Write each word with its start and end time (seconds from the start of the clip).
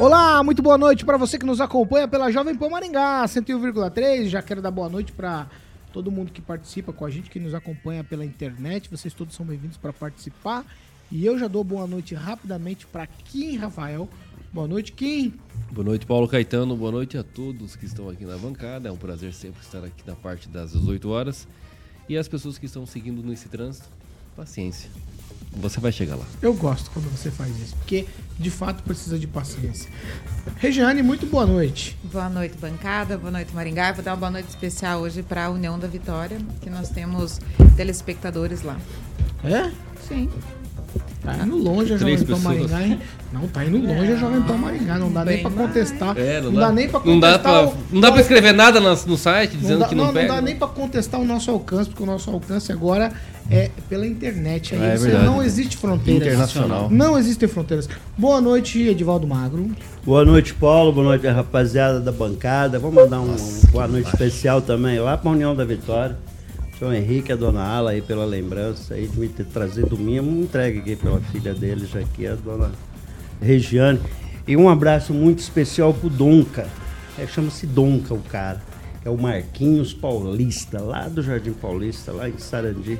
Olá, 0.00 0.44
muito 0.44 0.62
boa 0.62 0.78
noite 0.78 1.04
para 1.04 1.16
você 1.16 1.36
que 1.36 1.44
nos 1.44 1.60
acompanha 1.60 2.06
pela 2.06 2.30
Jovem 2.30 2.54
Pan 2.54 2.68
Maringá 2.68 3.24
101,3. 3.24 4.28
Já 4.28 4.40
quero 4.40 4.62
dar 4.62 4.70
boa 4.70 4.88
noite 4.88 5.10
para 5.10 5.48
todo 5.92 6.08
mundo 6.08 6.30
que 6.30 6.40
participa 6.40 6.92
com 6.92 7.04
a 7.04 7.10
gente, 7.10 7.28
que 7.28 7.40
nos 7.40 7.52
acompanha 7.52 8.04
pela 8.04 8.24
internet. 8.24 8.88
Vocês 8.88 9.12
todos 9.12 9.34
são 9.34 9.44
bem-vindos 9.44 9.76
para 9.76 9.92
participar. 9.92 10.64
E 11.10 11.26
eu 11.26 11.36
já 11.36 11.48
dou 11.48 11.64
boa 11.64 11.84
noite 11.84 12.14
rapidamente 12.14 12.86
para 12.86 13.08
Kim 13.08 13.56
Rafael. 13.56 14.08
Boa 14.52 14.68
noite, 14.68 14.92
Kim. 14.92 15.34
Boa 15.72 15.84
noite, 15.84 16.06
Paulo 16.06 16.28
Caetano. 16.28 16.76
Boa 16.76 16.92
noite 16.92 17.18
a 17.18 17.24
todos 17.24 17.74
que 17.74 17.84
estão 17.84 18.08
aqui 18.08 18.24
na 18.24 18.38
bancada. 18.38 18.88
É 18.88 18.92
um 18.92 18.96
prazer 18.96 19.34
sempre 19.34 19.62
estar 19.62 19.82
aqui 19.82 20.06
na 20.06 20.14
parte 20.14 20.48
das 20.48 20.74
18 20.74 21.10
horas. 21.10 21.48
E 22.08 22.16
as 22.16 22.28
pessoas 22.28 22.56
que 22.56 22.66
estão 22.66 22.86
seguindo 22.86 23.20
nesse 23.20 23.48
trânsito, 23.48 23.88
paciência. 24.36 24.88
Você 25.56 25.80
vai 25.80 25.90
chegar 25.90 26.16
lá. 26.16 26.24
Eu 26.40 26.54
gosto 26.54 26.90
quando 26.90 27.10
você 27.10 27.30
faz 27.30 27.50
isso, 27.58 27.74
porque 27.76 28.06
de 28.38 28.50
fato 28.50 28.82
precisa 28.82 29.18
de 29.18 29.26
paciência. 29.26 29.90
Regiane, 30.56 31.02
muito 31.02 31.26
boa 31.26 31.46
noite. 31.46 31.96
Boa 32.04 32.28
noite, 32.28 32.56
bancada. 32.58 33.18
Boa 33.18 33.30
noite, 33.30 33.54
Maringá. 33.54 33.92
Vou 33.92 34.04
dar 34.04 34.12
uma 34.12 34.16
boa 34.18 34.30
noite 34.30 34.48
especial 34.48 35.00
hoje 35.00 35.22
para 35.22 35.46
a 35.46 35.50
União 35.50 35.78
da 35.78 35.88
Vitória, 35.88 36.38
que 36.60 36.70
nós 36.70 36.90
temos 36.90 37.40
telespectadores 37.76 38.62
lá. 38.62 38.76
É? 39.42 39.70
Sim. 40.06 40.28
Tá 41.22 41.36
indo 41.44 41.56
longe 41.58 41.92
a 41.92 41.96
Jovem 41.96 42.24
Pan 42.24 42.38
Maringá, 42.38 42.82
hein? 42.82 43.00
Não, 43.32 43.46
tá 43.48 43.64
indo 43.64 43.78
longe 43.78 44.12
a 44.12 44.16
Jovem 44.16 44.42
Pan 44.42 44.56
Maringá. 44.56 44.98
Não 44.98 45.12
dá 45.12 45.24
Bem 45.24 45.34
nem 45.34 45.42
pra 45.42 45.50
contestar. 45.50 46.16
É, 46.16 46.40
não, 46.40 46.52
não, 46.52 46.60
dá, 46.60 46.72
nem 46.72 46.88
pra 46.88 47.00
contestar. 47.00 47.12
Não 47.12 47.20
dá 47.20 47.38
pra, 47.38 47.66
o, 47.66 47.74
não 47.90 48.00
dá 48.00 48.12
pra 48.12 48.20
escrever 48.20 48.52
nada 48.52 48.80
no, 48.80 48.88
no 48.88 49.16
site 49.16 49.56
dizendo 49.56 49.80
dá, 49.80 49.88
que 49.88 49.94
não, 49.94 50.06
não 50.06 50.12
pega. 50.12 50.28
Não 50.28 50.36
dá 50.36 50.42
nem 50.42 50.56
pra 50.56 50.68
contestar 50.68 51.20
o 51.20 51.24
nosso 51.24 51.50
alcance, 51.50 51.90
porque 51.90 52.02
o 52.02 52.06
nosso 52.06 52.30
alcance 52.30 52.72
agora 52.72 53.12
é 53.50 53.70
pela 53.88 54.06
internet. 54.06 54.74
Aí 54.74 54.80
é, 54.80 55.22
não 55.24 55.42
existe 55.42 55.76
fronteira. 55.76 56.26
Internacional. 56.26 56.90
Não 56.90 57.18
existem 57.18 57.48
fronteiras. 57.48 57.88
Boa 58.16 58.40
noite, 58.40 58.80
Edivaldo 58.80 59.26
Magro. 59.26 59.70
Boa 60.04 60.24
noite, 60.24 60.54
Paulo. 60.54 60.92
Boa 60.92 61.06
noite, 61.06 61.26
rapaziada 61.26 62.00
da 62.00 62.12
bancada. 62.12 62.78
Vamos 62.78 63.02
mandar 63.02 63.20
um, 63.20 63.34
um 63.34 63.60
boa 63.70 63.88
noite 63.88 64.08
especial 64.08 64.60
também 64.60 64.98
lá 64.98 65.16
pra 65.16 65.30
União 65.30 65.54
da 65.54 65.64
Vitória. 65.64 66.16
João 66.78 66.94
Henrique, 66.94 67.32
a 67.32 67.36
dona 67.36 67.62
Ala 67.64 67.90
aí 67.90 68.00
pela 68.00 68.24
lembrança 68.24 68.94
aí 68.94 69.08
de 69.08 69.18
me 69.18 69.28
ter 69.28 69.44
trazido 69.46 69.96
o 69.96 69.98
mimo, 69.98 70.42
entregue 70.42 70.78
aqui 70.78 70.94
pela 70.94 71.18
filha 71.20 71.52
deles 71.52 71.96
aqui, 71.96 72.24
a 72.24 72.36
dona 72.36 72.70
Regiane. 73.40 73.98
E 74.46 74.56
um 74.56 74.68
abraço 74.68 75.12
muito 75.12 75.40
especial 75.40 75.92
pro 75.92 76.08
Donca. 76.08 76.68
É, 77.18 77.26
Chama-se 77.26 77.66
Donca 77.66 78.14
o 78.14 78.20
cara. 78.20 78.62
É 79.04 79.10
o 79.10 79.16
Marquinhos 79.16 79.92
Paulista, 79.92 80.80
lá 80.80 81.08
do 81.08 81.22
Jardim 81.22 81.52
Paulista, 81.52 82.12
lá 82.12 82.28
em 82.28 82.38
Sarandi. 82.38 82.98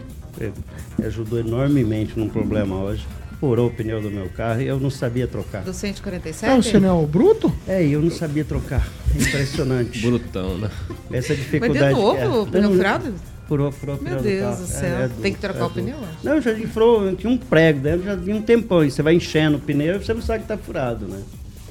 Me 0.98 1.06
ajudou 1.06 1.38
enormemente 1.38 2.18
num 2.18 2.28
problema 2.28 2.76
hoje. 2.76 3.06
Furou 3.40 3.68
o 3.68 3.70
pneu 3.70 4.00
do 4.02 4.10
meu 4.10 4.28
carro 4.30 4.60
e 4.60 4.66
eu 4.66 4.80
não 4.80 4.90
sabia 4.90 5.26
trocar. 5.28 5.62
Do 5.62 5.72
147? 5.72 6.50
Não, 6.50 6.60
você 6.60 6.80
não 6.80 6.88
é 6.88 6.92
o 6.92 7.06
bruto? 7.06 7.52
É, 7.68 7.84
eu 7.84 8.02
não 8.02 8.10
sabia 8.10 8.44
trocar. 8.44 8.88
É 9.14 9.22
impressionante. 9.22 10.00
Brutão, 10.04 10.58
né? 10.58 10.68
Essa 11.12 11.36
dificuldade. 11.36 11.94
Mas 11.94 11.96
de 11.96 12.00
novo 12.00 12.18
é. 12.18 12.28
o 12.28 12.46
pneu 12.46 12.72
furado? 12.72 13.14
Furou, 13.46 13.72
furou 13.72 13.96
o 13.96 14.02
Meu 14.02 14.20
Deus 14.20 14.56
do, 14.56 14.62
do 14.62 14.68
céu. 14.68 14.98
É, 14.98 15.04
é 15.04 15.08
do, 15.08 15.22
Tem 15.22 15.32
que 15.32 15.38
trocar 15.38 15.60
é 15.60 15.64
o 15.64 15.70
pneu? 15.70 15.96
Não, 16.22 16.40
já 16.40 16.54
furou, 16.68 17.14
tinha 17.14 17.32
um 17.32 17.38
prego 17.38 17.80
dentro, 17.80 18.04
já 18.04 18.16
tinha 18.16 18.34
um 18.34 18.42
tempão. 18.42 18.84
E 18.84 18.90
você 18.90 19.02
vai 19.02 19.14
enchendo 19.14 19.56
o 19.56 19.60
pneu 19.60 19.96
e 19.96 20.04
você 20.04 20.12
não 20.12 20.20
sabe 20.20 20.42
que 20.42 20.48
tá 20.48 20.58
furado, 20.58 21.06
né? 21.06 21.22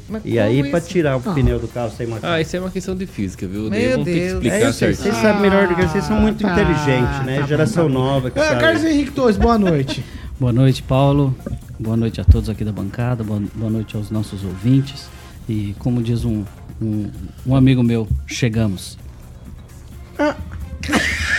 Mas 0.09 0.21
e 0.23 0.39
aí, 0.39 0.69
para 0.69 0.79
tirar 0.79 1.17
o 1.17 1.21
ah. 1.25 1.33
pneu 1.33 1.59
do 1.59 1.67
carro 1.67 1.91
sem 1.91 2.07
machucar. 2.07 2.33
Ah, 2.33 2.41
isso 2.41 2.55
é 2.55 2.59
uma 2.59 2.71
questão 2.71 2.95
de 2.95 3.05
física, 3.05 3.45
viu? 3.45 3.69
Meu 3.69 3.91
Vamos 3.91 4.05
Deus. 4.05 4.05
ter 4.05 4.13
que 4.13 4.25
explicar 4.27 4.55
é 4.55 4.71
certinho. 4.71 5.03
Vocês 5.03 5.15
sabem 5.17 5.41
melhor 5.41 5.67
do 5.67 5.75
que 5.75 5.81
vocês, 5.81 6.03
são 6.05 6.19
muito 6.21 6.47
ah, 6.47 6.51
inteligentes, 6.51 7.25
né? 7.25 7.39
Tá 7.41 7.47
Geração 7.47 7.87
bom, 7.87 7.93
tá 7.93 7.99
nova. 7.99 8.31
Que 8.31 8.39
é, 8.39 8.55
Carlos 8.55 8.83
Henrique 8.83 9.11
Torres, 9.11 9.37
boa 9.37 9.57
noite. 9.57 10.03
boa 10.39 10.53
noite, 10.53 10.81
Paulo. 10.81 11.35
Boa 11.79 11.97
noite 11.97 12.21
a 12.21 12.23
todos 12.23 12.49
aqui 12.49 12.63
da 12.63 12.71
bancada. 12.71 13.23
Boa, 13.23 13.41
boa 13.53 13.71
noite 13.71 13.95
aos 13.97 14.09
nossos 14.09 14.43
ouvintes. 14.43 15.09
E 15.49 15.75
como 15.79 16.01
diz 16.01 16.23
um, 16.23 16.43
um, 16.81 17.09
um 17.45 17.55
amigo 17.55 17.83
meu, 17.83 18.07
chegamos. 18.25 18.97
Ah. 20.17 20.35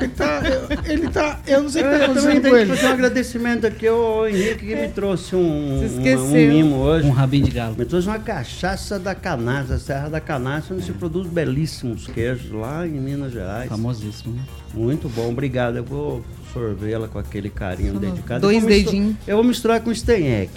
Ele 0.00 0.12
tá, 0.12 0.42
eu, 0.44 0.92
ele 0.92 1.08
tá. 1.08 1.40
Eu 1.46 1.62
não 1.62 1.68
sei 1.68 1.82
o 1.82 1.84
que 1.86 1.98
tá 1.98 2.04
acontecendo 2.04 2.48
com 2.48 2.56
ele. 2.56 2.76
fazer 2.76 2.86
um 2.86 2.92
agradecimento 2.92 3.66
aqui 3.66 3.88
ao 3.88 4.28
Henrique 4.28 4.66
que 4.66 4.76
me 4.76 4.88
trouxe 4.88 5.34
um, 5.34 5.40
um, 5.40 6.18
um 6.18 6.30
mimo 6.30 6.76
hoje. 6.76 7.06
Um 7.06 7.10
rabinho 7.10 7.44
de 7.44 7.50
galo. 7.50 7.74
Me 7.76 7.84
trouxe 7.84 8.06
uma 8.06 8.18
cachaça 8.18 8.98
da 8.98 9.14
Canastra, 9.14 9.78
Serra 9.78 10.08
da 10.08 10.20
Canastra, 10.20 10.76
onde 10.76 10.84
se 10.84 10.92
produz 10.92 11.26
belíssimos 11.26 12.06
queijos 12.06 12.52
lá 12.52 12.86
em 12.86 12.92
Minas 12.92 13.32
Gerais. 13.32 13.68
Famosíssimo. 13.68 14.34
Né? 14.34 14.42
Muito 14.72 15.08
bom, 15.08 15.30
obrigado. 15.30 15.76
Eu 15.76 15.84
vou 15.84 16.24
sorvê-la 16.52 17.08
com 17.08 17.18
aquele 17.18 17.50
carinho 17.50 17.94
Só 17.94 17.98
dedicado. 17.98 18.40
Dois 18.40 18.64
dedinhos. 18.64 19.16
Eu 19.26 19.36
vou 19.36 19.44
misturar 19.44 19.80
com 19.80 19.92
Stenhack. 19.92 20.50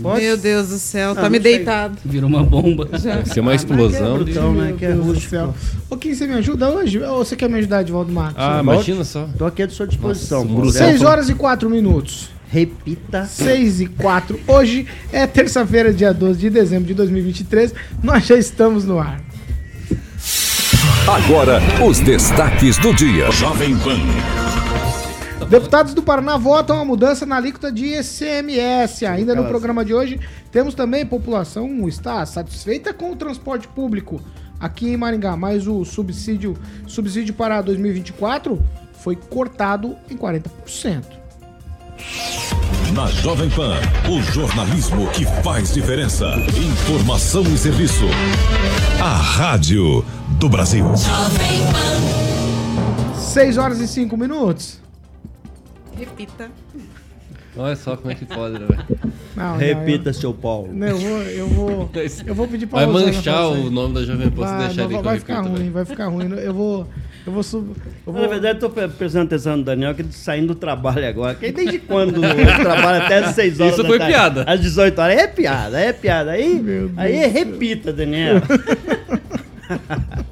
Pode? 0.00 0.22
Meu 0.22 0.36
Deus 0.36 0.68
do 0.68 0.78
céu, 0.78 1.14
tá 1.14 1.28
me 1.28 1.38
deitado. 1.38 1.98
Virou 2.04 2.28
uma 2.28 2.42
bomba. 2.42 2.88
Já. 2.92 3.16
Deve 3.16 3.28
ser 3.30 3.40
uma 3.40 3.54
explosão. 3.54 4.14
Ah, 4.14 4.18
que 4.18 4.22
é 4.22 4.24
brutão, 4.24 4.54
né? 4.54 4.74
Que 4.78 4.84
é 4.86 4.92
rústico. 4.92 5.54
Ô, 5.90 5.96
Kim, 5.96 6.14
você 6.14 6.26
me 6.26 6.34
ajuda 6.34 6.70
hoje? 6.70 7.02
Ou 7.02 7.24
você 7.24 7.36
quer 7.36 7.48
me 7.48 7.58
ajudar, 7.58 7.82
Edvaldo 7.82 8.12
Marcos? 8.12 8.36
Ah, 8.38 8.60
imagina 8.62 9.04
só. 9.04 9.28
Tô 9.36 9.44
aqui 9.44 9.62
à 9.62 9.68
sua 9.68 9.86
disposição. 9.86 10.44
Nossa, 10.44 10.78
6 10.78 11.02
horas 11.02 11.28
e 11.28 11.34
4 11.34 11.68
minutos. 11.68 12.30
Repita. 12.48 13.24
6 13.24 13.80
e 13.80 13.86
4. 13.86 14.40
Hoje 14.46 14.86
é 15.12 15.26
terça-feira, 15.26 15.92
dia 15.92 16.12
12 16.12 16.38
de 16.38 16.50
dezembro 16.50 16.86
de 16.86 16.94
2023. 16.94 17.74
Nós 18.02 18.26
já 18.26 18.36
estamos 18.36 18.84
no 18.84 18.98
ar. 18.98 19.20
Agora, 21.06 21.60
os 21.86 21.98
destaques 22.00 22.78
do 22.78 22.94
dia. 22.94 23.30
Jovem 23.30 23.76
Pan. 23.78 23.98
Deputados 25.48 25.94
do 25.94 26.02
Paraná 26.02 26.36
votam 26.36 26.80
a 26.80 26.84
mudança 26.84 27.26
na 27.26 27.36
alíquota 27.36 27.70
de 27.70 27.86
ICMS. 27.98 29.06
Ainda 29.06 29.34
no 29.34 29.44
programa 29.44 29.84
de 29.84 29.94
hoje, 29.94 30.20
temos 30.50 30.74
também 30.74 31.04
população 31.04 31.88
está 31.88 32.24
satisfeita 32.26 32.92
com 32.92 33.10
o 33.10 33.16
transporte 33.16 33.68
público 33.68 34.20
aqui 34.62 34.88
em 34.88 34.96
Maringá, 34.96 35.36
mas 35.36 35.66
o 35.66 35.84
subsídio, 35.84 36.56
subsídio 36.86 37.34
para 37.34 37.60
2024 37.60 38.62
foi 38.92 39.16
cortado 39.16 39.96
em 40.08 40.16
40%. 40.16 41.02
Na 42.94 43.06
Jovem 43.06 43.50
Pan, 43.50 43.74
o 44.08 44.22
jornalismo 44.32 45.10
que 45.12 45.24
faz 45.42 45.72
diferença. 45.72 46.26
Informação 46.56 47.42
e 47.42 47.58
serviço. 47.58 48.04
A 49.02 49.16
Rádio 49.16 50.04
do 50.38 50.48
Brasil. 50.48 50.84
6 53.16 53.56
horas 53.56 53.80
e 53.80 53.88
5 53.88 54.16
minutos. 54.16 54.78
Repita. 55.96 56.50
Olha 57.56 57.76
só 57.76 57.96
como 57.96 58.10
é 58.10 58.14
que 58.14 58.24
pode, 58.24 58.58
né, 58.58 58.66
velho? 58.66 59.58
Repita, 59.58 60.08
eu, 60.08 60.14
seu 60.14 60.32
Paulo. 60.32 60.72
Não, 60.72 60.86
eu 60.86 60.96
vou, 60.98 61.22
eu 61.22 61.46
vou, 61.48 61.90
eu 62.26 62.34
vou 62.34 62.48
pedir 62.48 62.66
pra 62.66 62.86
Vai 62.86 63.04
manchar 63.04 63.48
o 63.48 63.70
nome 63.70 63.94
da 63.94 64.04
Jovem 64.04 64.30
Pan 64.30 64.46
se 64.46 64.66
deixar 64.66 64.90
ele 64.90 65.02
Vai 65.02 65.18
ficar 65.18 65.40
ruim, 65.42 65.70
vai 65.70 65.84
ficar 65.84 66.06
ruim. 66.06 66.32
Eu 66.38 66.54
vou, 66.54 66.88
eu 67.26 67.32
vou 67.32 67.42
sub, 67.42 67.72
eu 68.06 68.12
vou... 68.12 68.22
Na 68.22 68.28
verdade, 68.28 68.58
eu 68.58 68.70
tô 68.70 68.88
prestando 68.88 69.26
atenção 69.26 69.58
no 69.58 69.64
Daniel, 69.64 69.94
que 69.94 70.02
saindo 70.12 70.48
do 70.48 70.54
trabalho 70.54 71.06
agora. 71.06 71.34
Que 71.34 71.52
desde 71.52 71.78
quando 71.78 72.20
trabalha 72.62 73.04
até 73.04 73.18
as 73.18 73.34
6 73.34 73.60
horas 73.60 73.74
Isso 73.74 73.86
foi 73.86 73.98
tarde, 73.98 74.14
piada. 74.14 74.44
Às 74.44 74.60
18 74.60 74.98
horas. 74.98 75.18
É 75.18 75.26
piada, 75.26 75.78
é 75.78 75.92
piada. 75.92 76.30
Aí, 76.30 76.90
aí 76.96 77.26
repita, 77.26 77.92
Daniel. 77.92 78.36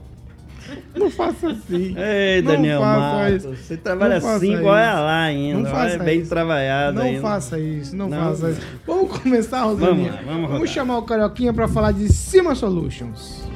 Não 1.01 1.11
faça 1.11 1.49
assim. 1.49 1.97
Ei, 1.97 2.43
Daniel 2.43 2.81
Matos, 2.83 3.45
você 3.45 3.77
trabalha 3.77 4.19
assim 4.19 4.55
igual 4.55 4.77
é 4.77 4.93
lá 4.93 5.23
ainda. 5.23 5.61
Não 5.61 5.71
faça 5.71 5.99
bem 5.99 6.21
isso. 6.21 6.29
trabalhado 6.29 6.99
Não 6.99 7.05
ainda. 7.07 7.21
faça 7.23 7.59
isso, 7.59 7.97
não, 7.97 8.09
não, 8.09 8.19
faça 8.19 8.51
isso. 8.51 8.61
Vamos 8.87 9.19
começar, 9.19 9.63
Rosaninha. 9.63 10.13
Vamos, 10.13 10.27
vamos, 10.27 10.51
vamos 10.51 10.71
chamar 10.71 10.99
o 10.99 11.03
Carioquinha 11.03 11.55
para 11.55 11.67
falar 11.67 11.93
de 11.93 12.13
Cima 12.13 12.55
Solutions. 12.55 13.49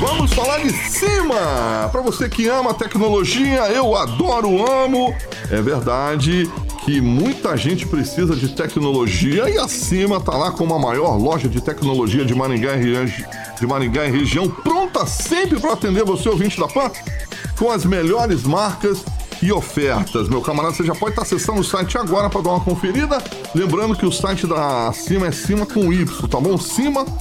Vamos 0.00 0.32
falar 0.32 0.58
de 0.58 0.72
cima! 0.72 1.88
Para 1.92 2.00
você 2.00 2.28
que 2.28 2.48
ama 2.48 2.74
tecnologia, 2.74 3.60
eu 3.70 3.94
adoro, 3.94 4.68
amo. 4.68 5.14
É 5.52 5.62
verdade 5.62 6.50
que 6.88 7.02
muita 7.02 7.54
gente 7.54 7.86
precisa 7.86 8.34
de 8.34 8.48
tecnologia 8.48 9.46
e 9.50 9.58
a 9.58 9.68
Cima 9.68 10.18
tá 10.18 10.34
lá 10.34 10.50
com 10.50 10.64
a 10.74 10.78
maior 10.78 11.18
loja 11.18 11.46
de 11.46 11.60
tecnologia 11.60 12.24
de 12.24 12.34
Maringá, 12.34 12.76
de 12.76 13.66
Maringá 13.66 14.06
e 14.06 14.10
região, 14.10 14.48
pronta 14.48 15.04
sempre 15.04 15.60
para 15.60 15.74
atender 15.74 16.02
você, 16.02 16.30
ouvinte 16.30 16.58
da 16.58 16.66
PAN, 16.66 16.90
com 17.58 17.70
as 17.70 17.84
melhores 17.84 18.44
marcas 18.44 19.04
e 19.42 19.52
ofertas. 19.52 20.30
Meu 20.30 20.40
camarada, 20.40 20.74
você 20.76 20.82
já 20.82 20.94
pode 20.94 21.12
estar 21.12 21.24
acessando 21.24 21.60
o 21.60 21.64
site 21.64 21.98
agora 21.98 22.30
para 22.30 22.40
dar 22.40 22.50
uma 22.52 22.64
conferida. 22.64 23.22
Lembrando 23.54 23.94
que 23.94 24.06
o 24.06 24.10
site 24.10 24.46
da 24.46 24.90
Cima 24.94 25.26
é 25.26 25.30
Cima 25.30 25.66
com 25.66 25.92
Y, 25.92 26.26
tá 26.26 26.40
bom? 26.40 26.56
cima.com.br 26.56 27.18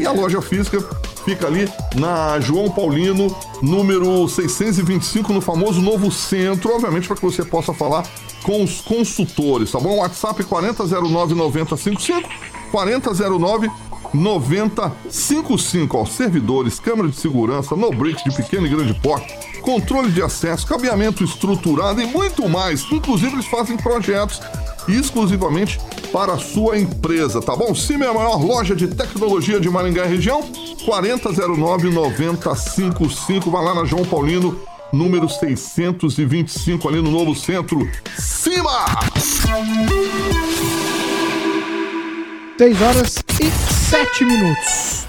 e 0.00 0.06
a 0.06 0.12
loja 0.12 0.40
física 0.40 0.78
fica 1.24 1.46
ali 1.46 1.70
na 1.94 2.40
João 2.40 2.70
Paulino, 2.70 3.34
número 3.62 4.28
625, 4.28 5.32
no 5.32 5.40
famoso 5.40 5.80
Novo 5.80 6.10
Centro, 6.10 6.74
obviamente 6.74 7.06
para 7.06 7.16
que 7.16 7.22
você 7.22 7.44
possa 7.44 7.72
falar 7.72 8.04
com 8.42 8.62
os 8.62 8.80
consultores, 8.80 9.70
tá 9.70 9.78
bom? 9.78 9.98
WhatsApp 9.98 10.42
4009 10.44 11.34
9055, 11.34 12.28
4009 12.70 13.70
9055, 14.12 15.98
ó, 15.98 16.04
servidores, 16.04 16.80
câmera 16.80 17.08
de 17.08 17.16
segurança, 17.16 17.76
no 17.76 17.90
bricks 17.90 18.24
de 18.24 18.34
pequeno 18.34 18.66
e 18.66 18.70
grande 18.70 18.94
porte, 18.94 19.32
controle 19.60 20.10
de 20.10 20.22
acesso, 20.22 20.66
cabeamento 20.66 21.22
estruturado 21.22 22.00
e 22.00 22.06
muito 22.06 22.48
mais. 22.48 22.84
Inclusive 22.90 23.34
eles 23.34 23.46
fazem 23.46 23.76
projetos 23.76 24.40
exclusivamente 24.96 25.80
para 26.12 26.34
a 26.34 26.38
sua 26.38 26.78
empresa, 26.78 27.40
tá 27.40 27.56
bom? 27.56 27.74
Cime 27.74 28.04
é 28.04 28.08
a 28.08 28.14
maior 28.14 28.44
loja 28.44 28.74
de 28.74 28.88
tecnologia 28.88 29.60
de 29.60 29.70
Maringá 29.70 30.04
e 30.04 30.08
região, 30.08 30.42
4009-9055. 30.86 33.50
Vai 33.50 33.64
lá 33.64 33.74
na 33.74 33.84
João 33.84 34.04
Paulino, 34.04 34.60
número 34.92 35.28
625, 35.28 36.88
ali 36.88 37.00
no 37.00 37.10
Novo 37.10 37.34
Centro. 37.34 37.88
Cima! 38.18 38.84
6 42.58 42.82
horas 42.82 43.24
e 43.40 43.50
7 43.90 44.24
minutos. 44.26 44.99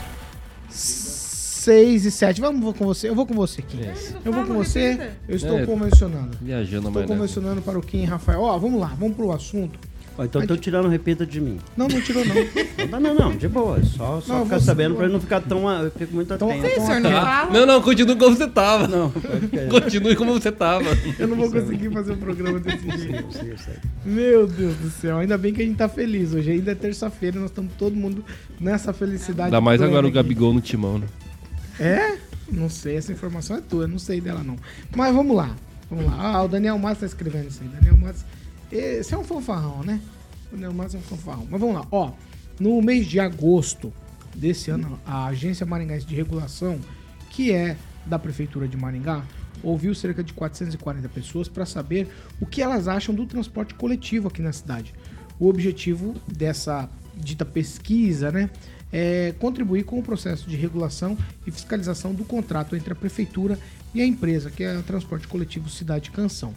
6 1.62 2.06
e 2.06 2.12
7. 2.12 2.42
Vamos 2.42 2.62
vou 2.62 2.74
com 2.74 2.86
você. 2.86 3.10
Eu 3.10 3.16
vou 3.16 3.25
com 3.25 3.34
você, 3.34 3.62
Kim. 3.62 3.80
Eu 4.25 4.31
vou 4.34 4.46
com 4.46 4.54
você. 4.56 5.12
Eu 5.28 5.36
estou 5.36 5.60
É, 5.60 5.66
convencionando. 5.66 6.38
Viajando 6.42 6.88
Estou 6.88 7.04
convencionando 7.04 7.62
para 7.62 7.78
o 7.78 7.81
Kim 7.81 8.02
e 8.02 8.06
Rafael. 8.06 8.42
Ó, 8.42 8.58
vamos 8.58 8.80
lá, 8.81 8.88
vamos 9.00 9.16
pro 9.16 9.31
assunto. 9.31 9.78
Ó, 10.18 10.25
então 10.25 10.46
tô 10.46 10.58
tirando 10.58 10.90
repita 10.90 11.25
de 11.25 11.40
mim. 11.40 11.58
Não, 11.78 11.88
não 11.88 12.02
tirou 12.02 12.24
não. 12.25 12.36
Não, 12.92 13.00
não, 13.00 13.13
não, 13.16 13.38
de 13.38 13.48
boa. 13.48 13.78
é 13.78 13.84
Só, 13.84 14.19
só 14.19 14.34
Não, 14.40 14.44
ficar 14.46 14.60
você- 14.60 14.66
sabendo 14.66 14.96
pra 14.96 15.06
ele 15.06 15.13
não 15.13 15.22
ficar 15.22 15.40
tão. 15.40 15.69
Eu 15.69 15.92
fico 15.92 16.13
muito 16.16 16.34
Então- 16.34 16.50
atento. 16.50 16.68
Sim, 16.68 16.81
o 16.81 16.86
senhor 16.86 17.00
não? 17.00 17.52
Não, 17.52 17.66
não, 17.66 17.81
continue 17.81 18.16
como 18.18 18.36
você 18.36 18.48
tava. 18.48 18.88
Não. 18.88 19.13
Continue 19.69 20.16
como 20.16 20.34
você 20.34 20.52
tava. 20.52 20.84
Eu 21.18 21.28
não 21.28 21.38
vou 21.38 21.50
conseguir 21.52 21.90
fazer 21.92 22.13
um 22.13 22.18
programa 22.18 22.60
desse 22.60 22.90
jeito. 22.98 23.25
Meu 24.04 24.48
Deus 24.48 24.75
do 24.78 24.90
céu, 24.90 25.18
ainda 25.19 25.38
bem 25.38 25.54
que 25.54 25.62
a 25.62 25.66
gente 25.66 25.78
tá 25.78 25.88
feliz. 25.88 26.34
Hoje 26.34 26.52
ainda 26.52 26.72
é 26.72 26.75
terça-feira, 26.75 27.40
nós 27.40 27.50
estamos 27.52 27.72
todo 27.78 27.96
mundo 27.96 28.25
nessa 28.60 28.92
felicidade. 28.92 29.46
Ainda 29.46 29.62
mais 29.62 29.81
agora 29.81 30.06
o 30.06 30.10
aqui. 30.10 30.16
Gabigol 30.16 30.54
no 30.54 30.60
timão, 30.60 30.98
né? 30.98 31.08
É? 31.81 32.19
Não 32.51 32.69
sei, 32.69 32.95
essa 32.95 33.12
informação 33.12 33.57
é 33.57 33.62
tua, 33.62 33.88
não 33.88 33.98
sei 33.98 34.22
dela 34.22 34.44
não. 34.44 34.56
Mas 34.95 35.13
vamos 35.16 35.36
lá, 35.36 35.56
vamos 35.89 36.06
lá. 36.06 36.16
Ah, 36.19 36.44
o 36.44 36.48
Daniel 36.48 36.78
Matos 36.78 37.00
tá 37.00 37.06
escrevendo 37.07 37.48
isso 37.48 37.63
aí. 37.63 37.69
Daniel 37.69 37.98
Matos, 37.98 38.24
esse 38.72 39.13
é 39.13 39.18
um 39.18 39.24
fanfarrão, 39.24 39.81
né? 39.83 40.00
O 40.50 40.51
Daniel 40.51 40.74
Matos 40.74 40.94
é 40.94 40.98
um 41.00 41.01
fanfarrão. 41.01 41.48
Mas 41.50 41.60
vamos 41.60 41.75
lá, 41.75 41.88
ó. 41.92 42.12
No 42.60 42.80
mês 42.83 43.07
de 43.07 43.19
agosto 43.19 43.92
desse 44.36 44.69
ano, 44.69 45.00
a 45.06 45.25
Agência 45.25 45.66
Maringaense 45.66 46.06
de 46.06 46.13
Regulação, 46.13 46.80
que 47.31 47.51
é 47.51 47.75
da 48.06 48.19
Prefeitura 48.19 48.68
de 48.68 48.77
Maringá, 48.77 49.24
ouviu 49.63 49.95
cerca 49.95 50.24
de 50.24 50.34
440 50.34 51.10
pessoas 51.10 51.48
para 51.48 51.66
saber 51.66 52.07
o 52.39 52.45
que 52.45 52.62
elas 52.62 52.88
acham 52.88 53.16
do 53.16 53.25
transporte 53.25 53.74
coletivo 53.74 54.27
aqui 54.27 54.42
na 54.42 54.54
cidade. 54.54 54.94
O 55.39 55.48
objetivo 55.48 56.13
dessa 56.27 56.88
dita 57.16 57.45
pesquisa, 57.45 58.31
né, 58.31 58.50
é 58.91 59.33
contribuir 59.39 59.83
com 59.83 59.99
o 59.99 60.03
processo 60.03 60.49
de 60.49 60.55
regulação 60.55 61.17
e 61.45 61.51
fiscalização 61.51 62.13
do 62.13 62.25
contrato 62.25 62.75
entre 62.75 62.93
a 62.93 62.95
prefeitura 62.95 63.57
e 63.93 64.01
a 64.01 64.05
empresa, 64.05 64.51
que 64.51 64.63
é 64.63 64.75
a 64.75 64.81
Transporte 64.81 65.27
Coletivo 65.27 65.69
Cidade 65.69 66.11
Canção. 66.11 66.53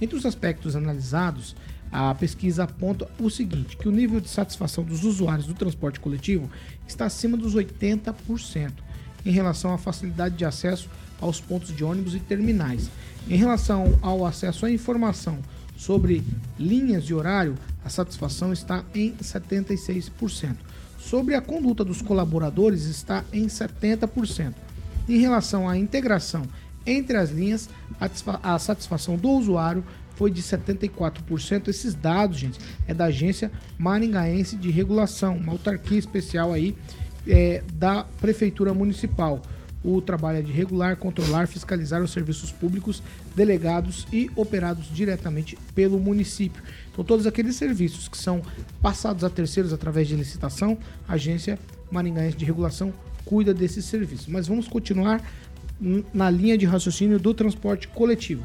Entre 0.00 0.16
os 0.16 0.24
aspectos 0.24 0.76
analisados, 0.76 1.54
a 1.92 2.14
pesquisa 2.14 2.64
aponta 2.64 3.08
o 3.18 3.28
seguinte, 3.28 3.76
que 3.76 3.88
o 3.88 3.92
nível 3.92 4.20
de 4.20 4.28
satisfação 4.28 4.84
dos 4.84 5.04
usuários 5.04 5.46
do 5.46 5.54
transporte 5.54 5.98
coletivo 5.98 6.50
está 6.86 7.06
acima 7.06 7.36
dos 7.36 7.54
80% 7.54 8.72
em 9.24 9.30
relação 9.30 9.74
à 9.74 9.78
facilidade 9.78 10.36
de 10.36 10.44
acesso 10.44 10.88
aos 11.20 11.40
pontos 11.40 11.74
de 11.74 11.84
ônibus 11.84 12.14
e 12.14 12.20
terminais. 12.20 12.88
Em 13.28 13.36
relação 13.36 13.98
ao 14.00 14.24
acesso 14.24 14.64
à 14.64 14.70
informação 14.70 15.38
sobre 15.76 16.22
linhas 16.58 17.04
de 17.04 17.12
horário, 17.12 17.56
a 17.84 17.88
satisfação 17.88 18.52
está 18.52 18.84
em 18.94 19.12
76%. 19.16 20.56
Sobre 21.00 21.34
a 21.34 21.40
conduta 21.40 21.84
dos 21.84 22.02
colaboradores, 22.02 22.84
está 22.84 23.24
em 23.32 23.46
70%. 23.46 24.52
Em 25.08 25.18
relação 25.18 25.68
à 25.68 25.76
integração 25.76 26.42
entre 26.86 27.16
as 27.16 27.30
linhas, 27.30 27.68
a 27.98 28.06
satisfa- 28.06 28.40
a 28.42 28.58
satisfação 28.58 29.16
do 29.16 29.30
usuário 29.30 29.82
foi 30.14 30.30
de 30.30 30.42
74%. 30.42 31.68
Esses 31.68 31.94
dados, 31.94 32.38
gente, 32.38 32.58
é 32.86 32.92
da 32.94 33.06
Agência 33.06 33.50
Maringaense 33.78 34.56
de 34.56 34.70
Regulação, 34.70 35.36
uma 35.36 35.52
autarquia 35.52 35.98
especial 35.98 36.52
aí 36.52 36.76
é, 37.26 37.62
da 37.74 38.04
Prefeitura 38.20 38.72
Municipal. 38.74 39.40
O 39.82 40.00
trabalho 40.02 40.38
é 40.38 40.42
de 40.42 40.52
regular, 40.52 40.96
controlar, 40.96 41.46
fiscalizar 41.46 42.02
os 42.02 42.10
serviços 42.10 42.52
públicos 42.52 43.02
delegados 43.34 44.06
e 44.12 44.30
operados 44.36 44.86
diretamente 44.92 45.56
pelo 45.74 45.98
município. 45.98 46.62
Então, 46.92 47.02
todos 47.02 47.26
aqueles 47.26 47.56
serviços 47.56 48.06
que 48.06 48.18
são 48.18 48.42
passados 48.82 49.24
a 49.24 49.30
terceiros 49.30 49.72
através 49.72 50.06
de 50.06 50.16
licitação, 50.16 50.76
a 51.08 51.14
Agência 51.14 51.58
Maringaense 51.90 52.36
de 52.36 52.44
Regulação 52.44 52.92
cuida 53.24 53.54
desses 53.54 53.86
serviços. 53.86 54.26
Mas 54.26 54.46
vamos 54.46 54.68
continuar 54.68 55.22
na 56.12 56.28
linha 56.28 56.58
de 56.58 56.66
raciocínio 56.66 57.18
do 57.18 57.32
transporte 57.32 57.88
coletivo. 57.88 58.42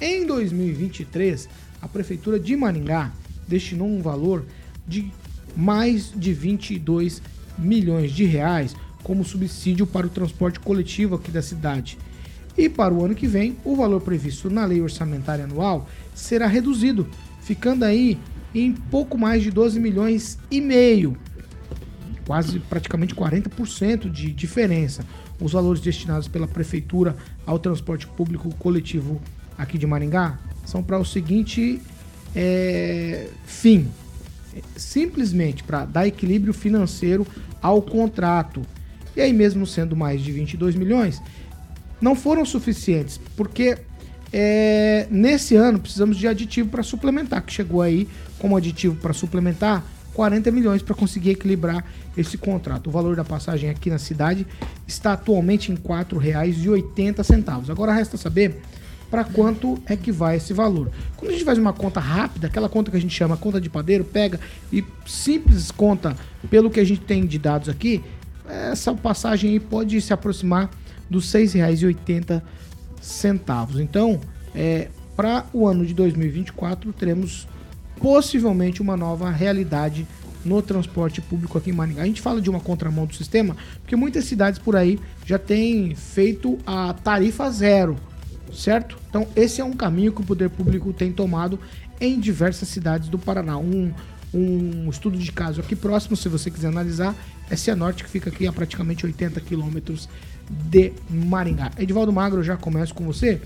Em 0.00 0.24
2023, 0.24 1.48
a 1.82 1.88
Prefeitura 1.88 2.38
de 2.38 2.54
Maringá 2.54 3.10
destinou 3.48 3.88
um 3.88 4.00
valor 4.00 4.44
de 4.86 5.10
mais 5.56 6.12
de 6.14 6.32
22 6.32 7.22
milhões 7.58 8.12
de 8.12 8.24
reais 8.24 8.76
como 9.06 9.24
subsídio 9.24 9.86
para 9.86 10.04
o 10.04 10.10
transporte 10.10 10.58
coletivo 10.58 11.14
aqui 11.14 11.30
da 11.30 11.40
cidade. 11.40 11.96
E 12.58 12.68
para 12.68 12.92
o 12.92 13.04
ano 13.04 13.14
que 13.14 13.28
vem, 13.28 13.56
o 13.64 13.76
valor 13.76 14.00
previsto 14.00 14.50
na 14.50 14.64
lei 14.64 14.80
orçamentária 14.80 15.44
anual 15.44 15.88
será 16.12 16.48
reduzido, 16.48 17.06
ficando 17.40 17.84
aí 17.84 18.18
em 18.52 18.72
pouco 18.72 19.16
mais 19.16 19.44
de 19.44 19.52
12 19.52 19.78
milhões 19.78 20.40
e 20.50 20.60
meio 20.60 21.16
quase 22.26 22.58
praticamente 22.58 23.14
40% 23.14 24.10
de 24.10 24.32
diferença. 24.32 25.04
Os 25.40 25.52
valores 25.52 25.80
destinados 25.80 26.26
pela 26.26 26.48
prefeitura 26.48 27.16
ao 27.46 27.60
transporte 27.60 28.08
público 28.08 28.52
coletivo 28.56 29.22
aqui 29.56 29.78
de 29.78 29.86
Maringá 29.86 30.36
são 30.64 30.82
para 30.82 30.98
o 30.98 31.04
seguinte 31.04 31.80
é, 32.34 33.28
fim: 33.44 33.86
simplesmente 34.74 35.62
para 35.62 35.84
dar 35.84 36.08
equilíbrio 36.08 36.52
financeiro 36.52 37.24
ao 37.62 37.80
contrato. 37.80 38.62
E 39.16 39.20
aí, 39.20 39.32
mesmo 39.32 39.66
sendo 39.66 39.96
mais 39.96 40.20
de 40.20 40.30
22 40.30 40.76
milhões, 40.76 41.22
não 42.00 42.14
foram 42.14 42.44
suficientes, 42.44 43.18
porque 43.36 43.78
é, 44.32 45.06
nesse 45.10 45.56
ano 45.56 45.78
precisamos 45.78 46.16
de 46.18 46.28
aditivo 46.28 46.68
para 46.68 46.82
suplementar, 46.82 47.42
que 47.42 47.52
chegou 47.52 47.80
aí 47.80 48.06
como 48.38 48.56
aditivo 48.56 48.94
para 48.96 49.14
suplementar 49.14 49.82
40 50.12 50.50
milhões 50.50 50.82
para 50.82 50.94
conseguir 50.94 51.30
equilibrar 51.30 51.84
esse 52.16 52.38
contrato. 52.38 52.88
O 52.88 52.90
valor 52.90 53.16
da 53.16 53.24
passagem 53.24 53.68
aqui 53.68 53.90
na 53.90 53.98
cidade 53.98 54.46
está 54.86 55.12
atualmente 55.12 55.70
em 55.70 55.74
R$ 55.74 55.82
4,80. 55.82 57.70
Agora 57.70 57.92
resta 57.92 58.16
saber 58.16 58.60
para 59.10 59.24
quanto 59.24 59.78
é 59.86 59.94
que 59.94 60.10
vai 60.10 60.36
esse 60.36 60.52
valor. 60.52 60.90
Quando 61.16 61.30
a 61.30 61.32
gente 61.34 61.44
faz 61.44 61.58
uma 61.58 61.72
conta 61.72 62.00
rápida, 62.00 62.46
aquela 62.46 62.68
conta 62.68 62.90
que 62.90 62.96
a 62.96 63.00
gente 63.00 63.14
chama 63.14 63.36
conta 63.36 63.60
de 63.60 63.68
padeiro, 63.68 64.04
pega 64.04 64.40
e 64.72 64.82
simples 65.04 65.70
conta 65.70 66.16
pelo 66.50 66.70
que 66.70 66.80
a 66.80 66.84
gente 66.84 67.02
tem 67.02 67.26
de 67.26 67.38
dados 67.38 67.68
aqui, 67.68 68.02
essa 68.48 68.94
passagem 68.94 69.50
aí 69.50 69.60
pode 69.60 70.00
se 70.00 70.12
aproximar 70.12 70.70
dos 71.08 71.32
R$ 71.32 71.44
6,80 71.44 72.42
centavos. 73.00 73.80
Então, 73.80 74.20
é, 74.54 74.88
para 75.16 75.46
o 75.52 75.66
ano 75.66 75.86
de 75.86 75.94
2024, 75.94 76.92
teremos 76.92 77.46
possivelmente 77.98 78.82
uma 78.82 78.96
nova 78.96 79.30
realidade 79.30 80.06
no 80.44 80.62
transporte 80.62 81.20
público 81.20 81.58
aqui 81.58 81.70
em 81.70 81.72
Maringá. 81.72 82.02
A 82.02 82.06
gente 82.06 82.20
fala 82.20 82.40
de 82.40 82.48
uma 82.48 82.60
contramão 82.60 83.06
do 83.06 83.14
sistema, 83.14 83.56
porque 83.80 83.96
muitas 83.96 84.24
cidades 84.24 84.58
por 84.58 84.76
aí 84.76 84.98
já 85.24 85.38
têm 85.38 85.94
feito 85.94 86.58
a 86.64 86.92
tarifa 86.92 87.50
zero, 87.50 87.96
certo? 88.52 88.96
Então, 89.08 89.26
esse 89.34 89.60
é 89.60 89.64
um 89.64 89.72
caminho 89.72 90.12
que 90.12 90.20
o 90.20 90.24
poder 90.24 90.50
público 90.50 90.92
tem 90.92 91.10
tomado 91.12 91.58
em 92.00 92.20
diversas 92.20 92.68
cidades 92.68 93.08
do 93.08 93.18
Paraná. 93.18 93.58
Um, 93.58 93.92
um 94.34 94.88
estudo 94.90 95.18
de 95.18 95.30
caso 95.32 95.60
aqui 95.60 95.76
próximo, 95.76 96.16
se 96.16 96.28
você 96.28 96.50
quiser 96.50 96.68
analisar, 96.68 97.14
é 97.50 97.56
Cianorte, 97.56 98.04
que 98.04 98.10
fica 98.10 98.30
aqui 98.30 98.46
a 98.46 98.52
praticamente 98.52 99.06
80 99.06 99.40
quilômetros 99.40 100.08
de 100.50 100.92
Maringá. 101.08 101.70
Edivaldo 101.78 102.12
Magro, 102.12 102.42
já 102.42 102.56
começo 102.56 102.94
com 102.94 103.04
você. 103.04 103.40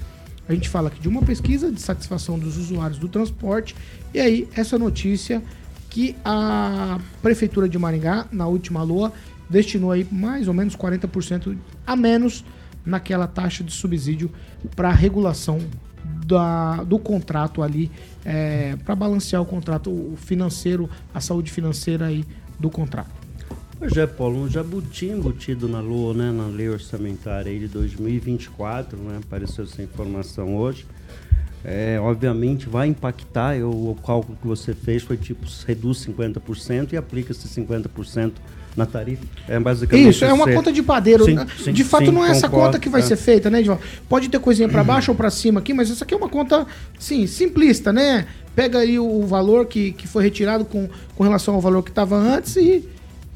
A 0.48 0.54
gente 0.54 0.68
fala 0.68 0.88
aqui 0.88 1.00
de 1.00 1.08
uma 1.08 1.22
pesquisa 1.22 1.70
de 1.70 1.80
satisfação 1.80 2.38
dos 2.38 2.56
usuários 2.56 2.98
do 2.98 3.08
transporte, 3.08 3.76
e 4.12 4.18
aí 4.18 4.48
essa 4.54 4.78
notícia 4.78 5.42
que 5.88 6.16
a 6.24 6.98
Prefeitura 7.22 7.68
de 7.68 7.78
Maringá, 7.78 8.26
na 8.32 8.46
última 8.46 8.82
lua, 8.82 9.12
destinou 9.48 9.90
aí 9.90 10.06
mais 10.10 10.48
ou 10.48 10.54
menos 10.54 10.76
40% 10.76 11.56
a 11.86 11.96
menos 11.96 12.44
naquela 12.84 13.26
taxa 13.26 13.62
de 13.62 13.72
subsídio 13.72 14.30
para 14.74 14.90
regulação 14.90 15.60
da, 16.30 16.84
do 16.84 16.98
contrato 16.98 17.62
ali, 17.62 17.90
é, 18.24 18.76
para 18.84 18.94
balancear 18.94 19.42
o 19.42 19.44
contrato 19.44 20.14
financeiro, 20.16 20.88
a 21.12 21.20
saúde 21.20 21.50
financeira 21.50 22.06
aí 22.06 22.24
do 22.58 22.70
contrato. 22.70 23.10
Pois 23.76 23.96
é, 23.96 24.06
Paulo, 24.06 24.42
um 24.42 24.48
jabuti 24.48 25.06
embutido 25.06 25.66
na 25.68 25.80
lua, 25.80 26.14
né, 26.14 26.30
na 26.30 26.46
lei 26.46 26.68
orçamentária 26.68 27.58
de 27.58 27.66
2024, 27.66 28.96
né, 28.98 29.20
apareceu 29.24 29.64
essa 29.64 29.82
informação 29.82 30.56
hoje. 30.56 30.86
É, 31.64 31.98
obviamente 32.00 32.68
vai 32.68 32.88
impactar, 32.88 33.56
eu, 33.56 33.70
o 33.70 33.94
cálculo 34.06 34.38
que 34.40 34.46
você 34.46 34.72
fez 34.72 35.02
foi 35.02 35.16
tipo, 35.16 35.44
reduz 35.66 36.06
50% 36.06 36.92
e 36.92 36.96
aplica 36.96 37.32
esse 37.32 37.48
50% 37.48 38.32
na 38.76 38.86
tarifa. 38.86 39.24
É 39.48 39.58
basicamente 39.58 40.08
Isso, 40.08 40.24
é 40.24 40.32
uma 40.32 40.44
ser... 40.44 40.54
conta 40.54 40.72
de 40.72 40.82
padeiro. 40.82 41.24
Sim, 41.24 41.36
sim, 41.62 41.72
de 41.72 41.84
fato, 41.84 42.06
sim, 42.06 42.12
não 42.12 42.24
é 42.24 42.30
essa 42.30 42.48
conta 42.48 42.78
que 42.78 42.88
vai 42.88 43.00
é. 43.00 43.04
ser 43.04 43.16
feita, 43.16 43.50
né, 43.50 43.60
Edvaldo? 43.60 43.82
Pode 44.08 44.28
ter 44.28 44.38
coisinha 44.38 44.68
para 44.68 44.84
baixo 44.84 45.10
ou 45.10 45.16
para 45.16 45.30
cima 45.30 45.60
aqui, 45.60 45.74
mas 45.74 45.90
essa 45.90 46.04
aqui 46.04 46.14
é 46.14 46.16
uma 46.16 46.28
conta, 46.28 46.66
sim, 46.98 47.26
simplista, 47.26 47.92
né? 47.92 48.26
Pega 48.54 48.78
aí 48.78 48.98
o 48.98 49.26
valor 49.26 49.66
que, 49.66 49.92
que 49.92 50.06
foi 50.06 50.22
retirado 50.22 50.64
com, 50.64 50.88
com 51.14 51.24
relação 51.24 51.54
ao 51.54 51.60
valor 51.60 51.82
que 51.82 51.90
estava 51.90 52.16
antes 52.16 52.56
e, 52.56 52.88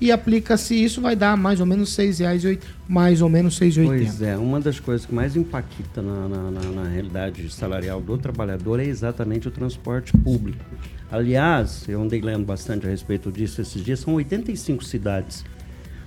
e 0.05 0.13
aplica-se 0.13 0.75
isso, 0.75 1.01
vai 1.01 1.17
dar 1.17 1.35
mais 1.35 1.61
ou 1.61 1.65
menos 1.65 1.97
R$ 1.97 2.05
6,08, 2.09 2.61
mais 2.87 3.23
ou 3.23 3.29
menos 3.31 3.59
R$ 3.59 3.69
6,80. 3.69 3.87
Pois 3.87 4.21
é, 4.21 4.37
uma 4.37 4.61
das 4.61 4.79
coisas 4.79 5.07
que 5.07 5.15
mais 5.15 5.35
impacta 5.35 6.03
na, 6.03 6.29
na, 6.29 6.51
na, 6.51 6.61
na 6.61 6.89
realidade 6.91 7.49
salarial 7.49 8.03
do 8.03 8.19
trabalhador 8.19 8.81
é 8.81 8.85
exatamente 8.85 9.49
o 9.49 9.51
transporte 9.51 10.13
público. 10.19 10.63
Aliás, 11.11 11.89
eu 11.89 12.03
andei 12.03 12.21
lendo 12.21 12.45
bastante 12.45 12.87
a 12.87 12.91
respeito 12.91 13.33
disso 13.33 13.63
esses 13.63 13.83
dias, 13.83 14.01
são 14.01 14.13
85 14.13 14.85
cidades 14.85 15.43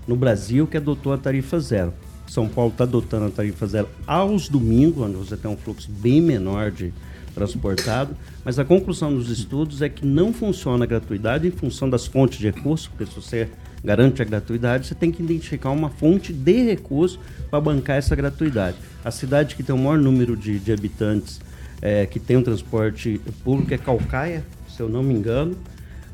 no 0.07 0.15
Brasil 0.15 0.67
que 0.67 0.77
adotou 0.77 1.11
a 1.11 1.17
tarifa 1.17 1.59
zero. 1.59 1.91
São 2.27 2.47
Paulo 2.47 2.69
está 2.69 2.83
adotando 2.83 3.25
a 3.25 3.31
tarifa 3.31 3.65
zero 3.65 3.89
aos 4.05 4.47
domingos, 4.47 5.07
onde 5.07 5.15
você 5.15 5.35
tem 5.35 5.49
um 5.49 5.57
fluxo 5.57 5.89
bem 5.89 6.21
menor 6.21 6.69
de 6.69 6.93
transportado, 7.33 8.15
mas 8.45 8.59
a 8.59 8.65
conclusão 8.65 9.11
dos 9.11 9.31
estudos 9.31 9.81
é 9.81 9.89
que 9.89 10.05
não 10.05 10.31
funciona 10.31 10.85
a 10.85 10.87
gratuidade 10.87 11.47
em 11.47 11.51
função 11.51 11.89
das 11.89 12.05
fontes 12.05 12.37
de 12.37 12.45
recurso, 12.45 12.91
porque 12.91 13.11
se 13.11 13.15
você 13.15 13.49
garante 13.83 14.21
a 14.21 14.25
gratuidade, 14.25 14.87
você 14.87 14.95
tem 14.95 15.11
que 15.11 15.21
identificar 15.21 15.71
uma 15.71 15.89
fonte 15.89 16.33
de 16.33 16.63
recurso 16.63 17.19
para 17.49 17.61
bancar 17.61 17.97
essa 17.97 18.15
gratuidade. 18.15 18.77
A 19.03 19.11
cidade 19.11 19.55
que 19.55 19.63
tem 19.63 19.73
o 19.73 19.77
maior 19.77 19.97
número 19.97 20.35
de, 20.35 20.59
de 20.59 20.71
habitantes 20.71 21.39
é, 21.81 22.05
que 22.05 22.19
tem 22.19 22.37
um 22.37 22.43
transporte 22.43 23.21
público 23.43 23.73
é 23.73 23.77
Calcaia, 23.77 24.43
se 24.67 24.81
eu 24.81 24.89
não 24.89 25.03
me 25.03 25.13
engano. 25.13 25.55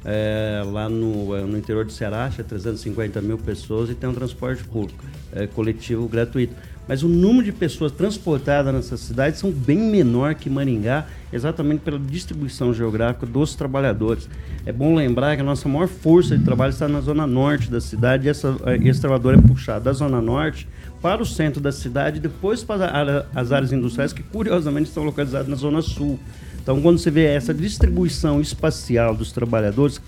É, 0.06 0.62
lá 0.66 0.90
no, 0.90 1.34
é, 1.34 1.42
no 1.42 1.58
interior 1.58 1.86
de 1.86 1.94
Ceará, 1.94 2.30
é 2.38 2.44
350 2.44 3.22
mil 3.22 3.38
pessoas 3.38 3.90
e 3.90 3.96
tem 3.96 4.10
um 4.10 4.14
transporte 4.14 4.64
público 4.66 5.04
é, 5.32 5.48
coletivo 5.48 6.08
gratuito. 6.10 6.54
Mas 6.88 7.02
o 7.02 7.08
número 7.08 7.46
de 7.46 7.52
pessoas 7.52 7.92
transportadas 7.92 8.74
nessa 8.74 8.98
cidade 8.98 9.38
são 9.38 9.52
bem 9.52 9.78
menor 9.78 10.36
que 10.36 10.50
Maringá, 10.50 11.06
exatamente 11.32 11.80
pela 11.80 11.98
distribuição 11.98 12.74
geográfica 12.74 13.26
dos 13.26 13.56
trabalhadores. 13.56 14.28
É 14.66 14.72
bom 14.72 14.94
lembrar 14.94 15.36
que 15.36 15.42
a 15.42 15.46
nossa 15.46 15.70
maior 15.70 15.88
força 15.88 16.38
de 16.38 16.44
trabalho 16.44 16.72
está 16.72 16.88
na 16.88 17.00
zona 17.00 17.26
norte 17.26 17.72
da 17.72 17.80
cidade 17.80 18.28
e 18.28 18.30
essa, 18.30 18.56
esse 18.84 19.00
trabalhador 19.00 19.36
é 19.36 19.42
puxado 19.42 19.86
da 19.86 19.94
zona 19.94 20.22
norte 20.22 20.68
para 21.02 21.22
o 21.22 21.26
centro 21.26 21.62
da 21.62 21.72
cidade, 21.72 22.20
depois 22.20 22.64
para 22.64 23.26
as 23.34 23.52
áreas 23.52 23.72
industriais 23.72 24.14
que 24.14 24.24
curiosamente 24.24 24.90
estão 24.90 25.04
localizadas 25.04 25.48
na 25.48 25.56
zona 25.56 25.82
sul. 25.82 26.20
Então, 26.62 26.82
quando 26.82 26.98
você 26.98 27.12
vê 27.12 27.26
essa 27.26 27.54
distribuição 27.54 28.40
espacial 28.40 29.14
dos 29.14 29.34
trabalhadores, 29.34 30.00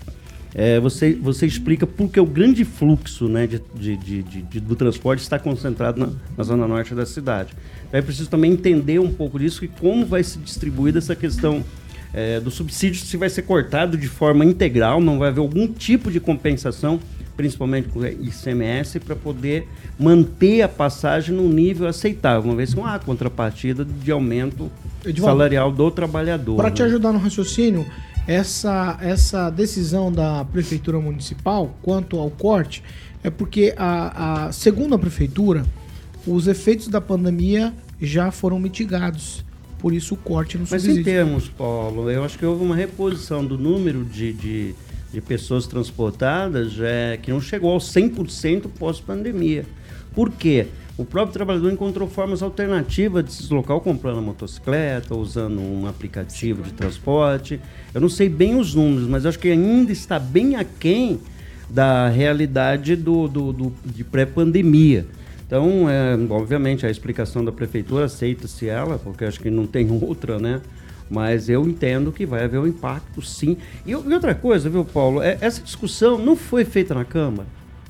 é, 0.58 0.80
você, 0.80 1.12
você 1.12 1.44
explica 1.44 1.86
por 1.86 2.08
que 2.08 2.18
o 2.18 2.24
grande 2.24 2.64
fluxo 2.64 3.28
né, 3.28 3.46
de, 3.46 3.60
de, 3.98 4.22
de, 4.22 4.58
do 4.58 4.74
transporte 4.74 5.20
está 5.20 5.38
concentrado 5.38 6.00
na, 6.00 6.10
na, 6.34 6.42
zona 6.42 6.66
norte 6.66 6.94
da 6.94 7.04
cidade. 7.04 7.50
Então, 7.86 8.00
é 8.00 8.02
preciso 8.02 8.30
também 8.30 8.52
entender 8.52 8.98
um 8.98 9.12
pouco 9.12 9.38
disso 9.38 9.66
e 9.66 9.68
como 9.68 10.06
vai 10.06 10.24
se 10.24 10.38
distribuir 10.38 10.96
essa 10.96 11.14
questão 11.14 11.62
é, 12.14 12.40
do 12.40 12.50
subsídio, 12.50 13.04
se 13.04 13.18
vai 13.18 13.28
ser 13.28 13.42
cortado 13.42 13.98
de 13.98 14.08
forma 14.08 14.46
integral, 14.46 14.98
não 14.98 15.18
vai 15.18 15.28
haver 15.28 15.40
algum 15.40 15.68
tipo 15.68 16.10
de 16.10 16.20
compensação, 16.20 16.98
principalmente 17.36 17.88
com 17.88 18.02
ICMS, 18.06 18.98
para 19.00 19.14
poder 19.14 19.68
manter 19.98 20.62
a 20.62 20.68
passagem 20.68 21.36
num 21.36 21.50
nível 21.50 21.86
aceitável, 21.86 22.48
uma 22.48 22.56
vez 22.56 22.70
que 22.70 22.76
não 22.76 22.86
há 22.86 22.98
contrapartida 22.98 23.84
de 23.84 24.10
aumento 24.10 24.70
Edvaldo, 25.04 25.36
salarial 25.36 25.70
do 25.70 25.90
trabalhador. 25.90 26.56
Para 26.56 26.70
né? 26.70 26.76
te 26.76 26.82
ajudar 26.82 27.12
no 27.12 27.18
raciocínio, 27.18 27.84
essa, 28.26 28.98
essa 29.00 29.50
decisão 29.50 30.10
da 30.10 30.44
prefeitura 30.44 30.98
municipal 30.98 31.76
quanto 31.82 32.18
ao 32.18 32.30
corte 32.30 32.82
é 33.22 33.30
porque, 33.30 33.74
a, 33.76 34.46
a, 34.46 34.52
segundo 34.52 34.94
a 34.94 34.98
prefeitura, 34.98 35.64
os 36.26 36.46
efeitos 36.46 36.88
da 36.88 37.00
pandemia 37.00 37.74
já 38.00 38.30
foram 38.30 38.58
mitigados. 38.58 39.44
Por 39.78 39.92
isso 39.92 40.14
o 40.14 40.16
corte 40.16 40.56
no 40.56 40.66
Mas 40.70 40.86
em 40.86 41.02
termos, 41.02 41.48
Paulo, 41.48 42.10
eu 42.10 42.24
acho 42.24 42.38
que 42.38 42.46
houve 42.46 42.64
uma 42.64 42.74
reposição 42.74 43.44
do 43.44 43.58
número 43.58 44.04
de, 44.04 44.32
de, 44.32 44.74
de 45.12 45.20
pessoas 45.20 45.66
transportadas 45.66 46.74
é, 46.80 47.18
que 47.20 47.30
não 47.30 47.40
chegou 47.40 47.72
ao 47.72 47.78
100% 47.78 48.68
pós-pandemia. 48.78 49.66
Por 50.14 50.30
quê? 50.30 50.66
O 50.98 51.04
próprio 51.04 51.34
trabalhador 51.34 51.70
encontrou 51.70 52.08
formas 52.08 52.42
alternativas 52.42 53.22
de 53.22 53.32
se 53.32 53.42
deslocar, 53.42 53.78
comprando 53.80 54.22
motocicleta, 54.22 55.14
usando 55.14 55.60
um 55.60 55.86
aplicativo 55.86 56.62
de 56.62 56.72
transporte. 56.72 57.60
Eu 57.92 58.00
não 58.00 58.08
sei 58.08 58.30
bem 58.30 58.58
os 58.58 58.74
números, 58.74 59.06
mas 59.06 59.26
acho 59.26 59.38
que 59.38 59.48
ainda 59.48 59.92
está 59.92 60.18
bem 60.18 60.56
aquém 60.56 61.20
da 61.68 62.08
realidade 62.08 62.96
do, 62.96 63.28
do, 63.28 63.52
do 63.52 63.72
de 63.84 64.04
pré-pandemia. 64.04 65.06
Então, 65.46 65.88
é, 65.88 66.16
obviamente, 66.30 66.86
a 66.86 66.90
explicação 66.90 67.44
da 67.44 67.52
prefeitura 67.52 68.06
aceita-se 68.06 68.66
ela, 68.66 68.98
porque 68.98 69.26
acho 69.26 69.38
que 69.38 69.50
não 69.50 69.66
tem 69.66 69.90
outra, 70.02 70.38
né? 70.38 70.62
Mas 71.10 71.50
eu 71.50 71.68
entendo 71.68 72.10
que 72.10 72.24
vai 72.24 72.44
haver 72.44 72.58
um 72.58 72.66
impacto, 72.66 73.20
sim. 73.20 73.58
E, 73.84 73.90
e 73.90 73.94
outra 73.94 74.34
coisa, 74.34 74.70
viu, 74.70 74.84
Paulo? 74.84 75.22
É, 75.22 75.36
essa 75.42 75.60
discussão 75.60 76.16
não 76.16 76.34
foi 76.34 76.64
feita 76.64 76.94
na 76.94 77.04
Câmara. 77.04 77.46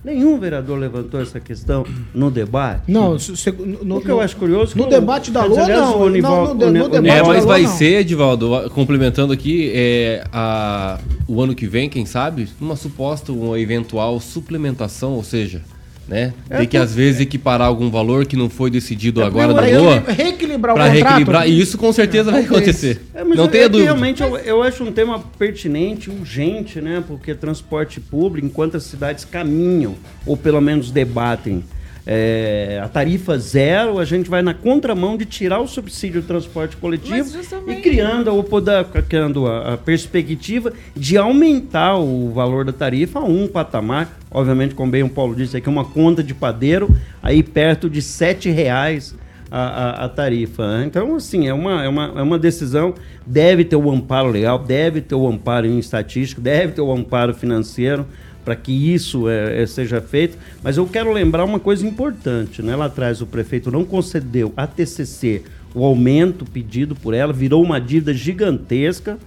Nenhum 0.06 0.38
vereador 0.38 0.78
levantou 0.78 1.20
essa 1.20 1.40
questão 1.40 1.84
no 2.14 2.30
debate. 2.30 2.82
Não, 2.86 3.18
se, 3.18 3.50
no, 3.50 3.96
o 3.96 4.00
que 4.00 4.08
eu 4.08 4.20
acho 4.20 4.36
curioso. 4.36 4.78
No 4.78 4.88
debate 4.88 5.32
da 5.32 5.44
Lua, 5.44 5.66
não. 5.66 6.00
O 6.02 6.08
Nival, 6.08 6.54
não 6.54 6.54
no, 6.54 6.70
no, 6.70 6.88
debate 6.88 7.08
é, 7.08 7.22
mas 7.24 7.44
vai 7.44 7.66
ser, 7.66 8.02
Edivaldo, 8.02 8.70
complementando 8.70 9.32
aqui, 9.32 9.72
é, 9.74 10.24
a, 10.32 11.00
o 11.26 11.42
ano 11.42 11.56
que 11.56 11.66
vem, 11.66 11.88
quem 11.88 12.06
sabe, 12.06 12.48
uma 12.60 12.76
suposta, 12.76 13.32
uma 13.32 13.58
eventual 13.58 14.20
suplementação, 14.20 15.14
ou 15.14 15.24
seja, 15.24 15.60
né? 16.08 16.32
É 16.48 16.58
Tem 16.58 16.68
que, 16.68 16.76
às 16.76 16.94
vezes, 16.94 17.20
equiparar 17.20 17.66
algum 17.66 17.90
valor 17.90 18.26
que 18.26 18.36
não 18.36 18.48
foi 18.48 18.70
decidido 18.70 19.20
é 19.20 19.24
agora 19.24 19.52
da 19.52 19.62
boa. 19.62 20.04
Reequilibrar 20.06 20.74
o 20.74 20.78
contrato. 20.78 20.92
reequilibrar. 20.92 21.48
E 21.48 21.60
isso 21.60 21.76
com 21.76 21.92
certeza 21.92 22.30
vai 22.30 22.44
acontecer. 22.44 23.00
É, 23.14 23.24
não 23.24 23.48
tenha 23.48 23.68
dúvida. 23.68 23.90
Realmente, 23.90 24.22
eu, 24.22 24.36
eu, 24.38 24.62
acho 24.62 24.84
um 24.84 24.92
tema 24.92 25.18
pertinente, 25.38 26.10
urgente, 26.10 26.80
né? 26.80 27.02
Porque 27.06 27.34
transporte 27.34 28.00
público, 28.00 28.46
enquanto 28.46 28.76
as 28.76 28.84
cidades 28.84 29.24
caminham, 29.24 29.94
ou 30.24 30.36
pelo 30.36 30.60
menos 30.60 30.90
debatem 30.90 31.64
é, 32.08 32.80
a 32.80 32.88
tarifa 32.88 33.36
zero, 33.36 33.98
a 33.98 34.04
gente 34.04 34.30
vai 34.30 34.40
na 34.40 34.54
contramão 34.54 35.16
de 35.16 35.24
tirar 35.24 35.58
o 35.58 35.66
subsídio 35.66 36.22
do 36.22 36.26
transporte 36.28 36.76
coletivo 36.76 37.28
e 37.66 37.76
criando, 37.82 38.30
a, 38.30 39.02
criando 39.02 39.46
a, 39.48 39.74
a, 39.74 39.76
perspectiva 39.76 40.72
de 40.94 41.18
aumentar 41.18 41.96
o 41.96 42.30
valor 42.32 42.64
da 42.64 42.72
tarifa 42.72 43.18
a 43.18 43.24
um 43.24 43.48
patamar. 43.48 44.16
Obviamente, 44.30 44.72
como 44.72 44.92
bem 44.92 45.02
o 45.02 45.08
Paulo 45.08 45.34
disse 45.34 45.56
aqui, 45.56 45.68
uma 45.68 45.84
conta 45.84 46.22
de 46.22 46.32
padeiro 46.32 46.88
aí 47.20 47.42
perto 47.42 47.90
de 47.90 48.00
sete 48.00 48.50
reais 48.50 49.12
a, 49.50 49.60
a, 49.60 50.04
a, 50.04 50.08
tarifa. 50.08 50.78
Né? 50.78 50.84
Então, 50.86 51.16
assim, 51.16 51.48
é 51.48 51.54
uma, 51.54 51.84
é, 51.84 51.88
uma, 51.88 52.12
é 52.16 52.22
uma 52.22 52.38
decisão, 52.38 52.94
deve 53.26 53.64
ter 53.64 53.76
o 53.76 53.90
amparo 53.90 54.28
legal, 54.28 54.60
deve 54.60 55.00
ter 55.00 55.16
o 55.16 55.26
amparo 55.26 55.66
em 55.66 55.78
estatístico, 55.78 56.40
deve 56.40 56.74
ter 56.74 56.80
o 56.80 56.92
amparo 56.92 57.34
financeiro, 57.34 58.06
para 58.46 58.54
que 58.54 58.70
isso 58.70 59.28
é, 59.28 59.60
é, 59.60 59.66
seja 59.66 60.00
feito. 60.00 60.38
Mas 60.62 60.76
eu 60.76 60.86
quero 60.86 61.12
lembrar 61.12 61.44
uma 61.44 61.58
coisa 61.58 61.84
importante. 61.84 62.62
Né? 62.62 62.76
Lá 62.76 62.84
atrás 62.84 63.20
o 63.20 63.26
prefeito 63.26 63.72
não 63.72 63.84
concedeu 63.84 64.52
à 64.56 64.68
TCC 64.68 65.42
o 65.74 65.84
aumento 65.84 66.44
pedido 66.44 66.94
por 66.94 67.12
ela, 67.12 67.32
virou 67.32 67.60
uma 67.60 67.80
dívida 67.80 68.14
gigantesca 68.14 69.18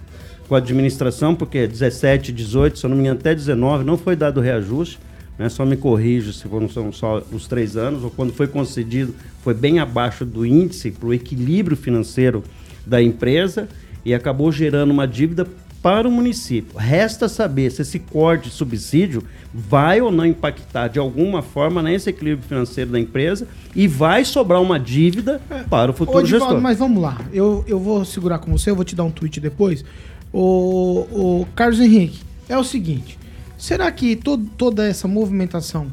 com 0.48 0.54
a 0.54 0.58
administração, 0.58 1.34
porque 1.34 1.66
17, 1.66 2.32
18, 2.32 2.78
se 2.78 2.86
eu 2.86 2.88
não 2.88 2.96
me 2.96 3.02
engano, 3.02 3.20
até 3.20 3.34
19 3.34 3.84
não 3.84 3.98
foi 3.98 4.16
dado 4.16 4.40
reajuste. 4.40 4.98
Né? 5.38 5.50
Só 5.50 5.66
me 5.66 5.76
corrijo 5.76 6.32
se 6.32 6.48
foram 6.48 6.66
são 6.70 6.90
só 6.90 7.22
os 7.30 7.46
três 7.46 7.76
anos, 7.76 8.02
ou 8.02 8.10
quando 8.10 8.32
foi 8.32 8.48
concedido, 8.48 9.14
foi 9.44 9.52
bem 9.52 9.80
abaixo 9.80 10.24
do 10.24 10.46
índice 10.46 10.90
para 10.90 11.08
o 11.08 11.12
equilíbrio 11.12 11.76
financeiro 11.76 12.42
da 12.86 13.02
empresa 13.02 13.68
e 14.02 14.14
acabou 14.14 14.50
gerando 14.50 14.92
uma 14.92 15.06
dívida 15.06 15.46
para 15.82 16.06
o 16.06 16.10
município. 16.10 16.78
Resta 16.78 17.28
saber 17.28 17.70
se 17.70 17.82
esse 17.82 17.98
corte 17.98 18.48
de 18.48 18.54
subsídio 18.54 19.22
vai 19.52 20.00
ou 20.00 20.10
não 20.10 20.26
impactar 20.26 20.88
de 20.88 20.98
alguma 20.98 21.42
forma 21.42 21.82
nesse 21.82 22.10
equilíbrio 22.10 22.46
financeiro 22.46 22.90
da 22.90 23.00
empresa 23.00 23.48
e 23.74 23.88
vai 23.88 24.24
sobrar 24.24 24.60
uma 24.60 24.78
dívida 24.78 25.40
para 25.68 25.90
o 25.90 25.94
futuro 25.94 26.18
Ô, 26.18 26.22
Divaldo, 26.22 26.44
gestor. 26.46 26.60
mas 26.60 26.78
vamos 26.78 27.02
lá. 27.02 27.18
Eu, 27.32 27.64
eu 27.66 27.78
vou 27.78 28.04
segurar 28.04 28.38
com 28.38 28.52
você, 28.52 28.70
eu 28.70 28.76
vou 28.76 28.84
te 28.84 28.94
dar 28.94 29.04
um 29.04 29.10
tweet 29.10 29.40
depois. 29.40 29.84
O, 30.32 31.06
o 31.10 31.46
Carlos 31.56 31.80
Henrique, 31.80 32.20
é 32.48 32.58
o 32.58 32.64
seguinte: 32.64 33.18
será 33.56 33.90
que 33.90 34.14
todo, 34.16 34.44
toda 34.56 34.86
essa 34.86 35.08
movimentação 35.08 35.86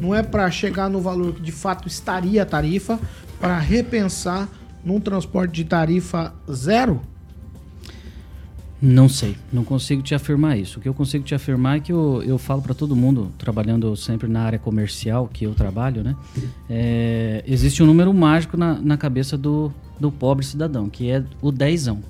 não 0.00 0.14
é 0.14 0.22
para 0.22 0.50
chegar 0.50 0.88
no 0.90 1.00
valor 1.00 1.34
que 1.34 1.40
de 1.40 1.52
fato 1.52 1.88
estaria 1.88 2.42
a 2.42 2.46
tarifa, 2.46 3.00
para 3.40 3.58
repensar 3.58 4.48
num 4.84 5.00
transporte 5.00 5.52
de 5.52 5.64
tarifa 5.64 6.34
zero? 6.52 7.00
Não 8.84 9.08
sei, 9.08 9.36
não 9.52 9.62
consigo 9.62 10.02
te 10.02 10.12
afirmar 10.12 10.58
isso. 10.58 10.80
O 10.80 10.82
que 10.82 10.88
eu 10.88 10.94
consigo 10.94 11.24
te 11.24 11.36
afirmar 11.36 11.76
é 11.76 11.80
que 11.80 11.92
eu, 11.92 12.20
eu 12.26 12.36
falo 12.36 12.60
para 12.60 12.74
todo 12.74 12.96
mundo, 12.96 13.30
trabalhando 13.38 13.94
sempre 13.94 14.26
na 14.26 14.42
área 14.42 14.58
comercial 14.58 15.30
que 15.32 15.44
eu 15.44 15.54
trabalho, 15.54 16.02
né? 16.02 16.16
É, 16.68 17.44
existe 17.46 17.80
um 17.80 17.86
número 17.86 18.12
mágico 18.12 18.56
na, 18.56 18.74
na 18.74 18.96
cabeça 18.96 19.38
do, 19.38 19.72
do 20.00 20.10
pobre 20.10 20.44
cidadão, 20.44 20.88
que 20.90 21.08
é 21.08 21.22
o 21.40 21.52
dezão. 21.52 22.00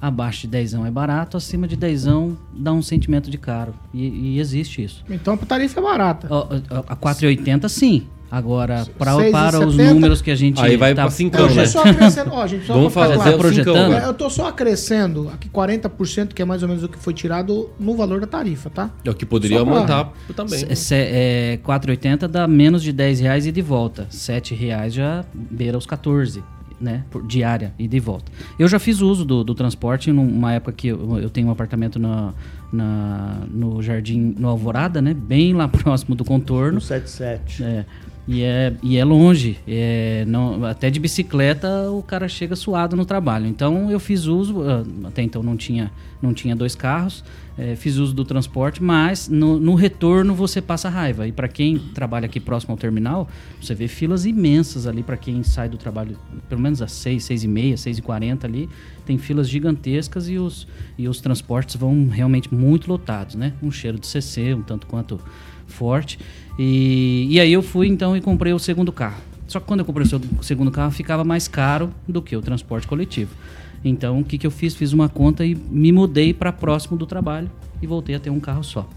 Abaixo 0.00 0.42
de 0.42 0.48
dezão 0.48 0.86
é 0.86 0.90
barato, 0.92 1.36
acima 1.36 1.66
de 1.66 1.74
dezão 1.74 2.38
dá 2.56 2.72
um 2.72 2.80
sentimento 2.80 3.28
de 3.28 3.36
caro. 3.36 3.74
E, 3.92 4.06
e 4.06 4.38
existe 4.38 4.84
isso. 4.84 5.04
Então 5.10 5.34
a 5.34 5.36
tarifa 5.38 5.80
é 5.80 5.82
barata. 5.82 6.28
Ó, 6.30 6.46
ó, 6.70 6.84
A 6.86 6.94
4,80 6.94 7.68
sim. 7.68 8.06
Agora, 8.30 8.86
pra, 8.98 9.14
para 9.32 9.66
os 9.66 9.74
números 9.76 10.20
que 10.20 10.30
a 10.30 10.34
gente 10.34 10.60
Aí 10.60 10.76
vai 10.76 10.94
pra 10.94 11.04
Eu 11.04 11.10
cincão, 11.10 11.48
tô 11.48 11.54
né? 11.54 11.64
só 11.66 11.82
acrescendo, 11.82 12.30
ó, 12.32 12.46
gente, 12.46 12.66
só 12.66 12.74
Vamos 12.74 12.92
fazer 12.92 13.14
cincão, 13.18 13.38
projetando? 13.38 13.92
Eu 13.94 14.12
tô 14.14 14.28
só 14.28 14.48
acrescendo 14.48 15.30
aqui 15.30 15.48
40%, 15.48 16.34
que 16.34 16.42
é 16.42 16.44
mais 16.44 16.62
ou 16.62 16.68
menos 16.68 16.82
o 16.84 16.88
que 16.88 16.98
foi 16.98 17.14
tirado 17.14 17.70
no 17.80 17.96
valor 17.96 18.20
da 18.20 18.26
tarifa, 18.26 18.68
tá? 18.68 18.90
É 19.04 19.10
o 19.10 19.14
que 19.14 19.24
poderia 19.24 19.60
aumentar 19.60 20.12
também. 20.36 20.62
né? 20.66 20.74
Se- 20.74 20.94
é, 20.94 21.58
4,80 21.64 22.28
dá 22.28 22.46
menos 22.46 22.82
de 22.82 22.92
10 22.92 23.20
reais 23.20 23.46
e 23.46 23.52
de 23.52 23.62
volta. 23.62 24.06
7 24.10 24.54
reais 24.54 24.92
já 24.92 25.24
beira 25.34 25.78
os 25.78 25.86
14, 25.86 26.42
né? 26.78 27.04
Por 27.10 27.26
diária 27.26 27.72
e 27.78 27.88
de 27.88 27.98
volta. 27.98 28.30
Eu 28.58 28.68
já 28.68 28.78
fiz 28.78 29.00
uso 29.00 29.24
do, 29.24 29.42
do 29.42 29.54
transporte 29.54 30.12
numa 30.12 30.52
época 30.52 30.72
que 30.72 30.88
eu, 30.88 31.18
eu 31.18 31.30
tenho 31.30 31.48
um 31.48 31.50
apartamento 31.50 31.98
na, 31.98 32.34
na- 32.70 33.38
no 33.50 33.82
Jardim, 33.82 34.34
no 34.38 34.48
Alvorada, 34.48 35.00
né? 35.00 35.14
Bem 35.14 35.54
lá 35.54 35.66
próximo 35.68 36.14
do 36.14 36.24
contorno. 36.26 36.74
No 36.74 36.80
77. 36.80 37.64
É, 37.64 37.84
e, 38.28 38.42
é, 38.42 38.74
e 38.82 38.98
é 38.98 39.04
longe. 39.04 39.58
É, 39.66 40.22
não, 40.28 40.62
até 40.66 40.90
de 40.90 41.00
bicicleta 41.00 41.90
o 41.90 42.02
cara 42.02 42.28
chega 42.28 42.54
suado 42.54 42.94
no 42.94 43.06
trabalho. 43.06 43.46
Então 43.46 43.90
eu 43.90 43.98
fiz 43.98 44.26
uso, 44.26 44.62
ah, 44.62 44.84
até 45.08 45.22
então 45.22 45.42
não 45.42 45.56
tinha, 45.56 45.90
não 46.20 46.34
tinha 46.34 46.54
dois 46.54 46.74
carros, 46.74 47.24
é, 47.56 47.74
fiz 47.74 47.96
uso 47.96 48.14
do 48.14 48.26
transporte, 48.26 48.82
mas 48.82 49.28
no, 49.28 49.58
no 49.58 49.74
retorno 49.74 50.34
você 50.34 50.60
passa 50.60 50.90
raiva. 50.90 51.26
E 51.26 51.32
para 51.32 51.48
quem 51.48 51.78
trabalha 51.78 52.26
aqui 52.26 52.38
próximo 52.38 52.72
ao 52.72 52.76
terminal, 52.76 53.26
você 53.58 53.74
vê 53.74 53.88
filas 53.88 54.26
imensas 54.26 54.86
ali 54.86 55.02
para 55.02 55.16
quem 55.16 55.42
sai 55.42 55.70
do 55.70 55.78
trabalho, 55.78 56.14
pelo 56.50 56.60
menos 56.60 56.82
às 56.82 56.92
6, 56.92 57.24
6 57.24 57.44
e 57.44 57.48
meia, 57.48 57.76
6 57.78 57.96
e 57.96 58.02
40 58.02 58.46
ali, 58.46 58.68
tem 59.06 59.16
filas 59.16 59.48
gigantescas 59.48 60.28
e 60.28 60.36
os, 60.36 60.68
e 60.98 61.08
os 61.08 61.22
transportes 61.22 61.76
vão 61.76 62.08
realmente 62.08 62.54
muito 62.54 62.88
lotados, 62.90 63.36
né? 63.36 63.54
Um 63.62 63.70
cheiro 63.70 63.98
de 63.98 64.06
CC, 64.06 64.52
um 64.52 64.62
tanto 64.62 64.86
quanto 64.86 65.18
forte. 65.66 66.18
E, 66.58 67.28
e 67.30 67.40
aí 67.40 67.52
eu 67.52 67.62
fui 67.62 67.86
então 67.86 68.16
e 68.16 68.20
comprei 68.20 68.52
o 68.52 68.58
segundo 68.58 68.90
carro. 68.90 69.22
Só 69.46 69.60
que 69.60 69.66
quando 69.66 69.80
eu 69.80 69.86
comprei 69.86 70.06
o 70.06 70.42
segundo 70.42 70.70
carro 70.70 70.90
ficava 70.90 71.24
mais 71.24 71.48
caro 71.48 71.90
do 72.06 72.20
que 72.20 72.36
o 72.36 72.42
transporte 72.42 72.86
coletivo. 72.86 73.34
Então 73.84 74.20
o 74.20 74.24
que, 74.24 74.36
que 74.36 74.46
eu 74.46 74.50
fiz? 74.50 74.74
Fiz 74.74 74.92
uma 74.92 75.08
conta 75.08 75.44
e 75.46 75.54
me 75.54 75.92
mudei 75.92 76.34
para 76.34 76.52
próximo 76.52 76.96
do 76.96 77.06
trabalho 77.06 77.50
e 77.80 77.86
voltei 77.86 78.14
a 78.14 78.20
ter 78.20 78.30
um 78.30 78.40
carro 78.40 78.64
só. 78.64 78.88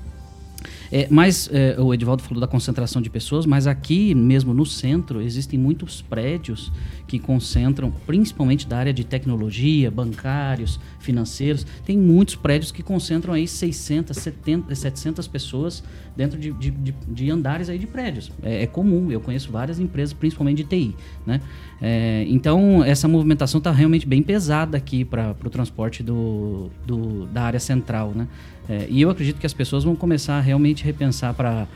É, 0.91 1.08
mas 1.10 1.50
é, 1.51 1.75
o 1.80 1.94
Edivaldo 1.94 2.22
falou 2.24 2.39
da 2.41 2.48
concentração 2.48 3.02
de 3.02 3.10
pessoas, 3.10 3.45
mas 3.45 3.67
aqui 3.67 4.13
mesmo 4.13 4.54
no 4.54 4.65
centro 4.65 5.21
existem 5.21 5.58
muitos 5.60 6.02
prédios 6.02 6.71
que 7.08 7.19
concentram, 7.19 7.91
principalmente 8.06 8.67
da 8.67 8.78
área 8.78 8.93
de 8.93 9.04
tecnologia, 9.04 9.89
bancários, 9.91 10.80
financeiros. 11.00 11.65
Tem 11.86 11.97
muitos 11.97 12.36
prédios 12.36 12.71
que 12.71 12.82
concentram 12.84 13.34
aí 13.34 13.47
600, 13.47 14.15
70, 14.17 14.74
700 14.76 15.28
pessoas 15.28 15.84
dentro 16.15 16.39
de, 16.39 16.52
de- 16.54 16.71
de- 16.71 16.95
de 17.08 17.32
andares 17.32 17.69
aí 17.69 17.78
de 17.80 17.88
prédios. 17.88 18.32
É, 18.43 18.63
é 18.63 18.67
comum, 18.67 19.12
eu 19.12 19.19
conheço 19.19 19.52
várias 19.52 19.80
empresas, 19.80 20.13
principalmente 20.13 20.58
de 20.58 20.63
TI, 20.65 20.95
né? 21.26 21.41
É, 21.82 22.26
então 22.30 22.84
essa 22.84 23.08
movimentação 23.08 23.58
está 23.58 23.71
realmente 23.71 24.06
bem 24.08 24.21
pesada 24.21 24.78
aqui 24.78 25.04
para 25.04 25.36
o 25.43 25.50
transporte 25.50 26.04
do, 26.04 26.69
do- 26.86 27.26
da 27.28 27.41
área 27.43 27.60
central, 27.60 28.12
né? 28.15 28.28
É, 28.71 28.86
e 28.89 29.01
eu 29.01 29.10
acredito 29.10 29.38
que 29.39 29.45
as 29.45 29.53
pessoas 29.53 29.84
vão 29.84 29.95
começar 29.95 30.36
a 30.38 30.41
realmente 30.41 30.84
repensar 30.86 31.34
para, 31.34 31.67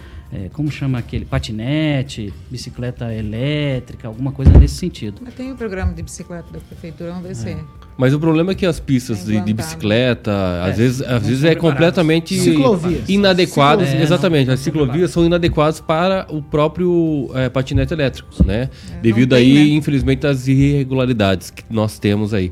como 0.54 0.72
chama 0.72 0.98
aquele, 0.98 1.26
patinete, 1.26 2.34
bicicleta 2.50 3.14
elétrica, 3.14 4.08
alguma 4.08 4.32
coisa 4.32 4.52
nesse 4.58 4.76
sentido. 4.76 5.18
Mas 5.22 5.34
tem 5.34 5.52
o 5.52 5.56
programa 5.56 5.94
de 5.94 6.02
bicicleta 6.02 6.46
da 6.54 6.60
prefeitura, 6.60 7.12
vamos 7.12 7.28
ver 7.28 7.36
se. 7.36 7.58
Mas 7.98 8.14
o 8.14 8.20
problema 8.20 8.52
é 8.52 8.56
que 8.56 8.66
as 8.66 8.80
pistas 8.80 9.22
É 9.22 9.32
de, 9.32 9.42
de 9.42 9.54
bicicleta, 9.54 10.32
às 10.64 10.74
É, 10.74 10.84
vezes, 10.84 11.02
às 11.02 11.24
vezes 11.26 11.40
são 11.42 11.50
é 11.50 11.56
completamente 11.56 12.38
Ciclovias. 12.40 13.10
inadequadas. 13.10 13.88
Ciclovias. 13.88 14.12
exatamente, 14.12 14.50
É, 14.50 14.54
as 14.54 14.60
ciclovias 14.60 15.12
são 15.12 15.26
inadequadas 15.26 15.80
para 15.82 16.28
o 16.30 16.42
próprio 16.42 17.30
é, 17.34 17.48
patinete 17.50 17.94
elétrico, 17.94 18.30
né? 18.46 18.70
É, 18.94 19.00
Devido 19.02 19.30
tem, 19.36 19.40
aí, 19.40 19.54
né? 19.72 19.76
infelizmente, 19.76 20.26
às 20.28 20.48
irregularidades 20.48 21.50
que 21.52 21.64
nós 21.70 21.98
temos 22.00 22.34
aí. 22.34 22.52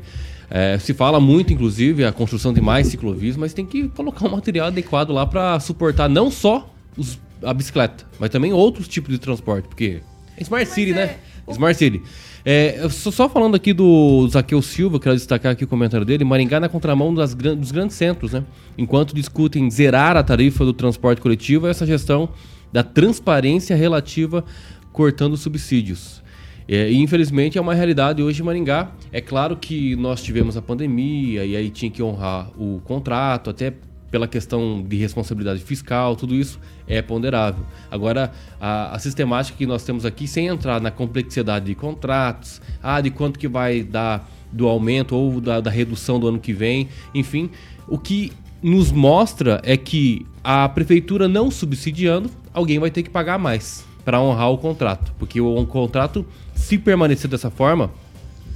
É, 0.50 0.78
se 0.78 0.92
fala 0.94 1.18
muito, 1.20 1.52
inclusive, 1.52 2.04
a 2.04 2.12
construção 2.12 2.52
de 2.52 2.60
mais 2.60 2.86
ciclovias, 2.88 3.36
mas 3.36 3.52
tem 3.54 3.64
que 3.64 3.88
colocar 3.88 4.26
um 4.26 4.30
material 4.30 4.66
adequado 4.68 5.10
lá 5.10 5.26
para 5.26 5.58
suportar 5.60 6.08
não 6.08 6.30
só 6.30 6.70
os- 6.96 7.18
a 7.42 7.52
bicicleta, 7.52 8.06
mas 8.18 8.30
também 8.30 8.52
outros 8.52 8.86
tipos 8.88 9.10
de 9.12 9.18
transporte, 9.18 9.66
porque 9.68 10.00
é 10.36 10.42
Smart 10.42 10.66
City, 10.70 10.92
é- 10.92 10.94
né? 10.94 11.16
Smart 11.48 11.76
City. 11.78 12.02
É, 12.46 12.86
só, 12.90 13.10
só 13.10 13.28
falando 13.28 13.54
aqui 13.54 13.72
do 13.72 14.28
Zaqueu 14.28 14.60
Silva, 14.60 15.00
quero 15.00 15.14
destacar 15.14 15.52
aqui 15.52 15.64
o 15.64 15.66
comentário 15.66 16.04
dele. 16.04 16.24
Maringá 16.24 16.60
na 16.60 16.68
contramão 16.68 17.14
das 17.14 17.34
dos 17.34 17.70
grandes 17.72 17.96
centros, 17.96 18.32
né? 18.32 18.44
Enquanto 18.76 19.14
discutem 19.14 19.70
zerar 19.70 20.14
a 20.16 20.22
tarifa 20.22 20.62
do 20.64 20.72
transporte 20.74 21.20
coletivo, 21.22 21.66
essa 21.66 21.86
gestão 21.86 22.28
da 22.72 22.82
transparência 22.82 23.74
relativa 23.74 24.44
cortando 24.92 25.36
subsídios. 25.36 26.22
É, 26.68 26.90
e 26.90 26.96
infelizmente 26.96 27.58
é 27.58 27.60
uma 27.60 27.74
realidade 27.74 28.22
hoje 28.22 28.40
em 28.42 28.44
Maringá. 28.44 28.90
É 29.12 29.20
claro 29.20 29.56
que 29.56 29.94
nós 29.96 30.22
tivemos 30.22 30.56
a 30.56 30.62
pandemia 30.62 31.44
e 31.44 31.56
aí 31.56 31.70
tinha 31.70 31.90
que 31.90 32.02
honrar 32.02 32.50
o 32.58 32.80
contrato, 32.84 33.50
até 33.50 33.72
pela 34.10 34.28
questão 34.28 34.80
de 34.80 34.96
responsabilidade 34.96 35.60
fiscal, 35.60 36.14
tudo 36.14 36.36
isso 36.36 36.60
é 36.86 37.02
ponderável. 37.02 37.64
Agora, 37.90 38.30
a, 38.60 38.94
a 38.94 38.98
sistemática 39.00 39.58
que 39.58 39.66
nós 39.66 39.82
temos 39.82 40.06
aqui, 40.06 40.28
sem 40.28 40.46
entrar 40.46 40.80
na 40.80 40.92
complexidade 40.92 41.66
de 41.66 41.74
contratos, 41.74 42.62
ah, 42.80 43.00
de 43.00 43.10
quanto 43.10 43.40
que 43.40 43.48
vai 43.48 43.82
dar 43.82 44.30
do 44.52 44.68
aumento 44.68 45.16
ou 45.16 45.40
da, 45.40 45.60
da 45.60 45.68
redução 45.68 46.20
do 46.20 46.28
ano 46.28 46.38
que 46.38 46.52
vem, 46.52 46.88
enfim, 47.12 47.50
o 47.88 47.98
que 47.98 48.30
nos 48.62 48.92
mostra 48.92 49.60
é 49.64 49.76
que 49.76 50.24
a 50.44 50.68
prefeitura 50.68 51.26
não 51.26 51.50
subsidiando, 51.50 52.30
alguém 52.52 52.78
vai 52.78 52.92
ter 52.92 53.02
que 53.02 53.10
pagar 53.10 53.36
mais 53.36 53.84
para 54.04 54.20
honrar 54.20 54.50
o 54.50 54.58
contrato, 54.58 55.12
porque 55.18 55.40
o, 55.40 55.56
o 55.56 55.66
contrato, 55.66 56.24
se 56.54 56.78
permanecer 56.78 57.30
dessa 57.30 57.50
forma, 57.50 57.90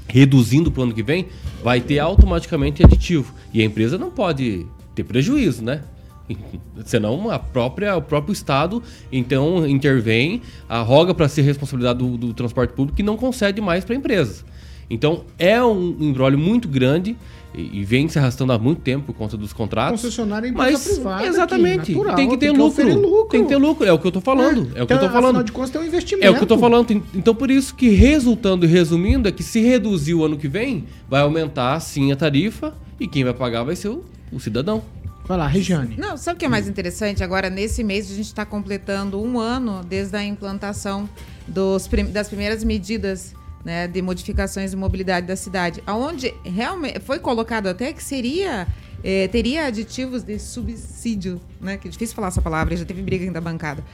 reduzindo 0.06 0.70
para 0.70 0.80
o 0.80 0.84
ano 0.84 0.94
que 0.94 1.02
vem, 1.02 1.26
vai 1.62 1.80
ter 1.80 1.98
automaticamente 1.98 2.84
aditivo. 2.84 3.34
E 3.52 3.60
a 3.60 3.64
empresa 3.64 3.98
não 3.98 4.10
pode 4.10 4.66
ter 4.94 5.04
prejuízo, 5.04 5.62
né? 5.62 5.82
Senão 6.84 7.30
a 7.30 7.38
própria, 7.38 7.96
o 7.96 8.02
próprio 8.02 8.32
Estado 8.32 8.82
então 9.10 9.66
intervém, 9.66 10.42
arroga 10.68 11.14
para 11.14 11.26
a 11.26 11.42
responsabilidade 11.42 11.98
do, 11.98 12.16
do 12.16 12.34
transporte 12.34 12.72
público 12.72 13.00
e 13.00 13.02
não 13.02 13.16
concede 13.16 13.60
mais 13.60 13.84
para 13.84 13.94
a 13.94 13.98
empresa. 13.98 14.44
Então 14.90 15.24
é 15.38 15.62
um 15.62 15.96
embrólio 16.00 16.38
muito 16.38 16.68
grande 16.68 17.16
e, 17.58 17.80
e 17.80 17.84
vem 17.84 18.08
se 18.08 18.18
arrastando 18.18 18.52
há 18.52 18.58
muito 18.58 18.80
tempo 18.80 19.06
por 19.06 19.14
conta 19.14 19.36
dos 19.36 19.52
contratos. 19.52 20.00
Concessionária 20.02 20.46
é 20.46 20.50
empresa 20.50 20.70
Mas 20.72 20.88
privada. 20.88 21.26
exatamente, 21.26 21.80
aqui, 21.80 21.92
natural, 21.94 22.16
tem 22.16 22.28
que 22.28 22.36
ter 22.36 22.46
tem 22.46 22.56
lucro, 22.56 22.64
oferir 22.66 22.96
lucro. 22.96 23.28
Tem 23.30 23.42
que 23.42 23.48
ter 23.48 23.56
lucro, 23.56 23.86
é 23.86 23.92
o 23.92 23.98
que 23.98 24.06
eu 24.06 24.12
tô 24.12 24.20
falando. 24.20 24.70
É, 24.76 24.82
o 24.82 24.86
que 24.86 24.92
eu 24.92 24.96
Então, 24.96 24.98
tô 24.98 25.08
falando. 25.08 25.26
Afinal 25.26 25.42
de 25.42 25.52
contas, 25.52 25.70
tem 25.70 25.80
um 25.80 25.84
investimento. 25.84 26.26
É 26.26 26.30
o 26.30 26.36
que 26.36 26.42
eu 26.42 26.46
tô 26.46 26.58
falando. 26.58 27.02
Então, 27.14 27.34
por 27.34 27.50
isso 27.50 27.74
que, 27.74 27.88
resultando 27.90 28.64
e 28.64 28.68
resumindo, 28.68 29.28
é 29.28 29.32
que 29.32 29.42
se 29.42 29.60
reduzir 29.60 30.14
o 30.14 30.24
ano 30.24 30.36
que 30.36 30.48
vem, 30.48 30.84
vai 31.08 31.20
aumentar 31.22 31.78
sim 31.80 32.12
a 32.12 32.16
tarifa 32.16 32.74
e 33.00 33.06
quem 33.08 33.24
vai 33.24 33.34
pagar 33.34 33.64
vai 33.64 33.74
ser 33.76 33.88
o, 33.88 34.04
o 34.32 34.38
cidadão. 34.38 34.82
Vai 35.26 35.36
lá, 35.36 35.46
Regiane. 35.46 35.94
Não, 35.98 36.16
sabe 36.16 36.36
o 36.36 36.38
que 36.38 36.46
é 36.46 36.48
mais 36.48 36.66
interessante? 36.66 37.22
Agora, 37.22 37.50
nesse 37.50 37.84
mês, 37.84 38.10
a 38.10 38.14
gente 38.14 38.26
está 38.26 38.46
completando 38.46 39.20
um 39.22 39.38
ano 39.38 39.82
desde 39.86 40.16
a 40.16 40.24
implantação 40.24 41.06
dos 41.46 41.86
prim- 41.86 42.06
das 42.10 42.28
primeiras 42.28 42.64
medidas 42.64 43.34
né, 43.64 43.86
de 43.86 44.00
modificações 44.00 44.70
de 44.70 44.76
mobilidade 44.76 45.26
da 45.26 45.36
cidade, 45.36 45.82
aonde 45.86 46.34
realmente 46.44 47.00
foi 47.00 47.18
colocado 47.18 47.66
até 47.66 47.92
que 47.92 48.02
seria 48.02 48.66
eh, 49.02 49.28
teria 49.28 49.66
aditivos 49.66 50.22
de 50.22 50.38
subsídio, 50.38 51.40
né? 51.60 51.76
Que 51.76 51.88
é 51.88 51.90
difícil 51.90 52.16
falar 52.16 52.28
essa 52.28 52.42
palavra, 52.42 52.76
já 52.76 52.84
teve 52.84 53.02
briga 53.02 53.30
da 53.30 53.40
bancada. 53.40 53.84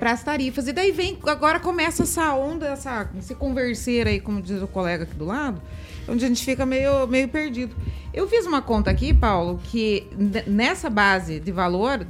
para 0.00 0.12
as 0.12 0.24
tarifas. 0.24 0.66
E 0.66 0.72
daí 0.72 0.90
vem, 0.90 1.16
agora 1.26 1.60
começa 1.60 2.02
essa 2.02 2.34
onda, 2.34 2.66
essa, 2.66 3.08
esse 3.16 3.34
converser 3.34 4.08
aí, 4.08 4.20
como 4.20 4.42
diz 4.42 4.60
o 4.60 4.66
colega 4.66 5.04
aqui 5.04 5.14
do 5.14 5.24
lado, 5.24 5.62
onde 6.08 6.24
a 6.24 6.28
gente 6.28 6.44
fica 6.44 6.66
meio, 6.66 7.06
meio 7.06 7.28
perdido. 7.28 7.76
Eu 8.12 8.28
fiz 8.28 8.44
uma 8.46 8.60
conta 8.60 8.90
aqui, 8.90 9.14
Paulo, 9.14 9.60
que 9.64 10.08
nessa 10.46 10.90
base 10.90 11.38
de 11.38 11.52
valor, 11.52 12.04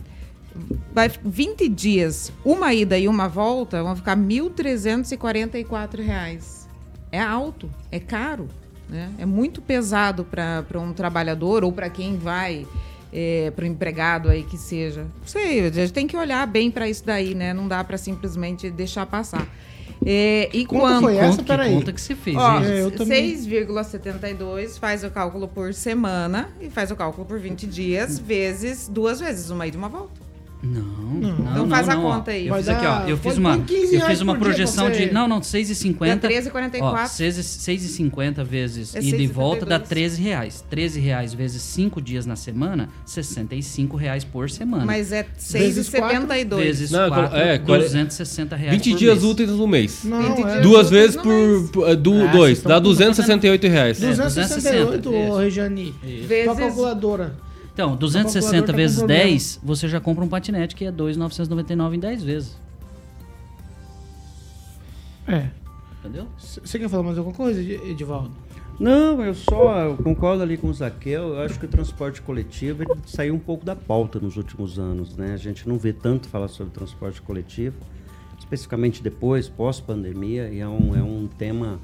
vai 0.93 1.11
20 1.25 1.69
dias, 1.69 2.33
uma 2.45 2.73
ida 2.73 2.99
e 2.99 3.07
uma 3.07 3.29
volta, 3.29 3.83
vão 3.83 3.95
ficar 3.95 4.17
R$ 4.17 4.23
1.344. 4.23 6.62
É 7.13 7.21
alto, 7.21 7.71
é 7.91 8.01
caro, 8.01 8.49
né? 8.89 9.13
É 9.19 9.27
muito 9.27 9.61
pesado 9.61 10.25
para 10.25 10.65
um 10.81 10.93
trabalhador 10.93 11.63
ou 11.63 11.71
para 11.71 11.89
quem 11.91 12.17
vai 12.17 12.67
é, 13.13 13.53
para 13.55 13.65
o 13.65 13.69
empregado 13.69 14.31
aí 14.31 14.43
que 14.43 14.57
seja. 14.57 15.03
Não 15.03 15.27
sei, 15.27 15.67
a 15.67 15.71
gente 15.71 15.93
tem 15.93 16.07
que 16.07 16.17
olhar 16.17 16.47
bem 16.47 16.71
para 16.71 16.89
isso 16.89 17.05
daí, 17.05 17.35
né? 17.35 17.53
Não 17.53 17.69
dá 17.69 17.85
para 17.85 17.99
simplesmente 17.99 18.71
deixar 18.71 19.05
passar. 19.05 19.47
É, 20.05 20.49
e 20.53 20.65
Quanto 20.67 20.81
quando 20.81 21.01
foi 21.03 21.17
essa? 21.17 21.39
Que 21.39 21.45
Peraí. 21.45 21.75
conta 21.75 21.93
que 21.93 22.01
você 22.01 22.15
fez? 22.15 22.37
Ó? 22.37 22.61
É, 22.61 22.81
eu 22.81 22.91
também. 22.91 23.37
6,72 23.37 24.79
faz 24.79 25.05
o 25.05 25.11
cálculo 25.11 25.47
por 25.47 25.73
semana 25.75 26.49
e 26.61 26.69
faz 26.69 26.91
o 26.91 26.97
cálculo 26.97 27.27
por 27.27 27.39
20 27.39 27.67
dias, 27.67 28.19
vezes 28.19 28.89
duas 28.89 29.21
vezes, 29.21 29.51
uma 29.51 29.67
ida 29.67 29.77
e 29.77 29.79
uma 29.79 29.89
volta. 29.89 30.22
Não, 30.63 30.81
não, 30.81 31.51
Então 31.53 31.69
faz 31.69 31.89
a 31.89 31.99
ó. 31.99 32.03
conta 32.03 32.31
aí. 32.31 32.47
Eu 32.47 32.51
Vai 32.55 32.63
fiz 32.63 32.69
aqui, 32.69 32.87
ó. 32.87 33.01
Eu 33.09 33.17
fiz 33.19 33.37
uma, 33.37 33.57
põe 33.57 33.65
15 33.65 33.95
eu 33.97 34.01
fiz 34.03 34.21
uma 34.21 34.37
projeção 34.37 34.91
de. 34.93 35.11
Não, 35.13 35.27
não, 35.27 35.41
6,50. 35.41 36.21
Dá 36.21 36.29
13,44. 36.29 36.81
Ó, 36.83 36.95
6,50 36.97 38.45
vezes 38.45 38.95
É 38.95 39.01
ida 39.03 39.17
e 39.17 39.29
6,72. 39.29 39.33
volta 39.33 39.67
dá 39.67 39.81
13 39.81 40.23
reais. 40.23 40.65
13 40.71 41.01
reais 41.01 41.35
vezes 41.35 41.63
5 41.63 42.01
dias 42.01 42.27
na 42.27 42.37
semana, 42.37 42.89
65 43.05 43.97
reais 43.97 44.23
por 44.25 44.49
semana. 44.51 44.85
Mas 44.85 45.11
é 45.11 45.27
Vezes 45.37 45.89
6,72. 45.91 46.57
vezes 46.59 46.91
Não, 46.93 47.09
4, 47.09 47.37
é, 47.37 47.59
qual- 47.59 47.79
260 47.79 48.55
reais 48.57 48.75
20 48.77 48.91
por 48.93 48.99
dias 48.99 49.15
mês. 49.19 49.25
úteis 49.31 49.51
no 49.51 49.67
mês. 49.67 50.01
Não, 50.05 50.37
20 50.37 50.47
é. 50.47 50.61
Duas 50.61 50.91
vezes 50.91 51.17
no 51.17 51.23
por. 51.23 51.69
por- 51.73 51.97
Du, 51.97 52.23
Ah, 52.23 52.27
dois. 52.33 52.63
Dá 52.63 52.75
tudo 52.77 52.91
268 52.91 53.67
reais. 53.67 54.03
É, 54.03 54.07
268, 54.07 55.11
260, 55.11 55.33
ô 55.33 55.39
Rejani. 55.39 55.95
Vezes- 56.03 56.45
Tua 56.45 56.55
calculadora. 56.57 57.35
Então, 57.73 57.91
calculador 57.91 57.99
260 58.01 58.67
tá 58.67 58.73
vezes 58.73 58.99
problema. 58.99 59.23
10, 59.25 59.61
você 59.63 59.89
já 59.89 60.01
compra 60.01 60.25
um 60.25 60.29
patinete 60.29 60.75
que 60.77 60.85
é 60.85 60.93
2,999 60.93 61.97
em 61.97 62.01
10 62.01 62.23
vezes. 62.25 62.57
É. 65.27 65.49
Entendeu? 66.01 66.27
Você 66.37 66.79
quer 66.79 66.89
falar 66.89 67.05
mais 67.05 67.17
alguma 67.19 67.35
coisa, 67.35 67.61
Ed- 67.61 67.81
Edivaldo? 67.91 68.33
Não, 68.81 69.23
eu 69.25 69.35
só 69.35 69.79
eu 69.81 69.97
concordo 69.97 70.43
ali 70.43 70.57
com 70.57 70.67
o 70.69 70.75
Zaqueu. 70.75 71.35
Eu 71.35 71.41
acho 71.43 71.59
que 71.59 71.65
o 71.65 71.69
transporte 71.69 72.21
coletivo 72.21 72.83
ele 72.83 72.91
saiu 73.07 73.35
um 73.35 73.39
pouco 73.39 73.65
da 73.65 73.77
pauta 73.77 74.19
nos 74.19 74.37
últimos 74.37 74.79
anos, 74.79 75.17
né? 75.17 75.33
A 75.35 75.37
gente 75.37 75.69
não 75.69 75.79
vê 75.79 75.93
tanto 75.93 76.29
falar 76.29 76.49
sobre 76.49 76.73
transporte 76.73 77.23
coletivo, 77.23 77.77
especificamente 78.39 79.03
depois, 79.03 79.49
pós-pandemia, 79.49 80.49
e 80.49 80.59
é 80.59 80.67
um, 80.67 80.97
é 80.97 81.03
um 81.03 81.29
tema 81.39 81.79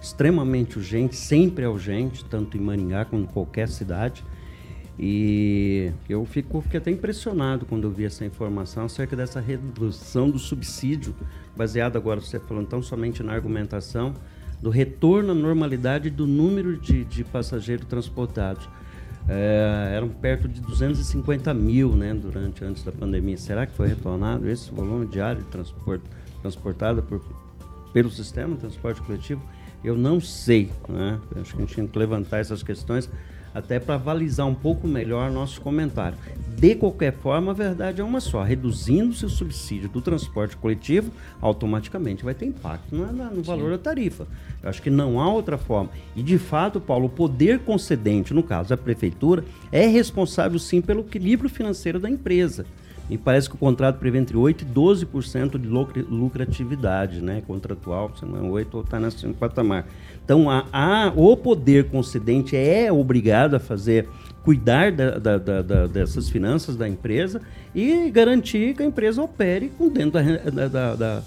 extremamente 0.00 0.78
urgente, 0.78 1.16
sempre 1.16 1.64
é 1.64 1.68
urgente, 1.68 2.24
tanto 2.26 2.56
em 2.56 2.60
Maringá 2.60 3.04
como 3.04 3.22
em 3.24 3.26
qualquer 3.26 3.68
cidade. 3.68 4.22
E 4.98 5.90
eu 6.08 6.24
fico, 6.24 6.60
fiquei 6.60 6.78
até 6.78 6.90
impressionado 6.90 7.66
quando 7.66 7.84
eu 7.84 7.90
vi 7.90 8.04
essa 8.04 8.24
informação 8.24 8.84
acerca 8.84 9.16
dessa 9.16 9.40
redução 9.40 10.30
do 10.30 10.38
subsídio, 10.38 11.14
baseado 11.56 11.96
agora, 11.96 12.20
você 12.20 12.38
falando 12.38 12.68
tão 12.68 12.82
somente 12.82 13.22
na 13.22 13.32
argumentação, 13.32 14.14
do 14.62 14.70
retorno 14.70 15.32
à 15.32 15.34
normalidade 15.34 16.10
do 16.10 16.26
número 16.26 16.76
de, 16.76 17.04
de 17.04 17.24
passageiros 17.24 17.86
transportados. 17.86 18.68
É, 19.28 19.92
eram 19.96 20.08
perto 20.08 20.46
de 20.46 20.60
250 20.60 21.52
mil 21.54 21.96
né, 21.96 22.14
durante 22.14 22.64
antes 22.64 22.84
da 22.84 22.92
pandemia. 22.92 23.36
Será 23.36 23.66
que 23.66 23.74
foi 23.74 23.88
retornado 23.88 24.48
esse 24.48 24.70
volume 24.70 25.06
diário 25.06 25.42
de 25.42 25.48
transporte, 25.48 26.04
transportado 26.40 27.02
por, 27.02 27.22
pelo 27.92 28.10
sistema 28.10 28.54
de 28.54 28.60
transporte 28.60 29.02
coletivo? 29.02 29.42
Eu 29.82 29.96
não 29.96 30.20
sei. 30.20 30.70
Né? 30.88 31.18
Acho 31.40 31.52
que 31.52 31.62
a 31.62 31.64
gente 31.64 31.74
tinha 31.74 31.88
que 31.88 31.98
levantar 31.98 32.38
essas 32.38 32.62
questões 32.62 33.10
até 33.54 33.78
para 33.78 33.94
avalizar 33.94 34.46
um 34.46 34.54
pouco 34.54 34.86
melhor 34.88 35.30
nosso 35.30 35.60
comentário. 35.60 36.18
De 36.58 36.74
qualquer 36.74 37.12
forma, 37.14 37.52
a 37.52 37.54
verdade 37.54 38.00
é 38.00 38.04
uma 38.04 38.20
só: 38.20 38.42
reduzindo-se 38.42 39.24
o 39.24 39.28
subsídio 39.28 39.88
do 39.88 40.00
transporte 40.00 40.56
coletivo, 40.56 41.10
automaticamente 41.40 42.24
vai 42.24 42.34
ter 42.34 42.46
impacto 42.46 42.94
na- 42.94 43.30
no 43.30 43.42
valor 43.42 43.70
da 43.70 43.78
tarifa. 43.78 44.26
Eu 44.62 44.68
acho 44.68 44.82
que 44.82 44.90
não 44.90 45.20
há 45.20 45.28
outra 45.30 45.56
forma. 45.58 45.90
E 46.16 46.22
de 46.22 46.38
fato, 46.38 46.80
Paulo, 46.80 47.06
o 47.06 47.10
poder 47.10 47.60
concedente, 47.60 48.32
no 48.34 48.42
caso 48.42 48.72
a 48.74 48.76
prefeitura, 48.76 49.44
é 49.70 49.86
responsável 49.86 50.58
sim 50.58 50.80
pelo 50.80 51.00
equilíbrio 51.00 51.48
financeiro 51.50 51.98
da 52.00 52.08
empresa. 52.10 52.64
Me 53.08 53.18
parece 53.18 53.48
que 53.50 53.54
o 53.54 53.58
contrato 53.58 53.98
prevê 53.98 54.18
entre 54.18 54.36
8% 54.36 54.62
e 54.62 54.64
12% 54.64 55.58
de 55.58 55.68
lucra- 55.68 56.04
lucratividade 56.08 57.20
né, 57.20 57.42
contratual, 57.46 58.10
se 58.18 58.24
não 58.24 58.38
é 58.58 58.64
8% 58.64 58.68
ou 58.74 58.80
está 58.82 58.98
nesse 58.98 59.26
patamar. 59.34 59.86
Então, 60.24 60.48
a, 60.50 60.64
a- 60.72 61.12
o 61.14 61.36
poder 61.36 61.84
concedente 61.90 62.56
é 62.56 62.90
obrigado 62.90 63.54
a 63.56 63.60
fazer, 63.60 64.08
cuidar 64.42 64.90
da- 64.90 65.18
da- 65.18 65.38
da- 65.38 65.86
dessas 65.86 66.28
finanças 66.30 66.76
da 66.76 66.88
empresa 66.88 67.40
e 67.74 68.10
garantir 68.10 68.74
que 68.74 68.82
a 68.82 68.86
empresa 68.86 69.22
opere 69.22 69.70
com 69.76 69.88
dentro 69.88 70.12
da- 70.92 71.22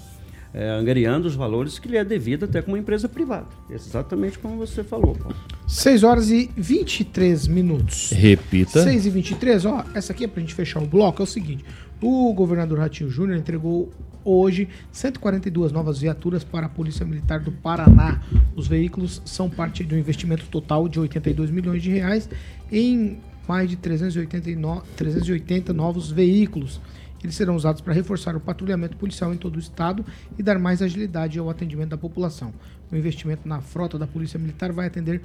é, 0.52 0.68
angariando 0.70 1.28
os 1.28 1.34
valores 1.34 1.78
que 1.78 1.88
lhe 1.88 1.96
é 1.96 2.04
devido 2.04 2.44
até 2.44 2.62
como 2.62 2.74
uma 2.74 2.80
empresa 2.80 3.08
privada. 3.08 3.46
Exatamente 3.70 4.38
como 4.38 4.56
você 4.56 4.82
falou, 4.82 5.14
Paulo. 5.14 5.36
6 5.66 6.02
horas 6.02 6.30
e 6.30 6.50
23 6.56 7.46
minutos. 7.46 8.10
Repita. 8.10 8.82
6 8.82 9.06
e 9.06 9.10
23, 9.10 9.64
ó, 9.66 9.84
essa 9.94 10.12
aqui 10.12 10.24
é 10.24 10.28
pra 10.28 10.40
gente 10.40 10.54
fechar 10.54 10.82
o 10.82 10.86
bloco, 10.86 11.22
é 11.22 11.24
o 11.24 11.26
seguinte, 11.26 11.64
o 12.00 12.32
governador 12.32 12.78
Ratinho 12.78 13.10
Júnior 13.10 13.38
entregou 13.38 13.90
hoje 14.24 14.68
142 14.92 15.72
novas 15.72 15.98
viaturas 15.98 16.44
para 16.44 16.66
a 16.66 16.68
Polícia 16.68 17.04
Militar 17.04 17.40
do 17.40 17.50
Paraná. 17.50 18.20
Os 18.54 18.68
veículos 18.68 19.22
são 19.24 19.48
parte 19.48 19.82
do 19.82 19.96
investimento 19.96 20.46
total 20.46 20.88
de 20.88 21.00
82 21.00 21.50
milhões 21.50 21.82
de 21.82 21.90
reais 21.90 22.28
em 22.70 23.18
mais 23.48 23.70
de 23.70 23.76
389, 23.76 24.82
380 24.94 25.72
novos 25.72 26.10
veículos. 26.10 26.80
Eles 27.22 27.34
serão 27.34 27.56
usados 27.56 27.80
para 27.80 27.92
reforçar 27.92 28.36
o 28.36 28.40
patrulhamento 28.40 28.96
policial 28.96 29.32
em 29.34 29.36
todo 29.36 29.56
o 29.56 29.58
estado 29.58 30.04
e 30.38 30.42
dar 30.42 30.58
mais 30.58 30.80
agilidade 30.82 31.38
ao 31.38 31.50
atendimento 31.50 31.90
da 31.90 31.98
população. 31.98 32.52
O 32.90 32.96
investimento 32.96 33.48
na 33.48 33.60
frota 33.60 33.98
da 33.98 34.06
Polícia 34.06 34.38
Militar 34.38 34.72
vai 34.72 34.86
atender 34.86 35.22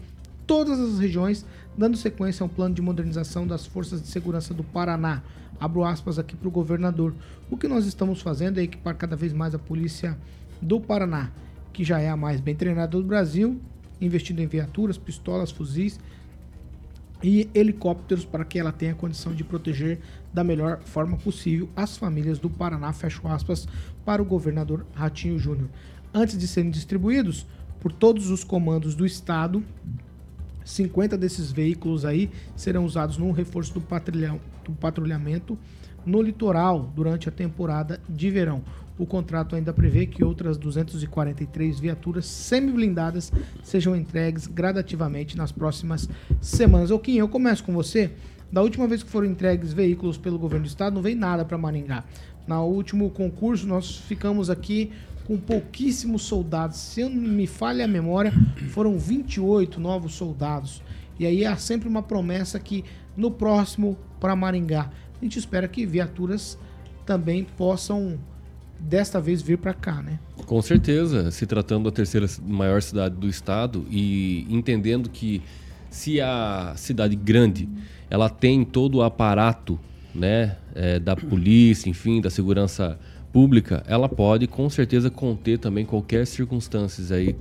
todas 0.47 0.79
as 0.79 0.99
regiões, 0.99 1.45
dando 1.77 1.95
sequência 1.97 2.43
a 2.43 2.47
um 2.47 2.49
plano 2.49 2.75
de 2.75 2.81
modernização 2.81 3.47
das 3.47 3.65
forças 3.65 4.01
de 4.01 4.07
segurança 4.07 4.53
do 4.53 4.63
Paraná. 4.63 5.21
Abro 5.59 5.83
aspas 5.83 6.19
aqui 6.19 6.35
para 6.35 6.47
o 6.47 6.51
governador. 6.51 7.13
O 7.49 7.57
que 7.57 7.67
nós 7.67 7.85
estamos 7.85 8.21
fazendo 8.21 8.59
é 8.59 8.63
equipar 8.63 8.95
cada 8.95 9.15
vez 9.15 9.31
mais 9.31 9.55
a 9.55 9.59
polícia 9.59 10.17
do 10.61 10.79
Paraná, 10.79 11.31
que 11.71 11.83
já 11.83 11.99
é 11.99 12.09
a 12.09 12.17
mais 12.17 12.41
bem 12.41 12.55
treinada 12.55 12.97
do 12.97 13.03
Brasil, 13.03 13.59
investindo 14.01 14.39
em 14.39 14.47
viaturas, 14.47 14.97
pistolas, 14.97 15.51
fuzis 15.51 15.99
e 17.23 17.49
helicópteros 17.53 18.25
para 18.25 18.43
que 18.43 18.59
ela 18.59 18.71
tenha 18.71 18.93
condição 18.93 19.33
de 19.33 19.43
proteger 19.43 19.99
da 20.33 20.43
melhor 20.43 20.79
forma 20.83 21.17
possível 21.17 21.69
as 21.75 21.95
famílias 21.95 22.39
do 22.39 22.49
Paraná, 22.49 22.91
fecho 22.91 23.27
aspas, 23.27 23.67
para 24.03 24.21
o 24.21 24.25
governador 24.25 24.85
Ratinho 24.93 25.37
Júnior. 25.37 25.69
Antes 26.13 26.37
de 26.37 26.47
serem 26.47 26.71
distribuídos 26.71 27.45
por 27.79 27.91
todos 27.91 28.29
os 28.29 28.43
comandos 28.43 28.95
do 28.95 29.05
estado, 29.05 29.63
50 30.65 31.17
desses 31.17 31.51
veículos 31.51 32.05
aí 32.05 32.29
serão 32.55 32.85
usados 32.85 33.17
no 33.17 33.31
reforço 33.31 33.73
do, 33.73 33.81
patrulha- 33.81 34.39
do 34.63 34.71
patrulhamento 34.71 35.57
no 36.05 36.21
litoral 36.21 36.91
durante 36.95 37.29
a 37.29 37.31
temporada 37.31 37.99
de 38.09 38.29
verão. 38.29 38.63
O 38.97 39.05
contrato 39.05 39.55
ainda 39.55 39.73
prevê 39.73 40.05
que 40.05 40.23
outras 40.23 40.57
243 40.57 41.79
viaturas 41.79 42.25
semi-blindadas 42.25 43.31
sejam 43.63 43.95
entregues 43.95 44.45
gradativamente 44.45 45.35
nas 45.35 45.51
próximas 45.51 46.07
semanas. 46.39 46.91
Kim, 47.01 47.17
eu 47.17 47.27
começo 47.27 47.63
com 47.63 47.73
você. 47.73 48.11
Da 48.53 48.61
última 48.61 48.85
vez 48.87 49.01
que 49.01 49.09
foram 49.09 49.25
entregues 49.25 49.73
veículos 49.73 50.15
pelo 50.15 50.37
governo 50.37 50.67
do 50.67 50.69
estado, 50.69 50.93
não 50.93 51.01
veio 51.01 51.17
nada 51.17 51.43
para 51.43 51.57
Maringá. 51.57 52.03
No 52.45 52.63
último 52.65 53.09
concurso, 53.09 53.65
nós 53.65 53.97
ficamos 53.97 54.47
aqui 54.47 54.91
com 55.25 55.39
pouquíssimos 55.39 56.21
soldados. 56.21 56.77
Se 56.77 57.01
eu 57.01 57.09
não 57.09 57.31
me 57.31 57.47
falha 57.47 57.85
a 57.85 57.87
memória, 57.87 58.31
foram 58.69 58.95
28 58.95 59.79
novos 59.79 60.13
soldados. 60.13 60.83
E 61.19 61.25
aí 61.25 61.43
há 61.43 61.57
sempre 61.57 61.89
uma 61.89 62.03
promessa 62.03 62.59
que 62.59 62.85
no 63.17 63.31
próximo 63.31 63.97
para 64.19 64.35
Maringá, 64.35 64.91
a 65.19 65.25
gente 65.25 65.39
espera 65.39 65.67
que 65.67 65.83
viaturas 65.83 66.55
também 67.07 67.43
possam 67.57 68.19
desta 68.79 69.19
vez 69.19 69.41
vir 69.41 69.57
para 69.57 69.73
cá, 69.73 69.99
né? 70.03 70.19
Com 70.45 70.61
certeza, 70.61 71.31
se 71.31 71.47
tratando 71.47 71.85
da 71.85 71.91
terceira 71.91 72.27
maior 72.45 72.83
cidade 72.83 73.15
do 73.15 73.27
estado 73.27 73.83
e 73.89 74.45
entendendo 74.47 75.09
que 75.09 75.41
se 75.93 76.19
a 76.19 76.73
cidade 76.75 77.15
grande 77.15 77.69
ela 78.09 78.27
tem 78.27 78.65
todo 78.65 78.95
o 78.95 79.03
aparato, 79.03 79.79
né, 80.13 80.57
é, 80.73 80.99
da 80.99 81.15
polícia, 81.15 81.87
enfim, 81.87 82.19
da 82.19 82.31
segurança 82.31 82.99
pública, 83.31 83.83
ela 83.87 84.09
pode 84.09 84.47
com 84.47 84.69
certeza 84.69 85.09
conter 85.11 85.59
também 85.59 85.85
qualquer 85.85 86.25
circunstâncias 86.25 87.11
aí, 87.11 87.35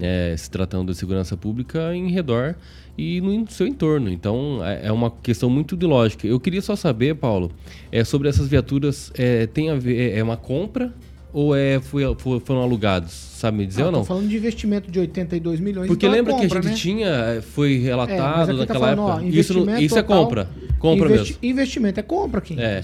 é, 0.00 0.34
se 0.36 0.50
tratando 0.50 0.92
de 0.92 0.98
segurança 0.98 1.36
pública 1.36 1.94
em 1.94 2.10
redor 2.10 2.56
e 2.98 3.20
no 3.20 3.48
seu 3.48 3.68
entorno. 3.68 4.10
Então 4.10 4.60
é 4.64 4.86
é 4.88 4.92
uma 4.92 5.10
questão 5.10 5.48
muito 5.48 5.76
de 5.76 5.86
lógica. 5.86 6.26
Eu 6.26 6.40
queria 6.40 6.60
só 6.60 6.74
saber, 6.74 7.14
Paulo, 7.14 7.52
é, 7.90 8.02
sobre 8.02 8.28
essas 8.28 8.48
viaturas, 8.48 9.12
é, 9.14 9.46
tem 9.46 9.70
a 9.70 9.76
ver, 9.76 10.16
é 10.16 10.22
uma 10.22 10.36
compra 10.36 10.92
ou 11.32 11.54
é, 11.56 11.80
foi, 11.80 12.02
foi- 12.18 12.40
foram 12.40 12.62
alugados? 12.62 13.12
Sabe 13.12 13.58
me 13.58 13.66
dizer 13.66 13.82
Ah, 13.82 13.86
ou 13.86 13.92
não? 13.92 14.04
Falando 14.04 14.28
de 14.28 14.36
investimento 14.36 14.90
de 14.90 15.00
82 15.00 15.58
milhões. 15.58 15.86
Porque 15.88 16.06
então 16.06 16.14
é 16.14 16.18
lembra 16.18 16.34
que 16.34 16.40
a 16.40 16.42
compra, 16.48 16.62
gente 16.62 16.70
né? 16.72 16.76
tinha, 16.76 17.06
eh, 17.08 17.40
foi 17.40 17.74
É, 17.74 17.78
relatado 17.78 18.46
tá 18.48 18.52
naquela 18.52 18.86
ó, 18.86 18.90
época. 19.18 19.26
isso, 19.26 19.52
não- 19.54 19.60
investimento 19.62 19.82
isso 19.82 19.98
é 19.98 20.02
compra. 20.02 20.48
Compra 20.78 21.06
Investi- 21.08 21.38
mesmo. 21.42 21.52
Investimento 21.52 21.98
é 22.00 22.02
compra 22.02 22.38
aqui. 22.38 22.60
É, 22.60 22.82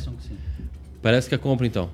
parece 1.03 1.29
que 1.29 1.35
é 1.35 1.39
compra 1.39 1.67
então. 1.67 1.89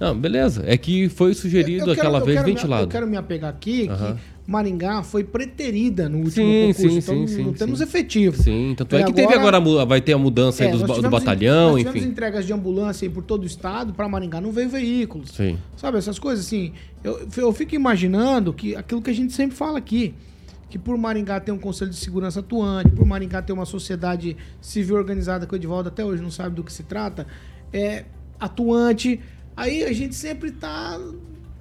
Não, 0.00 0.16
beleza. 0.18 0.62
É 0.66 0.76
que 0.76 1.08
foi 1.08 1.34
sugerido 1.34 1.82
Eu 1.82 1.86
quero- 1.94 2.00
aquela 2.00 2.18
eu 2.20 2.24
vez 2.24 2.36
quero 2.38 2.48
me- 2.48 2.54
ventilado. 2.54 2.82
eu 2.84 2.88
quero 2.88 3.06
me 3.06 3.16
apegar 3.16 3.50
aqui 3.50 3.88
que 3.88 4.14
Maringá 4.50 5.02
foi 5.02 5.24
preterida 5.24 6.08
no 6.08 6.20
último 6.20 6.30
Sim, 6.46 6.68
concurso. 6.72 6.80
sim, 6.90 6.96
então 6.96 7.26
sim, 7.28 7.42
não 7.44 7.52
sim, 7.52 7.58
temos 7.58 7.78
sim. 7.80 7.84
efetivo. 7.84 8.42
Sim, 8.42 8.74
tanto 8.74 8.96
é 8.96 9.02
E 9.02 9.04
que 9.04 9.12
teve 9.12 9.34
agora, 9.34 9.58
a 9.58 9.60
mu- 9.60 9.84
vai 9.86 10.00
ter 10.00 10.14
a 10.14 10.18
mudança 10.18 10.62
aí 10.64 10.70
É, 10.70 10.72
dos 10.72 10.80
nós 10.80 11.02
do 11.02 11.10
batalhão, 11.10 11.72
nós 11.72 11.84
enfim. 11.84 12.08
entregas 12.08 12.46
de 12.46 12.52
ambulância 12.54 13.04
aí 13.06 13.12
por 13.12 13.22
todo 13.22 13.42
o 13.42 13.46
estado, 13.46 13.92
para 13.92 14.08
Maringá 14.08 14.40
não 14.40 14.50
veio 14.50 14.70
veículos. 14.70 15.32
Sim. 15.32 15.58
Sabe, 15.76 15.98
essas 15.98 16.18
coisas 16.18 16.46
assim. 16.46 16.72
Eu, 17.04 17.28
eu 17.36 17.52
fico 17.52 17.74
imaginando 17.74 18.54
que 18.54 18.74
aquilo 18.74 19.02
que 19.02 19.10
a 19.10 19.14
gente 19.14 19.34
sempre 19.34 19.54
fala 19.54 19.76
aqui, 19.76 20.14
que 20.70 20.78
por 20.78 20.96
Maringá 20.96 21.38
ter 21.40 21.52
um 21.52 21.58
conselho 21.58 21.90
de 21.90 21.96
segurança 21.98 22.40
atuante, 22.40 22.90
por 22.92 23.04
Maringá 23.04 23.42
ter 23.42 23.52
uma 23.52 23.66
sociedade 23.66 24.34
civil 24.62 24.96
organizada, 24.96 25.46
que 25.46 25.52
o 25.52 25.56
Edivaldo 25.56 25.90
até 25.90 26.02
hoje 26.02 26.22
não 26.22 26.30
sabe 26.30 26.54
do 26.56 26.64
que 26.64 26.72
se 26.72 26.84
trata, 26.84 27.26
é 27.70 28.06
atuante. 28.40 29.20
Aí 29.54 29.84
a 29.84 29.92
gente 29.92 30.14
sempre 30.14 30.52
tá. 30.52 30.98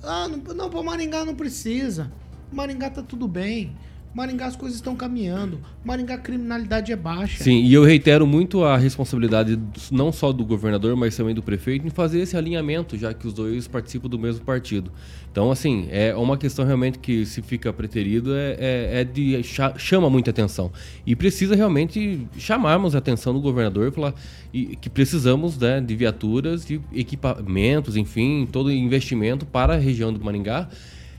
Ah, 0.02 0.30
não, 0.30 0.54
não 0.56 0.70
para 0.70 0.82
Maringá 0.84 1.26
não 1.26 1.36
precisa. 1.36 2.10
Maringá 2.52 2.90
tá 2.90 3.02
tudo 3.02 3.28
bem. 3.28 3.72
Maringá 4.14 4.48
as 4.48 4.56
coisas 4.56 4.78
estão 4.78 4.96
caminhando. 4.96 5.60
Maringá 5.86 6.16
a 6.16 6.18
criminalidade 6.18 6.92
é 6.92 6.96
baixa. 6.96 7.44
Sim, 7.44 7.62
e 7.62 7.72
eu 7.72 7.84
reitero 7.84 8.26
muito 8.26 8.64
a 8.64 8.76
responsabilidade 8.76 9.60
não 9.92 10.12
só 10.12 10.32
do 10.32 10.44
governador, 10.44 10.96
mas 10.96 11.16
também 11.16 11.36
do 11.36 11.44
prefeito 11.44 11.86
em 11.86 11.92
fazer 11.92 12.22
esse 12.22 12.36
alinhamento, 12.36 12.98
já 12.98 13.14
que 13.14 13.28
os 13.28 13.34
dois 13.34 13.68
participam 13.68 14.08
do 14.10 14.18
mesmo 14.18 14.44
partido. 14.44 14.92
Então, 15.32 15.52
assim, 15.52 15.88
é 15.92 16.16
uma 16.16 16.36
questão 16.36 16.66
realmente 16.66 16.98
que 16.98 17.28
se 17.28 17.44
fica 17.44 17.72
preterido 17.72 18.34
é, 18.34 18.54
é, 18.60 19.02
é 19.02 19.04
de 19.04 19.44
cha- 19.44 19.78
chama 19.78 20.10
muita 20.10 20.32
atenção. 20.32 20.72
E 21.06 21.16
precisa 21.16 21.54
realmente 21.56 22.26
chamarmos 22.40 22.96
a 22.96 22.98
atenção 22.98 23.34
do 23.34 23.40
governador 23.42 23.92
falar 23.92 24.16
e, 24.52 24.76
que 24.78 24.90
precisamos 24.90 25.60
né, 25.60 25.80
de 25.80 25.96
viaturas, 25.96 26.66
de 26.66 26.82
equipamentos, 26.92 27.96
enfim, 27.96 28.48
todo 28.52 28.72
investimento 28.72 29.46
para 29.46 29.76
a 29.76 29.78
região 29.78 30.12
do 30.12 30.24
Maringá. 30.24 30.68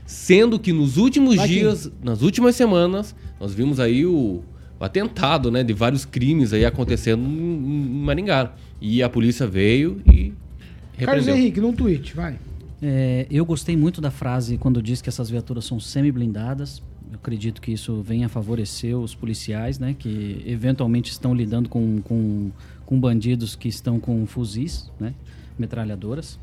Sendo 0.09 0.57
que 0.57 0.73
nos 0.73 0.97
últimos 0.97 1.35
Vai, 1.35 1.47
dias, 1.47 1.91
nas 2.01 2.23
últimas 2.23 2.55
semanas, 2.55 3.15
nós 3.39 3.53
vimos 3.53 3.79
aí 3.79 4.07
o, 4.07 4.41
o 4.79 4.83
atentado, 4.83 5.51
né, 5.51 5.63
de 5.63 5.71
vários 5.71 6.03
crimes 6.03 6.51
aí 6.51 6.65
acontecendo 6.65 7.21
em, 7.23 7.29
em 7.29 8.01
Maringá. 8.01 8.51
E 8.81 9.03
a 9.03 9.07
polícia 9.07 9.45
veio 9.45 10.01
e 10.11 10.33
Carlos. 10.97 11.27
Henrique, 11.27 11.61
num 11.61 11.71
tweet, 11.71 12.15
vai. 12.15 12.39
É, 12.81 13.27
eu 13.29 13.45
gostei 13.45 13.77
muito 13.77 14.01
da 14.01 14.09
frase 14.09 14.57
quando 14.57 14.81
diz 14.81 14.99
que 14.99 15.09
essas 15.09 15.29
viaturas 15.29 15.63
são 15.65 15.79
semi-blindadas. 15.79 16.81
Eu 17.11 17.17
acredito 17.17 17.61
que 17.61 17.71
isso 17.71 18.01
venha 18.01 18.25
a 18.25 18.29
favorecer 18.29 18.97
os 18.97 19.13
policiais, 19.13 19.77
né? 19.77 19.95
Que 19.97 20.43
eventualmente 20.43 21.11
estão 21.11 21.35
lidando 21.35 21.69
com, 21.69 22.01
com, 22.01 22.49
com 22.83 22.99
bandidos 22.99 23.55
que 23.55 23.67
estão 23.67 23.99
com 23.99 24.25
fuzis, 24.25 24.89
né? 24.99 25.13
Metralhadoras. 25.55 26.39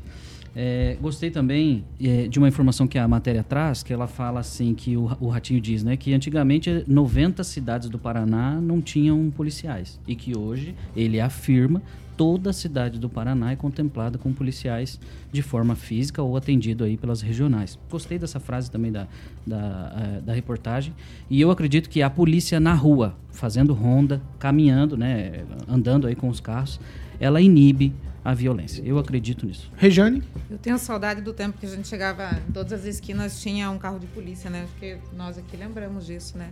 É, 0.59 0.97
gostei 0.99 1.29
também 1.29 1.85
é, 2.01 2.27
de 2.27 2.39
uma 2.39 2.47
informação 2.47 2.87
que 2.87 2.97
a 2.97 3.07
matéria 3.07 3.43
traz, 3.43 3.83
que 3.83 3.93
ela 3.93 4.07
fala 4.07 4.39
assim, 4.39 4.73
que 4.73 4.97
o, 4.97 5.03
o 5.19 5.29
Ratinho 5.29 5.61
diz, 5.61 5.83
né? 5.83 5.95
Que 5.95 6.15
antigamente 6.15 6.83
90 6.87 7.43
cidades 7.43 7.89
do 7.89 7.99
Paraná 7.99 8.59
não 8.59 8.81
tinham 8.81 9.29
policiais. 9.29 9.99
E 10.07 10.15
que 10.15 10.35
hoje 10.35 10.73
ele 10.95 11.19
afirma 11.19 11.83
toda 12.17 12.49
a 12.49 12.53
cidade 12.53 12.97
do 12.97 13.07
Paraná 13.07 13.51
é 13.51 13.55
contemplada 13.55 14.17
com 14.17 14.33
policiais 14.33 14.99
de 15.31 15.43
forma 15.43 15.75
física 15.75 16.23
ou 16.23 16.35
atendido 16.35 16.83
aí 16.83 16.97
pelas 16.97 17.21
regionais. 17.21 17.77
Gostei 17.87 18.17
dessa 18.17 18.39
frase 18.39 18.71
também 18.71 18.91
da, 18.91 19.07
da, 19.45 19.95
eh, 19.95 20.21
da 20.21 20.33
reportagem. 20.33 20.91
E 21.29 21.39
eu 21.39 21.51
acredito 21.51 21.87
que 21.87 22.01
a 22.01 22.09
polícia 22.09 22.59
na 22.59 22.73
rua, 22.73 23.15
fazendo 23.31 23.75
ronda, 23.75 24.19
caminhando, 24.39 24.97
né, 24.97 25.45
andando 25.69 26.07
aí 26.07 26.15
com 26.15 26.27
os 26.27 26.39
carros, 26.39 26.79
ela 27.19 27.39
inibe 27.39 27.93
a 28.27 28.33
violência. 28.33 28.83
Eu 28.83 28.99
acredito 28.99 29.45
nisso. 29.45 29.71
Rejane. 29.77 30.21
Eu 30.51 30.57
tenho 30.57 30.77
saudade 30.77 31.21
do 31.21 31.31
tempo 31.31 31.57
que 31.57 31.65
a 31.65 31.69
gente 31.69 31.87
chegava 31.87 32.29
em 32.45 32.51
todas 32.51 32.73
as 32.73 32.83
esquinas 32.83 33.41
tinha 33.41 33.71
um 33.71 33.77
carro 33.79 33.97
de 33.99 34.07
polícia, 34.07 34.49
né? 34.49 34.67
Porque 34.71 34.97
nós 35.13 35.37
aqui 35.37 35.55
lembramos 35.55 36.05
disso, 36.05 36.37
né? 36.37 36.51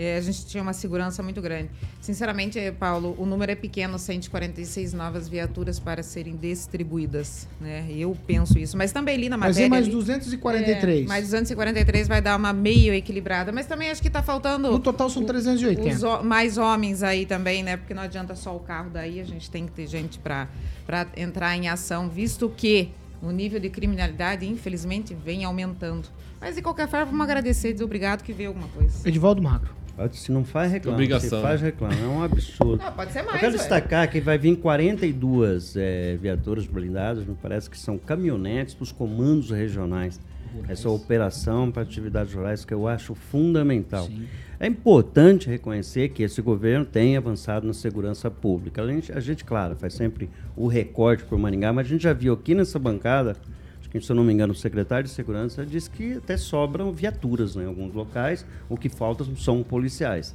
É, 0.00 0.16
a 0.16 0.20
gente 0.20 0.46
tinha 0.46 0.62
uma 0.62 0.72
segurança 0.72 1.24
muito 1.24 1.42
grande. 1.42 1.70
Sinceramente, 2.00 2.56
Paulo, 2.78 3.16
o 3.18 3.26
número 3.26 3.50
é 3.50 3.56
pequeno, 3.56 3.98
146 3.98 4.92
novas 4.92 5.28
viaturas 5.28 5.80
para 5.80 6.04
serem 6.04 6.36
distribuídas, 6.36 7.48
né? 7.60 7.84
Eu 7.90 8.16
penso 8.24 8.56
isso, 8.60 8.76
mas 8.76 8.92
também 8.92 9.16
li 9.16 9.28
na 9.28 9.36
Mas 9.36 9.56
matéria. 9.56 9.66
é 9.66 9.68
mais 9.68 9.84
ali- 9.86 9.92
243. 9.94 11.04
É, 11.04 11.08
mais 11.08 11.24
243 11.24 12.06
vai 12.06 12.22
dar 12.22 12.36
uma 12.36 12.52
meio 12.52 12.94
equilibrada, 12.94 13.50
mas 13.50 13.66
também 13.66 13.90
acho 13.90 14.00
que 14.00 14.06
está 14.06 14.22
faltando 14.22 14.70
No 14.70 14.78
total 14.78 15.10
são 15.10 15.24
380. 15.24 15.88
os 15.96 16.02
ho- 16.04 16.22
mais 16.22 16.58
homens 16.58 17.02
aí 17.02 17.26
também, 17.26 17.64
né? 17.64 17.76
Porque 17.76 17.92
não 17.92 18.02
adianta 18.04 18.36
só 18.36 18.54
o 18.54 18.60
carro 18.60 18.90
daí, 18.90 19.20
a 19.20 19.24
gente 19.24 19.50
tem 19.50 19.66
que 19.66 19.72
ter 19.72 19.88
gente 19.88 20.20
para 20.20 20.46
entrar 21.16 21.56
em 21.56 21.68
ação, 21.68 22.08
visto 22.08 22.48
que 22.56 22.90
o 23.20 23.32
nível 23.32 23.58
de 23.58 23.68
criminalidade, 23.68 24.46
infelizmente, 24.46 25.12
vem 25.12 25.44
aumentando. 25.44 26.08
Mas 26.40 26.54
de 26.54 26.62
qualquer 26.62 26.86
forma, 26.88 27.06
vamos 27.06 27.22
agradecer, 27.22 27.72
dizer 27.72 27.82
obrigado 27.84 28.22
que 28.22 28.32
veio 28.32 28.50
alguma 28.50 28.68
coisa. 28.68 29.08
Edivaldo 29.08 29.42
Magro. 29.42 29.76
Se 30.12 30.32
não 30.32 30.44
faz, 30.44 30.70
reclama. 30.70 30.96
Obrigação, 30.96 31.38
Se 31.38 31.42
faz, 31.42 31.60
reclama. 31.60 31.94
É 31.94 32.06
um 32.06 32.22
absurdo. 32.22 32.82
Não, 32.82 32.92
pode 32.92 33.12
ser 33.12 33.22
mais. 33.22 33.34
Eu 33.34 33.40
quero 33.40 33.52
ué. 33.52 33.58
destacar 33.58 34.10
que 34.10 34.20
vai 34.20 34.38
vir 34.38 34.56
42 34.56 35.76
é, 35.76 36.16
viaturas 36.16 36.66
blindadas, 36.66 37.24
me 37.24 37.34
parece 37.34 37.68
que 37.68 37.78
são 37.78 37.98
caminhonetes 37.98 38.74
dos 38.74 38.92
comandos 38.92 39.50
regionais. 39.50 40.20
Essa 40.68 40.88
operação 40.88 41.70
para 41.70 41.82
atividades 41.82 42.32
rurais 42.32 42.64
que 42.64 42.72
eu 42.72 42.88
acho 42.88 43.14
fundamental. 43.14 44.08
É 44.58 44.66
importante 44.66 45.48
reconhecer 45.48 46.08
que 46.08 46.22
esse 46.22 46.42
governo 46.42 46.84
tem 46.84 47.16
avançado 47.16 47.66
na 47.66 47.72
segurança 47.72 48.30
pública. 48.30 48.82
A 48.82 48.86
gente, 48.86 49.12
a 49.12 49.20
gente, 49.20 49.44
claro, 49.44 49.76
faz 49.76 49.94
sempre 49.94 50.28
o 50.56 50.66
recorte 50.66 51.22
para 51.22 51.36
o 51.36 51.38
Maringá, 51.38 51.72
mas 51.72 51.86
a 51.86 51.90
gente 51.90 52.02
já 52.02 52.12
viu 52.12 52.32
aqui 52.32 52.54
nessa 52.54 52.78
bancada, 52.78 53.36
se 54.00 54.10
eu 54.10 54.16
não 54.16 54.22
me 54.24 54.32
engano, 54.32 54.52
o 54.52 54.56
secretário 54.56 55.04
de 55.04 55.10
segurança 55.10 55.64
disse 55.64 55.88
que 55.90 56.14
até 56.14 56.36
sobram 56.36 56.92
viaturas 56.92 57.56
né, 57.56 57.64
em 57.64 57.66
alguns 57.66 57.94
locais, 57.94 58.44
o 58.68 58.76
que 58.76 58.88
falta 58.88 59.24
são 59.36 59.62
policiais. 59.62 60.34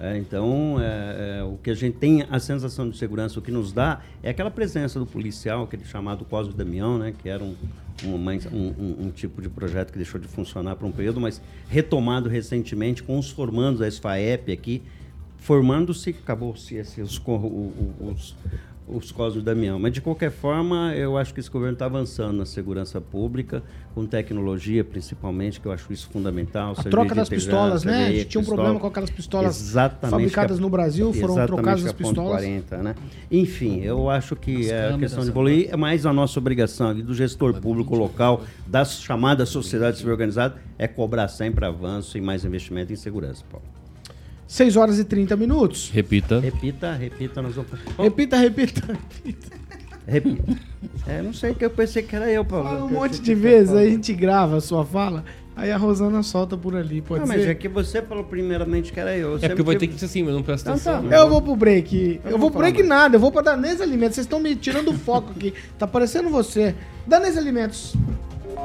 É, 0.00 0.16
então, 0.16 0.76
é, 0.80 1.38
é, 1.40 1.42
o 1.42 1.56
que 1.62 1.70
a 1.70 1.74
gente 1.74 1.96
tem, 1.96 2.24
a 2.30 2.38
sensação 2.38 2.88
de 2.88 2.96
segurança, 2.96 3.38
o 3.38 3.42
que 3.42 3.50
nos 3.50 3.72
dá, 3.72 4.00
é 4.22 4.30
aquela 4.30 4.50
presença 4.50 4.98
do 4.98 5.06
policial, 5.06 5.64
aquele 5.64 5.84
chamado 5.84 6.24
Cosme 6.24 6.54
Damião, 6.54 6.98
né, 6.98 7.12
que 7.20 7.28
era 7.28 7.42
um, 7.42 7.56
um, 8.04 8.14
uma- 8.14 8.32
um- 8.52 9.06
um- 9.06 9.10
tipo 9.10 9.42
de 9.42 9.48
projeto 9.48 9.90
que 9.90 9.98
deixou 9.98 10.20
de 10.20 10.28
funcionar 10.28 10.76
por 10.76 10.86
um 10.86 10.92
período, 10.92 11.20
mas 11.20 11.40
retomado 11.68 12.28
recentemente 12.28 13.02
com 13.02 13.18
os 13.18 13.28
formandos 13.30 13.80
da 13.80 13.88
SFAEP 13.90 14.52
aqui, 14.52 14.82
formando-se, 15.38 16.10
acabou-se 16.10 16.74
esse- 16.76 17.00
os, 17.00 17.18
co- 17.18 17.36
o- 17.36 17.96
o- 18.00 18.14
os, 18.88 19.04
os 19.04 19.12
Cosme 19.12 19.42
Damião. 19.42 19.78
Mas, 19.78 19.92
de 19.92 20.00
qualquer 20.00 20.30
forma, 20.30 20.94
eu 20.94 21.16
acho 21.16 21.32
que 21.34 21.40
esse 21.40 21.50
governo 21.50 21.74
está 21.74 21.86
avançando 21.86 22.36
na 22.38 22.46
segurança 22.46 23.00
pública, 23.00 23.62
com 23.94 24.06
tecnologia, 24.06 24.84
principalmente, 24.84 25.60
que 25.60 25.66
eu 25.66 25.72
acho 25.72 25.92
isso 25.92 26.08
fundamental. 26.10 26.74
A 26.76 26.82
troca 26.84 27.14
das 27.14 27.28
pistolas, 27.28 27.84
né? 27.84 28.06
A 28.06 28.12
gente 28.12 28.24
tinha 28.26 28.40
um 28.40 28.42
pistola. 28.42 28.56
problema 28.56 28.80
com 28.80 28.86
aquelas 28.86 29.10
pistolas 29.10 29.60
Exatamente, 29.60 30.10
fabricadas 30.10 30.58
a- 30.58 30.60
no 30.60 30.70
Brasil, 30.70 31.12
foram 31.12 31.46
trocadas 31.46 31.84
as 31.86 31.92
pistolas. 31.92 32.40
40, 32.42 32.78
né? 32.78 32.94
Enfim, 33.30 33.80
eu 33.80 34.08
acho 34.08 34.36
que 34.36 34.60
As 34.60 34.66
é 34.70 34.88
a 34.94 34.98
questão 34.98 35.22
de 35.24 35.30
evoluir 35.30 35.68
é 35.70 35.76
mais 35.76 36.06
a 36.06 36.12
nossa 36.12 36.38
obrigação 36.38 36.94
do 36.94 37.14
gestor 37.14 37.60
público 37.60 37.94
local, 37.96 38.42
da 38.66 38.84
chamada 38.84 39.44
sociedade 39.44 39.98
civil 39.98 40.12
organizada, 40.12 40.56
é 40.78 40.86
cobrar 40.86 41.28
sempre 41.28 41.64
avanço 41.64 42.16
e 42.16 42.20
mais 42.20 42.44
investimento 42.44 42.92
em 42.92 42.96
segurança, 42.96 43.44
Paulo. 43.50 43.66
6 44.48 44.76
horas 44.76 44.98
e 44.98 45.04
30 45.04 45.36
minutos. 45.36 45.90
Repita. 45.94 46.40
Repita, 46.40 46.92
repita, 46.94 47.40
nós 47.42 47.54
vamos... 47.54 47.70
Repita, 47.96 48.36
repita. 48.36 48.98
Repita. 50.06 50.42
É, 51.06 51.20
não 51.22 51.32
sei 51.34 51.52
que 51.54 51.64
eu 51.64 51.70
pensei 51.70 52.02
que 52.02 52.16
era 52.16 52.30
eu, 52.30 52.42
Paulo. 52.44 52.64
Fala 52.64 52.84
um 52.84 52.88
eu 52.88 52.94
monte 52.94 53.20
de 53.20 53.34
vezes, 53.34 53.74
aí 53.74 53.88
a 53.88 53.90
gente 53.90 54.12
grava 54.14 54.56
a 54.56 54.60
sua 54.60 54.82
fala, 54.84 55.22
aí 55.54 55.70
a 55.70 55.76
Rosana 55.76 56.22
solta 56.22 56.56
por 56.56 56.74
ali, 56.74 57.02
pode 57.02 57.20
Não, 57.20 57.28
mas 57.28 57.42
ser? 57.42 57.50
é 57.50 57.54
que 57.54 57.68
você 57.68 58.00
falou 58.00 58.24
primeiramente 58.24 58.90
que 58.90 58.98
era 58.98 59.14
eu. 59.14 59.36
É 59.42 59.48
porque 59.48 59.62
vai 59.62 59.76
ter 59.76 59.86
que 59.86 59.98
ser 59.98 60.06
assim, 60.06 60.22
mas 60.22 60.32
não 60.32 60.42
presta 60.42 60.70
Então 60.70 60.82
tá. 60.82 60.90
atenção. 60.98 61.10
né? 61.10 61.18
Eu 61.18 61.28
vou 61.28 61.42
pro 61.42 61.54
break. 61.54 62.20
Eu, 62.24 62.30
não 62.30 62.30
vou 62.32 62.40
vou 62.40 62.50
pro 62.50 62.60
break 62.60 62.78
mais. 62.78 62.88
nada, 62.88 63.16
eu 63.16 63.20
vou 63.20 63.30
pra 63.30 63.42
Danês 63.42 63.82
Alimentos. 63.82 64.14
Vocês 64.14 64.24
estão 64.24 64.40
me 64.40 64.56
tirando 64.56 64.88
o 64.88 64.94
foco 64.94 65.32
aqui. 65.36 65.52
Tá 65.78 65.86
parecendo 65.86 66.30
você. 66.30 66.74
Danês 67.06 67.36
Alimentos. 67.36 67.94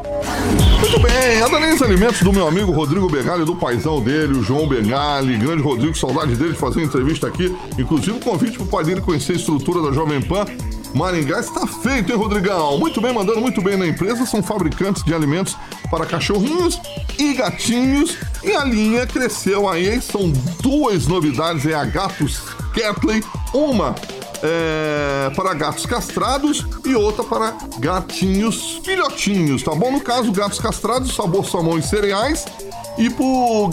Muito 0.03 0.99
bem, 0.99 1.41
a 1.41 1.47
Danês 1.47 1.81
Alimentos 1.81 2.21
do 2.21 2.33
meu 2.33 2.45
amigo 2.45 2.71
Rodrigo 2.71 3.09
Begali, 3.09 3.45
do 3.45 3.55
paizão 3.55 4.01
dele, 4.01 4.37
o 4.37 4.43
João 4.43 4.67
Begali, 4.67 5.37
grande 5.37 5.61
Rodrigo, 5.61 5.97
saudade 5.97 6.35
dele 6.35 6.51
de 6.51 6.59
fazer 6.59 6.79
uma 6.79 6.85
entrevista 6.85 7.27
aqui. 7.27 7.55
Inclusive, 7.77 8.11
um 8.11 8.19
convite 8.19 8.57
pro 8.57 8.65
pai 8.65 8.83
dele 8.83 8.99
conhecer 8.99 9.33
a 9.33 9.35
estrutura 9.35 9.81
da 9.81 9.91
Jovem 9.93 10.21
Pan. 10.21 10.45
Maringá 10.93 11.39
está 11.39 11.65
feito, 11.65 12.11
hein, 12.11 12.17
Rodrigão? 12.17 12.77
Muito 12.77 12.99
bem, 12.99 13.13
mandando 13.13 13.39
muito 13.39 13.61
bem 13.61 13.77
na 13.77 13.87
empresa. 13.87 14.25
São 14.25 14.43
fabricantes 14.43 15.03
de 15.03 15.13
alimentos 15.13 15.55
para 15.89 16.05
cachorrinhos 16.05 16.79
e 17.17 17.33
gatinhos. 17.33 18.17
E 18.43 18.51
a 18.51 18.63
linha 18.65 19.07
cresceu 19.07 19.69
aí? 19.69 20.01
São 20.01 20.29
duas 20.61 21.07
novidades, 21.07 21.65
é 21.65 21.73
a 21.73 21.85
Gatos 21.85 22.41
Catley. 22.75 23.23
Uma 23.53 23.95
é, 24.43 25.31
para 25.35 25.53
gatos 25.53 25.85
castrados 25.85 26.65
e 26.85 26.95
outra 26.95 27.23
para 27.23 27.55
gatinhos 27.79 28.79
filhotinhos, 28.83 29.63
tá 29.63 29.73
bom? 29.73 29.91
No 29.91 30.01
caso, 30.01 30.31
gatos 30.31 30.59
castrados, 30.59 31.15
sabor 31.15 31.45
salmão 31.45 31.77
e 31.77 31.83
cereais. 31.83 32.45
E 32.97 33.09
pro 33.09 33.69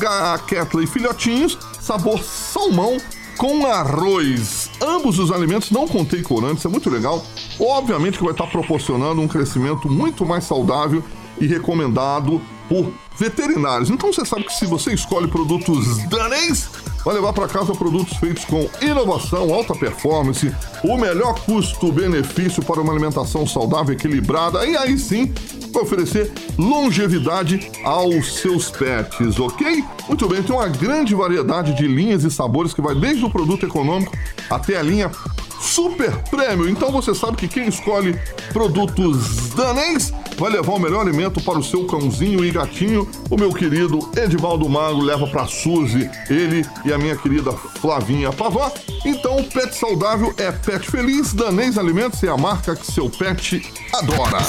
Ketley 0.47 0.87
filhotinhos, 0.87 1.59
sabor 1.81 2.23
salmão 2.23 2.97
com 3.37 3.67
arroz. 3.67 4.71
Ambos 4.83 5.19
os 5.19 5.33
alimentos 5.33 5.71
não 5.71 5.89
contêm 5.89 6.23
corantes, 6.23 6.65
é 6.65 6.69
muito 6.69 6.91
legal. 6.91 7.25
Obviamente 7.59 8.19
que 8.19 8.25
vai 8.25 8.33
estar 8.33 8.47
proporcionando 8.47 9.21
um 9.21 9.29
crescimento 9.29 9.89
muito 9.91 10.27
mais 10.27 10.45
saudável 10.45 11.03
e 11.41 11.47
recomendado 11.47 12.41
por 12.71 12.93
veterinários. 13.19 13.91
Então 13.91 14.13
você 14.13 14.25
sabe 14.25 14.45
que 14.45 14.55
se 14.55 14.65
você 14.65 14.95
escolhe 14.95 15.27
produtos 15.27 15.99
danês, 16.09 16.71
vai 17.05 17.17
levar 17.17 17.33
para 17.33 17.49
casa 17.49 17.75
produtos 17.75 18.17
feitos 18.19 18.45
com 18.45 18.71
inovação, 18.81 19.53
alta 19.53 19.75
performance, 19.75 20.55
o 20.85 20.97
melhor 20.97 21.35
custo-benefício 21.41 22.63
para 22.63 22.81
uma 22.81 22.93
alimentação 22.93 23.45
saudável, 23.45 23.93
equilibrada 23.93 24.65
e 24.65 24.77
aí 24.77 24.97
sim 24.97 25.35
vai 25.73 25.83
oferecer 25.83 26.33
longevidade 26.57 27.71
aos 27.85 28.35
seus 28.35 28.71
pets, 28.71 29.41
ok? 29.41 29.85
Muito 30.07 30.29
bem, 30.29 30.43
tem 30.43 30.55
uma 30.55 30.69
grande 30.69 31.13
variedade 31.15 31.77
de 31.77 31.89
linhas 31.89 32.23
e 32.23 32.31
sabores 32.31 32.73
que 32.73 32.81
vai 32.81 32.95
desde 32.95 33.25
o 33.25 33.31
produto 33.31 33.67
econômico 33.67 34.17
até 34.49 34.77
a 34.77 34.83
linha 34.83 35.11
super 35.61 36.17
prêmio. 36.31 36.69
Então 36.69 36.91
você 36.91 37.15
sabe 37.15 37.37
que 37.37 37.47
quem 37.47 37.69
escolhe 37.69 38.19
produtos 38.53 39.51
danês 39.51 40.13
vai 40.37 40.51
levar 40.51 40.73
o 40.73 40.79
melhor 40.79 41.03
alimento 41.03 41.41
para 41.43 41.59
o 41.59 41.63
seu 41.63 41.87
cãozinho 41.87 42.45
e 42.45 42.51
gatinho. 42.51 43.07
O 43.29 43.37
meu 43.37 43.53
querido 43.53 44.11
Edivaldo 44.17 44.69
Mago 44.69 45.03
leva 45.03 45.27
para 45.27 45.47
Suzy, 45.47 46.11
ele 46.31 46.65
e 46.85 46.93
a 46.93 46.99
minha 46.99 47.15
querida 47.15 47.53
Flavinha 47.53 48.33
Pavó. 48.33 48.73
Então, 49.05 49.43
pet 49.45 49.75
saudável 49.75 50.33
é 50.39 50.51
pet 50.51 50.91
feliz. 50.91 51.33
Danês 51.35 51.77
Alimentos 51.77 52.23
é 52.23 52.29
a 52.29 52.37
marca 52.37 52.75
que 52.75 52.91
seu 52.91 53.11
pet 53.11 53.63
adora. 53.95 54.41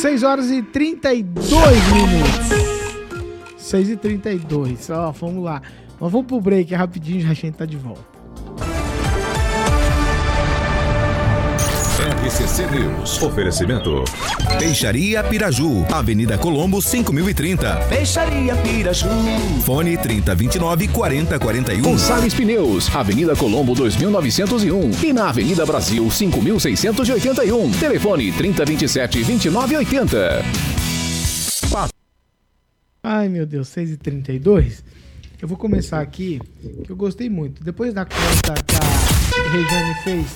6 0.00 0.22
horas 0.22 0.50
e 0.50 0.62
32 0.62 1.42
minutos. 1.92 2.46
6 3.58 3.90
e 3.90 3.96
32. 3.96 4.90
Ó, 4.90 5.10
vamos 5.12 5.44
lá. 5.44 5.60
Mas 6.00 6.12
vamos 6.12 6.26
pro 6.26 6.40
break 6.40 6.74
rapidinho, 6.74 7.20
já 7.20 7.30
a 7.30 7.34
gente 7.34 7.54
tá 7.54 7.64
de 7.64 7.76
volta. 7.76 8.16
RCC 12.26 12.66
News. 12.70 13.22
Oferecimento. 13.22 14.04
Peixaria 14.58 15.22
Piraju. 15.22 15.86
Avenida 15.92 16.36
Colombo, 16.36 16.82
5030. 16.82 17.76
Peixaria 17.88 18.54
Piraju. 18.56 19.08
Fone 19.64 19.96
3029 19.96 20.88
4041. 20.88 21.82
Gonçalves 21.82 22.34
Pneus. 22.34 22.94
Avenida 22.94 23.36
Colombo, 23.36 23.74
2901. 23.74 24.90
E 25.04 25.12
na 25.12 25.28
Avenida 25.28 25.64
Brasil, 25.64 26.10
5681. 26.10 27.70
Telefone 27.72 28.32
3027 28.32 29.24
2980. 29.24 30.42
Ai, 33.02 33.28
meu 33.28 33.46
Deus, 33.46 33.68
6h32. 33.68 34.82
Eu 35.40 35.46
vou 35.46 35.58
começar 35.58 36.00
aqui, 36.00 36.40
que 36.84 36.90
eu 36.90 36.96
gostei 36.96 37.28
muito. 37.28 37.62
Depois 37.62 37.92
da 37.92 38.06
conta 38.06 38.54
que 38.66 38.74
a 39.38 39.50
Rejane 39.50 39.94
fez 40.02 40.26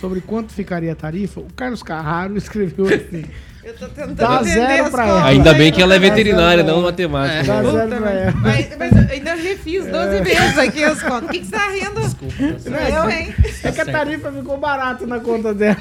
sobre 0.00 0.20
quanto 0.20 0.52
ficaria 0.52 0.92
a 0.92 0.94
tarifa, 0.94 1.40
o 1.40 1.52
Carlos 1.56 1.82
Carraro 1.82 2.36
escreveu 2.38 2.86
assim. 2.86 3.24
Eu 3.64 3.74
tô 3.74 3.88
tentando 3.88 4.14
Dá 4.14 4.42
zero 4.42 4.84
as 4.84 4.90
pra 4.90 5.06
ela. 5.06 5.24
Ainda 5.24 5.54
bem 5.54 5.72
que 5.72 5.80
ela 5.82 5.94
é 5.94 5.98
Dá 5.98 6.08
veterinária, 6.08 6.62
não 6.62 6.82
matemática. 6.82 7.42
Dá 7.44 7.62
né? 7.62 7.72
zero 7.72 7.96
pra 7.96 8.10
ela. 8.10 8.32
Mas, 8.32 8.76
mas 8.78 8.92
eu 8.92 9.14
ainda 9.14 9.34
refiz 9.34 9.86
12 9.86 10.20
vezes 10.22 10.58
aqui 10.58 10.84
as 10.84 11.02
contas. 11.02 11.30
O 11.30 11.32
que, 11.32 11.40
que 11.40 11.46
você 11.46 11.56
tá 11.56 11.70
rindo? 11.70 12.00
Desculpa. 12.00 12.34
Eu, 12.42 13.10
hein? 13.10 13.34
É 13.64 13.72
que 13.72 13.80
a 13.80 13.86
tarifa 13.86 14.30
ficou 14.30 14.58
barata 14.58 15.06
na 15.06 15.18
conta 15.18 15.54
dela. 15.54 15.78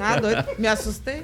Ah, 0.00 0.20
doido. 0.20 0.44
Me 0.58 0.66
assustei. 0.68 1.22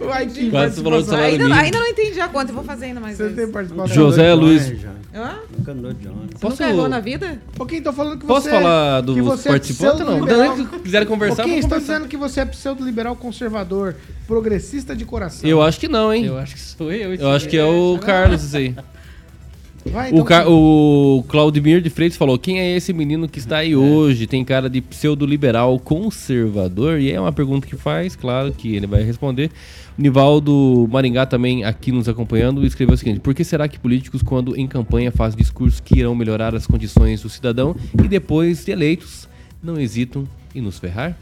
Uai, 0.00 0.26
que 0.26 0.50
Quase 0.50 0.76
você 0.76 0.82
falou 0.82 1.00
do 1.02 1.06
salário 1.08 1.32
Ainda, 1.32 1.44
mínimo. 1.44 1.60
ainda 1.60 1.78
não 1.80 1.86
entendi 1.88 2.20
a 2.20 2.28
conta, 2.28 2.50
eu 2.50 2.54
vou 2.54 2.64
fazer 2.64 2.84
ainda 2.86 3.00
mais 3.00 3.16
Você 3.16 3.24
vezes. 3.24 3.38
tem 3.38 3.48
participação. 3.50 3.94
José 3.94 4.28
de 4.30 4.34
Luiz. 4.40 4.72
Hã? 5.14 5.34
Nunca 5.56 5.72
andou 5.72 5.92
de 5.92 6.06
ônibus. 6.06 6.26
Você 6.34 6.38
Posso- 6.38 6.62
nunca 6.62 6.68
errou 6.74 6.88
na 6.88 7.00
vida? 7.00 7.42
Pouquinho, 7.56 7.82
tô 7.82 7.92
falando 7.92 8.18
que 8.20 8.26
Posso 8.26 8.42
você. 8.44 8.50
falar 8.50 9.00
que 9.00 9.06
dos 9.06 9.16
você 9.18 9.48
é? 9.48 9.52
Não, 9.52 9.58
pseudo-liberal. 9.58 10.56
não, 10.56 10.56
se 10.56 10.64
quiserem 10.80 11.08
conversar, 11.08 11.36
Pouquinho, 11.42 11.54
vamos 11.54 11.64
estão 11.64 11.78
conversar. 11.78 11.92
dizendo 11.94 12.08
que 12.08 12.16
você 12.16 12.40
é 12.40 12.44
pseudo-liberal 12.44 13.16
conservador, 13.16 13.96
progressista 14.28 14.94
de 14.94 15.04
coração. 15.04 15.48
Eu 15.48 15.60
acho 15.60 15.80
que 15.80 15.88
não, 15.88 16.12
hein? 16.14 16.26
Eu 16.26 16.38
acho 16.38 16.54
que 16.54 16.60
sou 16.60 16.92
eu. 16.92 17.14
Eu 17.14 17.30
acho 17.30 17.48
que 17.48 17.56
é 17.56 17.64
o 17.64 17.98
Carlos, 18.00 18.44
isso 18.44 18.56
aí. 18.56 18.76
Vai, 19.90 20.10
O, 20.10 20.14
então, 20.14 20.24
Car 20.24 20.48
o 20.48 21.24
Claudemir 21.28 21.80
de 21.80 21.90
Freitas 21.90 22.16
falou: 22.16 22.38
quem 22.38 22.60
é 22.60 22.76
esse 22.76 22.92
menino 22.92 23.28
que 23.28 23.38
está 23.38 23.58
aí 23.58 23.74
hoje? 23.74 24.26
Tem 24.26 24.44
cara 24.44 24.68
de 24.68 24.80
pseudo-liberal 24.80 25.78
conservador? 25.78 27.00
E 27.00 27.10
é 27.10 27.20
uma 27.20 27.32
pergunta 27.32 27.66
que 27.66 27.76
faz, 27.76 28.14
claro 28.14 28.52
que 28.52 28.74
ele 28.74 28.86
vai 28.86 29.02
responder. 29.02 29.50
O 29.98 30.02
Nivaldo 30.02 30.88
Maringá 30.90 31.26
também 31.26 31.64
aqui 31.64 31.90
nos 31.90 32.08
acompanhando 32.08 32.64
escreveu 32.64 32.94
o 32.94 32.98
seguinte: 32.98 33.20
por 33.20 33.34
que 33.34 33.44
será 33.44 33.66
que 33.68 33.78
políticos, 33.78 34.22
quando 34.22 34.56
em 34.56 34.66
campanha, 34.66 35.10
fazem 35.10 35.38
discursos 35.38 35.80
que 35.80 35.98
irão 35.98 36.14
melhorar 36.14 36.54
as 36.54 36.66
condições 36.66 37.22
do 37.22 37.28
cidadão 37.28 37.74
e 38.02 38.08
depois 38.08 38.64
de 38.64 38.72
eleitos 38.72 39.28
não 39.62 39.78
hesitam 39.78 40.24
em 40.54 40.60
nos 40.60 40.78
ferrar? 40.78 41.16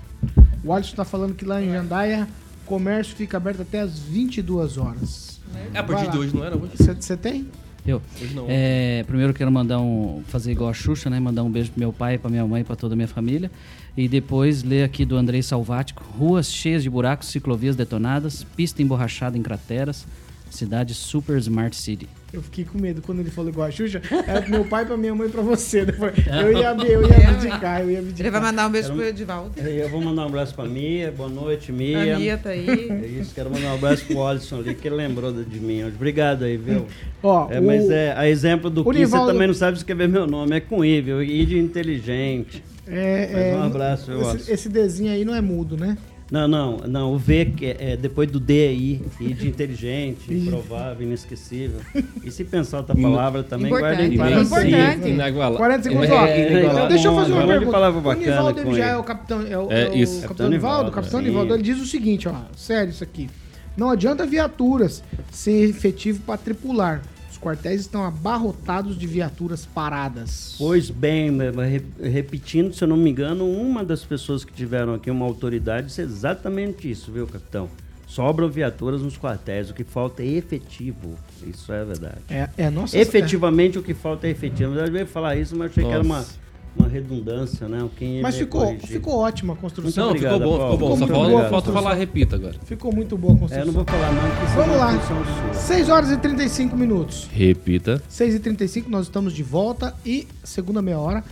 O 0.64 0.72
Alisson 0.72 0.96
tá 0.96 1.04
falando 1.04 1.34
que 1.34 1.44
lá 1.44 1.62
em 1.62 1.70
Jandaia, 1.70 2.26
o 2.64 2.66
comércio 2.66 3.14
fica 3.14 3.36
aberto 3.36 3.62
até 3.62 3.80
as 3.80 3.98
22 3.98 4.76
horas. 4.78 5.40
É 5.72 5.78
a 5.78 5.82
partir 5.82 6.10
de 6.10 6.18
hoje, 6.18 6.34
não 6.34 6.44
era 6.44 6.56
hoje? 6.56 6.72
Você 6.76 7.16
tem? 7.16 7.46
Eu. 7.86 8.02
É, 8.48 9.04
primeiro 9.06 9.32
quero 9.32 9.50
mandar 9.50 9.78
um. 9.78 10.22
fazer 10.26 10.52
igual 10.52 10.70
a 10.70 10.74
Xuxa, 10.74 11.08
né? 11.08 11.20
Mandar 11.20 11.42
um 11.42 11.50
beijo 11.50 11.70
pro 11.70 11.80
meu 11.80 11.92
pai, 11.92 12.18
pra 12.18 12.28
minha 12.28 12.46
mãe, 12.46 12.64
pra 12.64 12.74
toda 12.74 12.94
a 12.94 12.96
minha 12.96 13.08
família. 13.08 13.50
E 13.96 14.08
depois 14.08 14.62
ler 14.62 14.82
aqui 14.82 15.04
do 15.04 15.16
Andrei 15.16 15.42
Salvático. 15.42 16.04
Ruas 16.18 16.50
cheias 16.52 16.82
de 16.82 16.90
buracos, 16.90 17.28
ciclovias 17.28 17.76
detonadas, 17.76 18.44
pista 18.56 18.82
emborrachada 18.82 19.38
em 19.38 19.42
crateras. 19.42 20.06
Cidade 20.50 20.94
super 20.94 21.38
smart 21.38 21.76
city. 21.76 22.08
Eu 22.36 22.42
fiquei 22.42 22.64
com 22.64 22.78
medo 22.78 23.00
quando 23.00 23.20
ele 23.20 23.30
falou 23.30 23.50
igual 23.50 23.66
a 23.66 23.70
Xuxa. 23.70 24.02
Era 24.26 24.42
pro 24.42 24.50
meu 24.50 24.64
pai, 24.66 24.84
pra 24.84 24.96
minha 24.96 25.14
mãe 25.14 25.26
e 25.28 25.30
pra 25.30 25.40
você. 25.42 25.84
Depois, 25.86 26.12
eu 26.18 26.52
ia, 26.52 26.70
eu 26.92 27.02
ia 27.08 27.28
abdicar, 27.30 27.80
eu 27.80 27.90
ia 27.90 27.98
Ele 27.98 28.08
abdicar. 28.08 28.32
vai 28.32 28.40
mandar 28.40 28.66
um 28.68 28.70
beijo 28.70 28.92
pro 28.92 29.02
Edivaldo. 29.02 29.52
E 29.58 29.78
Eu 29.80 29.88
vou 29.88 30.00
mandar 30.02 30.22
um 30.22 30.26
abraço 30.26 30.54
pra 30.54 30.64
Mia. 30.66 31.10
Boa 31.10 31.28
noite, 31.30 31.72
Mia. 31.72 32.14
A 32.14 32.18
Mia 32.18 32.36
tá 32.36 32.50
aí. 32.50 32.68
É 32.90 33.06
isso, 33.20 33.34
quero 33.34 33.50
mandar 33.50 33.72
um 33.72 33.74
abraço 33.74 34.04
pro 34.04 34.22
Alisson 34.26 34.56
ali, 34.58 34.74
que 34.74 34.86
ele 34.86 34.96
lembrou 34.96 35.32
de 35.32 35.58
mim 35.60 35.82
hoje. 35.84 35.94
Obrigado 35.96 36.44
aí, 36.44 36.56
viu? 36.56 36.86
Ó, 37.22 37.48
É, 37.50 37.58
o- 37.58 37.62
mas 37.62 37.88
é, 37.88 38.12
a 38.16 38.28
exemplo 38.28 38.68
do 38.68 38.84
que 38.84 38.90
Nivaldo- 38.98 39.26
você 39.26 39.32
também 39.32 39.46
não 39.46 39.54
sabe 39.54 39.78
escrever 39.78 40.08
meu 40.08 40.26
nome, 40.26 40.56
é 40.56 40.60
com 40.60 40.84
I, 40.84 41.00
viu? 41.00 41.22
I 41.22 41.46
de 41.46 41.58
inteligente. 41.58 42.62
É, 42.86 43.30
Mas 43.52 43.60
um 43.60 43.62
abraço, 43.64 44.06
viu, 44.06 44.20
esse, 44.36 44.52
esse 44.52 44.68
Dzinho 44.68 45.10
aí 45.12 45.24
não 45.24 45.34
é 45.34 45.40
mudo, 45.40 45.76
né? 45.76 45.96
Não, 46.28 46.48
não, 46.48 46.78
não, 46.78 47.12
o 47.14 47.18
V 47.18 47.52
que 47.56 47.66
é, 47.66 47.76
é 47.92 47.96
depois 47.96 48.28
do 48.28 48.40
D 48.40 48.66
aí, 48.66 49.00
I 49.20 49.32
de 49.32 49.46
inteligente, 49.46 50.24
improvável, 50.34 51.06
inesquecível. 51.06 51.80
E 52.24 52.32
se 52.32 52.42
pensar 52.42 52.78
outra 52.78 52.96
palavra 52.96 53.44
também, 53.44 53.68
guarda 53.68 54.02
em 54.02 54.14
Importante. 54.14 54.48
para. 54.48 54.66
Importante. 54.68 55.08
Inagualável. 55.08 55.56
40 55.58 55.82
segundos, 55.84 56.08
É, 56.08 56.12
ó. 56.12 56.26
é, 56.26 56.40
Então, 56.40 56.50
inagualável. 56.58 56.88
deixa 56.88 57.08
eu 57.08 57.14
fazer 57.14 57.32
uma 57.32 57.46
pergunta. 57.46 57.70
palavra 57.70 57.98
o 58.00 58.02
bacana 58.02 58.26
Nivaldo 58.26 58.62
com 58.62 58.68
ele 58.70 58.76
já 58.78 58.86
é 58.86 58.96
o 58.96 59.04
capitão, 59.04 59.40
é 59.46 59.58
o, 59.58 59.70
É, 59.72 59.82
é 59.84 59.88
o 59.90 59.94
isso. 59.96 60.12
capitão 60.14 60.28
Capitão 60.28 60.48
Nivaldo, 60.50 60.76
Nivaldo, 60.76 60.90
capitão 60.92 61.20
sim. 61.20 61.26
Nivaldo, 61.26 61.54
ele 61.54 61.62
diz 61.62 61.80
o 61.80 61.86
seguinte, 61.86 62.28
ó, 62.28 62.34
sério 62.56 62.90
isso 62.90 63.04
aqui. 63.04 63.30
Não 63.76 63.90
adianta 63.90 64.26
viaturas 64.26 65.04
ser 65.30 65.68
efetivo 65.70 66.20
para 66.26 66.38
tripular. 66.38 67.02
Os 67.36 67.42
quartéis 67.42 67.82
estão 67.82 68.02
abarrotados 68.02 68.98
de 68.98 69.06
viaturas 69.06 69.66
paradas. 69.66 70.54
Pois 70.56 70.88
bem, 70.88 71.30
re- 71.38 72.08
repetindo, 72.08 72.72
se 72.74 72.82
eu 72.82 72.88
não 72.88 72.96
me 72.96 73.10
engano, 73.10 73.46
uma 73.46 73.84
das 73.84 74.02
pessoas 74.02 74.42
que 74.42 74.52
tiveram 74.54 74.94
aqui 74.94 75.10
uma 75.10 75.26
autoridade 75.26 75.88
disse 75.88 76.00
exatamente 76.00 76.90
isso, 76.90 77.12
viu, 77.12 77.26
capitão? 77.26 77.68
Sobram 78.06 78.48
viaturas 78.48 79.02
nos 79.02 79.18
quartéis, 79.18 79.68
o 79.68 79.74
que 79.74 79.84
falta 79.84 80.22
é 80.22 80.26
efetivo. 80.28 81.14
Isso 81.46 81.70
é 81.72 81.84
verdade. 81.84 82.16
É, 82.30 82.48
é 82.56 82.70
nossa. 82.70 82.96
Efetivamente, 82.98 83.78
o 83.78 83.82
que 83.82 83.92
falta 83.92 84.26
é 84.26 84.30
efetivo. 84.30 84.74
Eu 84.74 84.90
veio 84.90 85.06
falar 85.06 85.36
isso, 85.36 85.54
mas 85.56 85.70
achei 85.72 85.84
que 85.84 85.90
era 85.90 86.02
uma, 86.02 86.18
Nossa. 86.18 86.34
Uma 86.78 86.88
redundância, 86.88 87.68
né? 87.68 87.88
Quem 87.96 88.18
é, 88.18 88.22
mas 88.22 88.36
ficou, 88.36 88.60
corrigir. 88.66 88.88
ficou 88.88 89.18
ótima 89.18 89.52
a 89.54 89.56
construção. 89.56 90.04
Não, 90.04 90.10
Muito 90.12 90.22
ficou 90.22 90.38
bom, 90.38 90.46
obrigado, 90.46 90.72
ficou 90.72 90.78
bom. 90.78 91.06
Paulo. 91.08 91.30
Só 91.30 91.36
falta, 91.36 91.48
falta 91.50 91.72
falar, 91.72 91.94
repita 91.94 92.36
agora. 92.36 92.54
Ficou 92.64 92.92
muito 92.94 93.16
boa 93.16 93.32
a 93.32 93.36
É, 93.36 93.36
eu 93.36 93.40
construção. 93.40 93.66
não 93.66 93.72
vou 93.72 93.84
falar 93.84 94.12
não, 94.12 94.44
isso 94.44 94.54
Vamos 94.56 94.74
é 94.74 94.78
lá. 94.78 95.52
sua. 95.52 95.54
6 95.54 95.88
horas 95.88 96.10
e 96.10 96.16
35 96.16 96.76
minutos. 96.76 97.28
Repita. 97.32 98.02
6h35, 98.10 98.84
nós 98.88 99.06
estamos 99.06 99.32
de 99.32 99.42
volta 99.42 99.94
e 100.04 100.26
segunda 100.44 100.80
meia 100.82 100.98
hora, 100.98 101.24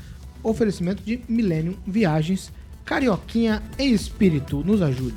oferecimento 0.43 1.03
de 1.03 1.21
Millennium 1.29 1.75
Viagens, 1.87 2.51
Carioquinha 2.85 3.63
em 3.79 3.93
Espírito. 3.93 4.63
Nos 4.65 4.83
ajude. 4.83 5.15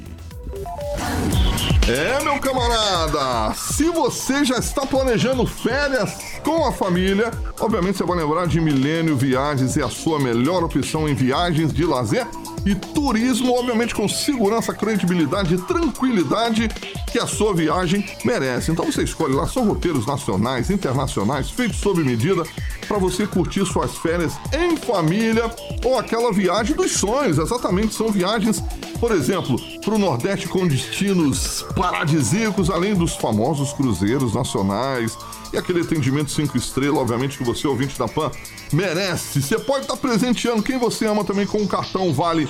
É, 1.87 2.21
meu 2.23 2.37
camarada, 2.39 3.53
se 3.53 3.89
você 3.89 4.43
já 4.43 4.57
está 4.57 4.85
planejando 4.85 5.45
férias 5.45 6.39
com 6.43 6.65
a 6.65 6.71
família, 6.71 7.31
obviamente 7.59 7.97
você 7.97 8.03
vai 8.03 8.17
lembrar 8.17 8.45
de 8.45 8.59
Milênio 8.59 9.15
Viagens, 9.15 9.77
é 9.77 9.83
a 9.83 9.89
sua 9.89 10.19
melhor 10.19 10.63
opção 10.63 11.07
em 11.07 11.15
viagens 11.15 11.71
de 11.71 11.85
lazer 11.85 12.27
e 12.65 12.75
turismo, 12.75 13.57
obviamente 13.57 13.95
com 13.95 14.07
segurança, 14.09 14.73
credibilidade 14.73 15.55
e 15.55 15.57
tranquilidade 15.57 16.67
que 17.09 17.17
a 17.17 17.25
sua 17.25 17.53
viagem 17.53 18.05
merece. 18.25 18.69
Então 18.71 18.85
você 18.85 19.03
escolhe 19.03 19.33
lá, 19.33 19.47
são 19.47 19.65
roteiros 19.65 20.05
nacionais, 20.05 20.69
internacionais, 20.69 21.49
feitos 21.49 21.77
sob 21.77 22.03
medida, 22.03 22.43
para 22.85 22.97
você 22.97 23.25
curtir 23.25 23.65
suas 23.65 23.95
férias 23.97 24.33
em 24.51 24.75
família 24.75 25.49
ou 25.85 25.97
aquela 25.97 26.33
viagem 26.33 26.75
dos 26.75 26.91
sonhos. 26.91 27.37
Exatamente, 27.37 27.95
são 27.95 28.11
viagens, 28.11 28.61
por 28.99 29.11
exemplo, 29.13 29.57
para 29.87 29.95
o 29.95 29.97
Nordeste 29.97 30.49
com 30.49 30.67
destinos 30.67 31.65
paradisíacos, 31.73 32.69
além 32.69 32.93
dos 32.93 33.15
famosos 33.15 33.71
cruzeiros 33.71 34.33
nacionais 34.33 35.17
e 35.53 35.57
aquele 35.57 35.79
atendimento 35.79 36.29
cinco 36.29 36.57
estrelas, 36.57 36.97
obviamente 36.97 37.37
que 37.37 37.43
você, 37.45 37.65
ouvinte 37.65 37.97
da 37.97 38.05
PAN, 38.05 38.29
merece. 38.73 39.41
Você 39.41 39.57
pode 39.57 39.85
estar 39.85 39.95
presenteando 39.95 40.61
quem 40.61 40.77
você 40.77 41.05
ama 41.05 41.23
também 41.23 41.47
com 41.47 41.59
o 41.59 41.67
cartão 41.69 42.11
Vale 42.11 42.49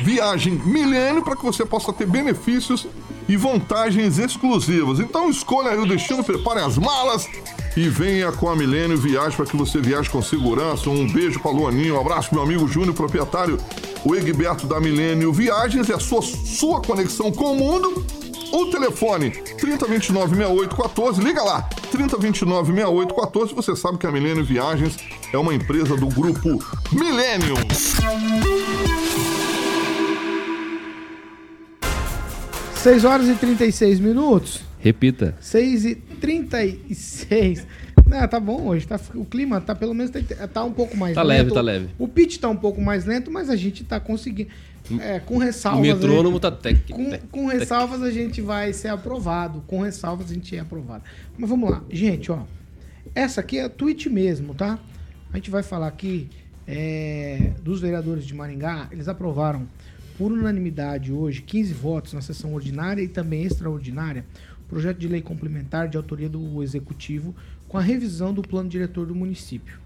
Viagem 0.00 0.54
Milênio 0.64 1.22
para 1.22 1.36
que 1.36 1.44
você 1.44 1.62
possa 1.62 1.92
ter 1.92 2.06
benefícios 2.06 2.86
e 3.28 3.36
vantagens 3.36 4.18
exclusivas. 4.18 4.98
Então 4.98 5.28
escolha 5.28 5.72
aí 5.72 5.78
o 5.78 5.86
destino, 5.86 6.24
prepare 6.24 6.60
as 6.60 6.78
malas 6.78 7.28
e 7.78 7.88
venha 7.88 8.32
com 8.32 8.48
a 8.48 8.56
Milênio 8.56 8.96
Viagem 8.96 9.36
para 9.36 9.46
que 9.46 9.56
você 9.56 9.80
viaje 9.80 10.10
com 10.10 10.20
segurança. 10.20 10.90
Um 10.90 11.06
beijo 11.06 11.38
para 11.38 11.52
Luaninho, 11.52 11.94
um 11.94 12.00
abraço 12.00 12.34
meu 12.34 12.42
amigo 12.42 12.66
Júnior, 12.66 12.92
proprietário, 12.92 13.56
o 14.04 14.16
Egberto 14.16 14.66
da 14.66 14.80
Milênio 14.80 15.32
Viagens, 15.32 15.88
é 15.88 15.94
a 15.94 16.00
sua, 16.00 16.20
sua 16.20 16.80
conexão 16.80 17.30
com 17.30 17.52
o 17.52 17.54
mundo. 17.54 18.04
O 18.50 18.66
telefone 18.66 19.30
3029 19.30 20.34
6814, 20.34 21.22
liga 21.22 21.40
lá, 21.40 21.62
3029 21.92 22.72
6814. 22.72 23.54
Você 23.54 23.76
sabe 23.76 23.96
que 23.96 24.08
a 24.08 24.10
Milênio 24.10 24.44
Viagens 24.44 24.96
é 25.32 25.38
uma 25.38 25.54
empresa 25.54 25.96
do 25.96 26.08
grupo 26.08 26.58
Millennium. 26.90 27.54
6 32.82 33.04
horas 33.04 33.28
e 33.28 33.34
36 33.34 34.00
minutos. 34.00 34.67
Repita. 34.80 35.34
6 35.40 35.84
e 35.84 35.94
36. 35.94 37.66
Não, 38.06 38.26
tá 38.26 38.40
bom 38.40 38.66
hoje. 38.66 38.86
Tá, 38.86 38.98
o 39.14 39.24
clima 39.24 39.60
tá 39.60 39.74
pelo 39.74 39.92
menos 39.92 40.10
tá, 40.52 40.64
um 40.64 40.72
pouco 40.72 40.96
mais 40.96 41.14
tá 41.14 41.22
lento. 41.22 41.52
Tá 41.52 41.60
leve, 41.60 41.78
tá 41.78 41.84
leve. 41.84 41.94
O 41.98 42.08
pitch 42.08 42.38
tá 42.38 42.48
um 42.48 42.56
pouco 42.56 42.80
mais 42.80 43.04
lento, 43.04 43.30
mas 43.30 43.50
a 43.50 43.56
gente 43.56 43.84
tá 43.84 44.00
conseguindo. 44.00 44.50
É, 45.00 45.20
com 45.20 45.36
ressalvas. 45.36 45.80
O 45.80 45.82
metrônomo 45.82 46.40
tá 46.40 46.50
tec, 46.50 46.90
com, 46.90 47.10
tec, 47.10 47.22
com 47.30 47.46
ressalvas 47.46 48.02
a 48.02 48.10
gente 48.10 48.40
vai 48.40 48.72
ser 48.72 48.88
aprovado. 48.88 49.62
Com 49.66 49.82
ressalvas 49.82 50.30
a 50.30 50.34
gente 50.34 50.56
é 50.56 50.60
aprovado. 50.60 51.04
Mas 51.36 51.50
vamos 51.50 51.70
lá. 51.70 51.84
Gente, 51.90 52.32
ó. 52.32 52.44
Essa 53.14 53.40
aqui 53.40 53.58
é 53.58 53.64
a 53.64 53.68
tweet 53.68 54.08
mesmo, 54.08 54.54
tá? 54.54 54.78
A 55.30 55.36
gente 55.36 55.50
vai 55.50 55.62
falar 55.62 55.88
aqui 55.88 56.28
é, 56.66 57.52
dos 57.62 57.80
vereadores 57.80 58.26
de 58.26 58.34
Maringá. 58.34 58.88
Eles 58.90 59.08
aprovaram 59.08 59.66
por 60.16 60.32
unanimidade 60.32 61.12
hoje, 61.12 61.42
15 61.42 61.72
votos 61.74 62.12
na 62.12 62.20
sessão 62.20 62.52
ordinária 62.54 63.02
e 63.02 63.08
também 63.08 63.44
extraordinária, 63.44 64.24
projeto 64.68 64.98
de 64.98 65.08
lei 65.08 65.22
complementar 65.22 65.88
de 65.88 65.96
autoria 65.96 66.28
do 66.28 66.62
Executivo 66.62 67.34
com 67.66 67.78
a 67.78 67.82
revisão 67.82 68.32
do 68.32 68.42
plano 68.42 68.68
diretor 68.68 69.06
do 69.06 69.14
município. 69.14 69.80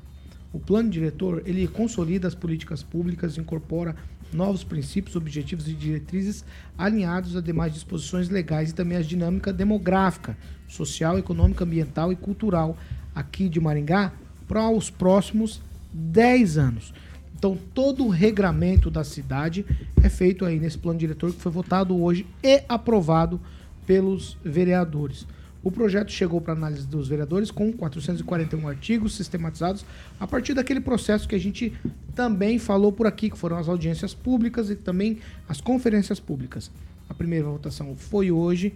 O 0.53 0.59
plano 0.61 0.91
diretor 0.91 1.43
ele 1.47 1.67
consolida 1.67 2.29
as 2.29 2.35
políticas 2.35 2.83
públicas, 2.83 3.39
incorpora 3.39 3.97
novos 4.33 4.65
princípios, 4.65 5.17
objetivos 5.17 5.69
e 5.69 5.73
diretrizes 5.73 6.45
alinhados 6.77 7.37
a 7.37 7.41
demais 7.41 7.73
disposições 7.73 8.29
legais 8.29 8.71
e 8.71 8.75
também 8.75 8.99
a 8.99 9.03
dinâmica 9.03 9.53
demográfica, 9.53 10.37
social, 10.69 11.19
econômica, 11.19 11.65
ambiental 11.65 12.13
e 12.13 12.17
cultural 12.17 12.77
aqui 13.15 13.49
de 13.49 13.61
Maringá 13.61 14.13
para 14.49 14.69
os 14.69 14.91
próximos 14.91 15.61
10 15.93 16.59
anos. 16.59 16.95
Então, 17.37 17.59
todo 17.75 18.05
o 18.05 18.09
regramento 18.09 18.91
da 18.91 19.05
cidade 19.05 19.67
é 20.03 20.09
feito 20.09 20.45
aí 20.45 20.61
nesse 20.61 20.79
plano 20.79 20.99
diretor 20.99 21.33
que 21.33 21.41
foi 21.41 21.51
votado 21.51 22.01
hoje 22.01 22.27
e 22.43 22.63
aprovado 22.69 23.41
pelos 23.87 24.37
vereadores. 24.45 25.27
O 25.65 25.71
projeto 25.71 26.11
chegou 26.11 26.41
para 26.41 26.55
análise 26.55 26.87
dos 26.87 27.07
vereadores 27.07 27.51
com 27.51 27.73
441 27.73 28.67
artigos 28.67 29.15
sistematizados 29.15 29.85
a 30.19 30.27
partir 30.27 30.55
daquele 30.55 30.81
processo 30.81 31.29
que 31.29 31.37
a 31.37 31.39
gente 31.39 31.73
também 32.17 32.59
falou 32.59 32.91
por 32.93 33.07
aqui, 33.07 33.31
que 33.31 33.39
foram 33.39 33.57
as 33.57 33.69
audiências 33.69 34.13
públicas 34.13 34.71
e 34.71 34.75
também 34.75 35.19
as 35.49 35.61
conferências 35.61 36.19
públicas. 36.19 36.69
A 37.09 37.15
primeira 37.15 37.47
votação 37.47 37.95
foi 37.97 38.33
hoje 38.33 38.75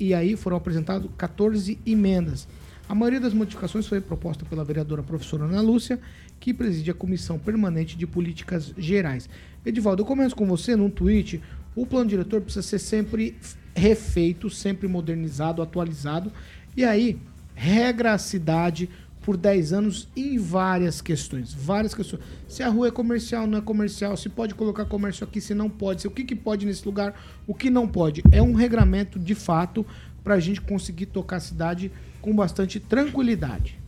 e, 0.00 0.12
aí 0.12 0.36
foram 0.36 0.56
apresentadas 0.56 1.08
14 1.16 1.78
emendas. 1.86 2.48
A 2.88 2.94
maioria 2.94 3.20
das 3.20 3.34
modificações 3.34 3.86
foi 3.86 4.00
proposta 4.00 4.44
pela 4.44 4.64
vereadora 4.64 5.02
professora 5.02 5.44
Ana 5.44 5.60
Lúcia, 5.60 6.00
que 6.40 6.52
preside 6.52 6.90
a 6.90 6.94
Comissão 6.94 7.38
Permanente 7.38 7.96
de 7.96 8.06
Políticas 8.06 8.72
Gerais. 8.76 9.28
Edivaldo, 9.64 10.02
eu 10.02 10.06
começo 10.06 10.34
com 10.34 10.46
você 10.46 10.74
num 10.74 10.90
tweet. 10.90 11.40
O 11.76 11.86
plano 11.86 12.08
diretor 12.08 12.40
precisa 12.40 12.66
ser 12.66 12.78
sempre 12.78 13.36
refeito, 13.78 14.50
sempre 14.50 14.86
modernizado, 14.86 15.62
atualizado. 15.62 16.30
E 16.76 16.84
aí, 16.84 17.18
regra 17.54 18.12
a 18.12 18.18
cidade 18.18 18.88
por 19.28 19.36
10 19.36 19.72
anos 19.72 20.08
em 20.16 20.38
várias 20.38 21.00
questões. 21.00 21.52
Várias 21.52 21.94
questões. 21.94 22.22
Se 22.48 22.62
a 22.62 22.68
rua 22.68 22.88
é 22.88 22.90
comercial, 22.90 23.46
não 23.46 23.58
é 23.58 23.60
comercial, 23.60 24.16
se 24.16 24.28
pode 24.28 24.54
colocar 24.54 24.84
comércio 24.86 25.22
aqui, 25.22 25.40
se 25.40 25.54
não 25.54 25.68
pode, 25.68 26.02
se 26.02 26.08
o 26.08 26.10
que, 26.10 26.24
que 26.24 26.34
pode 26.34 26.64
nesse 26.64 26.84
lugar, 26.86 27.14
o 27.46 27.54
que 27.54 27.68
não 27.68 27.86
pode. 27.86 28.22
É 28.32 28.40
um 28.40 28.54
regramento 28.54 29.18
de 29.18 29.34
fato 29.34 29.84
para 30.24 30.34
a 30.34 30.40
gente 30.40 30.60
conseguir 30.60 31.06
tocar 31.06 31.36
a 31.36 31.40
cidade 31.40 31.92
com 32.20 32.34
bastante 32.34 32.80
tranquilidade. 32.80 33.78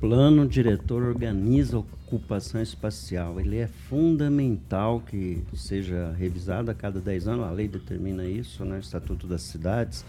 Plano 0.00 0.46
diretor 0.46 1.02
organiza 1.02 1.78
a 1.78 1.82
ocupação 2.06 2.62
espacial. 2.62 3.40
Ele 3.40 3.56
é 3.56 3.66
fundamental 3.66 5.00
que 5.00 5.42
seja 5.54 6.14
revisado 6.16 6.70
a 6.70 6.74
cada 6.74 7.00
10 7.00 7.28
anos. 7.28 7.46
A 7.46 7.50
lei 7.50 7.66
determina 7.66 8.24
isso, 8.24 8.64
né? 8.64 8.76
o 8.76 8.80
Estatuto 8.80 9.26
das 9.26 9.42
Cidades. 9.42 10.04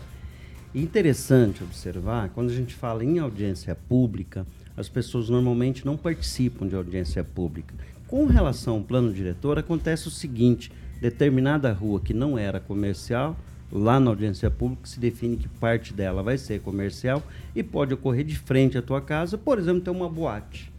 Interessante 0.75 1.63
observar, 1.63 2.29
quando 2.29 2.51
a 2.51 2.53
gente 2.53 2.75
fala 2.75 3.03
em 3.03 3.17
audiência 3.17 3.73
pública, 3.73 4.45
as 4.75 4.87
pessoas 4.87 5.29
normalmente 5.29 5.85
não 5.85 5.97
participam 5.97 6.67
de 6.67 6.75
audiência 6.75 7.23
pública. 7.23 7.73
Com 8.07 8.25
relação 8.25 8.75
ao 8.75 8.83
plano 8.83 9.11
diretor, 9.11 9.57
acontece 9.57 10.07
o 10.07 10.11
seguinte: 10.11 10.71
determinada 11.01 11.73
rua 11.73 11.99
que 11.99 12.13
não 12.13 12.37
era 12.37 12.59
comercial 12.59 13.35
lá 13.71 13.99
na 13.99 14.09
audiência 14.09 14.49
pública 14.49 14.87
se 14.87 14.99
define 14.99 15.35
que 15.35 15.47
parte 15.47 15.93
dela 15.93 16.23
vai 16.23 16.37
ser 16.37 16.61
comercial 16.61 17.21
e 17.53 17.61
pode 17.61 17.93
ocorrer 17.93 18.23
de 18.23 18.37
frente 18.37 18.77
à 18.77 18.81
tua 18.81 19.01
casa, 19.01 19.37
por 19.37 19.59
exemplo, 19.59 19.81
ter 19.81 19.89
uma 19.89 20.09
boate. 20.09 20.71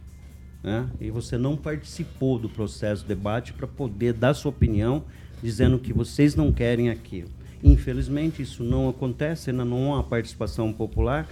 Né? 0.63 0.89
E 0.99 1.09
você 1.09 1.37
não 1.37 1.55
participou 1.55 2.37
do 2.37 2.49
processo 2.49 3.03
de 3.03 3.07
debate 3.07 3.53
para 3.53 3.67
poder 3.67 4.13
dar 4.13 4.33
sua 4.33 4.49
opinião 4.49 5.03
dizendo 5.41 5.79
que 5.79 5.93
vocês 5.93 6.35
não 6.35 6.51
querem 6.51 6.89
aquilo. 6.89 7.29
Infelizmente, 7.63 8.41
isso 8.41 8.63
não 8.63 8.89
acontece, 8.89 9.49
ainda 9.49 9.65
não 9.65 9.95
há 9.95 10.03
participação 10.03 10.71
popular 10.71 11.27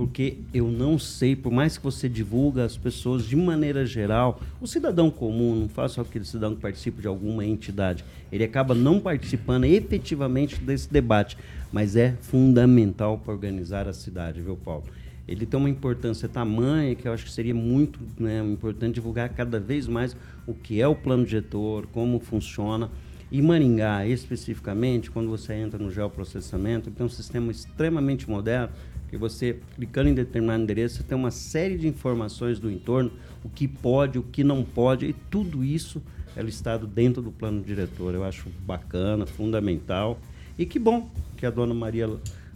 porque 0.00 0.38
eu 0.54 0.68
não 0.68 0.98
sei, 0.98 1.36
por 1.36 1.52
mais 1.52 1.76
que 1.76 1.84
você 1.84 2.08
divulga 2.08 2.64
as 2.64 2.74
pessoas 2.74 3.26
de 3.26 3.36
maneira 3.36 3.84
geral, 3.84 4.40
o 4.58 4.66
cidadão 4.66 5.10
comum, 5.10 5.54
não 5.54 5.68
faça 5.68 6.00
aquele 6.00 6.24
cidadão 6.24 6.54
que 6.54 6.62
participa 6.62 7.02
de 7.02 7.06
alguma 7.06 7.44
entidade, 7.44 8.02
ele 8.32 8.42
acaba 8.42 8.74
não 8.74 8.98
participando 8.98 9.64
efetivamente 9.64 10.58
desse 10.58 10.90
debate, 10.90 11.36
mas 11.70 11.96
é 11.96 12.16
fundamental 12.22 13.18
para 13.18 13.34
organizar 13.34 13.86
a 13.86 13.92
cidade, 13.92 14.40
viu, 14.40 14.56
Paulo? 14.56 14.84
Ele 15.26 15.46
tem 15.46 15.58
uma 15.58 15.70
importância 15.70 16.28
tamanha 16.28 16.94
que 16.94 17.06
eu 17.06 17.12
acho 17.12 17.24
que 17.24 17.32
seria 17.32 17.54
muito 17.54 18.00
né, 18.18 18.42
importante 18.44 18.94
divulgar 18.94 19.28
cada 19.28 19.60
vez 19.60 19.86
mais 19.86 20.16
o 20.46 20.54
que 20.54 20.80
é 20.80 20.88
o 20.88 20.94
plano 20.94 21.24
diretor, 21.24 21.86
como 21.86 22.18
funciona. 22.18 22.90
E 23.30 23.40
Maringá, 23.40 24.04
especificamente, 24.06 25.10
quando 25.10 25.30
você 25.30 25.54
entra 25.54 25.78
no 25.78 25.90
geoprocessamento, 25.90 26.90
tem 26.90 27.06
um 27.06 27.08
sistema 27.08 27.52
extremamente 27.52 28.28
moderno 28.28 28.70
que 29.08 29.16
você, 29.16 29.58
clicando 29.74 30.08
em 30.08 30.14
determinado 30.14 30.62
endereço, 30.62 30.96
você 30.96 31.02
tem 31.02 31.16
uma 31.16 31.30
série 31.30 31.76
de 31.76 31.86
informações 31.86 32.58
do 32.58 32.70
entorno, 32.70 33.10
o 33.44 33.48
que 33.48 33.66
pode, 33.66 34.18
o 34.18 34.22
que 34.22 34.44
não 34.44 34.64
pode, 34.64 35.06
e 35.06 35.12
tudo 35.12 35.64
isso 35.64 36.00
é 36.36 36.42
listado 36.42 36.86
dentro 36.86 37.20
do 37.20 37.32
plano 37.32 37.60
diretor. 37.62 38.14
Eu 38.14 38.24
acho 38.24 38.48
bacana, 38.64 39.26
fundamental. 39.26 40.18
E 40.56 40.64
que 40.64 40.78
bom 40.78 41.10
que 41.36 41.44
a 41.44 41.50
dona 41.50 41.74
Maria, 41.74 42.08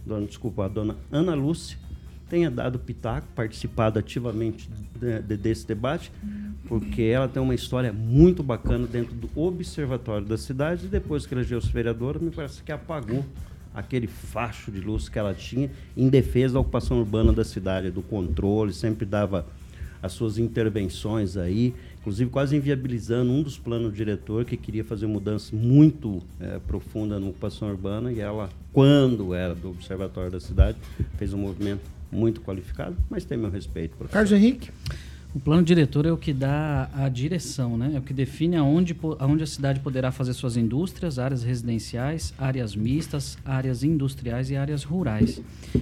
dona, 0.05 0.25
desculpa, 0.25 0.65
a 0.65 0.67
dona 0.67 0.95
Ana 1.11 1.35
Lúcia 1.35 1.77
tenha 2.29 2.49
dado 2.49 2.79
pitaco, 2.79 3.27
participado 3.35 3.99
ativamente 3.99 4.69
de, 4.99 5.21
de, 5.21 5.37
desse 5.37 5.67
debate, 5.67 6.11
porque 6.67 7.03
ela 7.03 7.27
tem 7.27 7.41
uma 7.41 7.53
história 7.53 7.93
muito 7.93 8.41
bacana 8.41 8.87
dentro 8.87 9.13
do 9.13 9.29
observatório 9.35 10.25
da 10.25 10.37
cidade 10.37 10.85
e 10.85 10.89
depois 10.89 11.25
que 11.25 11.33
elegeu-se 11.33 11.71
vereadora, 11.71 12.19
me 12.19 12.31
parece 12.31 12.63
que 12.63 12.71
apagou 12.71 13.23
aquele 13.73 14.07
facho 14.07 14.71
de 14.71 14.79
luz 14.79 15.09
que 15.09 15.19
ela 15.19 15.33
tinha 15.33 15.69
em 15.95 16.09
defesa 16.09 16.55
da 16.55 16.59
ocupação 16.61 16.97
urbana 16.97 17.33
da 17.33 17.43
cidade, 17.43 17.91
do 17.91 18.01
controle, 18.01 18.73
sempre 18.73 19.05
dava 19.05 19.45
as 20.01 20.13
suas 20.13 20.37
intervenções 20.37 21.35
aí, 21.35 21.73
inclusive 21.99 22.29
quase 22.29 22.55
inviabilizando 22.55 23.31
um 23.31 23.41
dos 23.41 23.57
planos 23.57 23.89
do 23.89 23.95
diretor 23.95 24.45
que 24.45 24.55
queria 24.55 24.83
fazer 24.83 25.07
mudança 25.07 25.55
muito 25.55 26.21
é, 26.39 26.59
profunda 26.59 27.19
na 27.19 27.27
ocupação 27.27 27.69
urbana 27.69 28.11
e 28.11 28.19
ela, 28.19 28.49
quando 28.71 29.33
era 29.33 29.55
do 29.55 29.71
Observatório 29.71 30.31
da 30.31 30.39
Cidade, 30.39 30.77
fez 31.17 31.33
um 31.33 31.39
movimento 31.39 31.94
muito 32.11 32.41
qualificado, 32.41 32.95
mas 33.09 33.25
tem 33.25 33.37
meu 33.37 33.49
respeito. 33.49 33.95
Professor. 33.95 34.13
Carlos 34.13 34.31
Henrique? 34.31 34.69
O 35.35 35.39
plano 35.41 35.63
diretor 35.63 36.05
é 36.05 36.11
o 36.13 36.17
que 36.17 36.31
dá 36.31 36.89
a 36.93 37.09
direção, 37.09 37.77
né? 37.77 37.91
É 37.93 37.99
o 37.99 38.01
que 38.01 38.13
define 38.13 38.55
aonde, 38.55 38.95
aonde 39.19 39.43
a 39.43 39.45
cidade 39.45 39.81
poderá 39.81 40.09
fazer 40.09 40.31
suas 40.31 40.55
indústrias, 40.55 41.19
áreas 41.19 41.43
residenciais, 41.43 42.33
áreas 42.37 42.73
mistas, 42.73 43.37
áreas 43.43 43.83
industriais 43.83 44.49
e 44.49 44.55
áreas 44.55 44.85
rurais. 44.85 45.41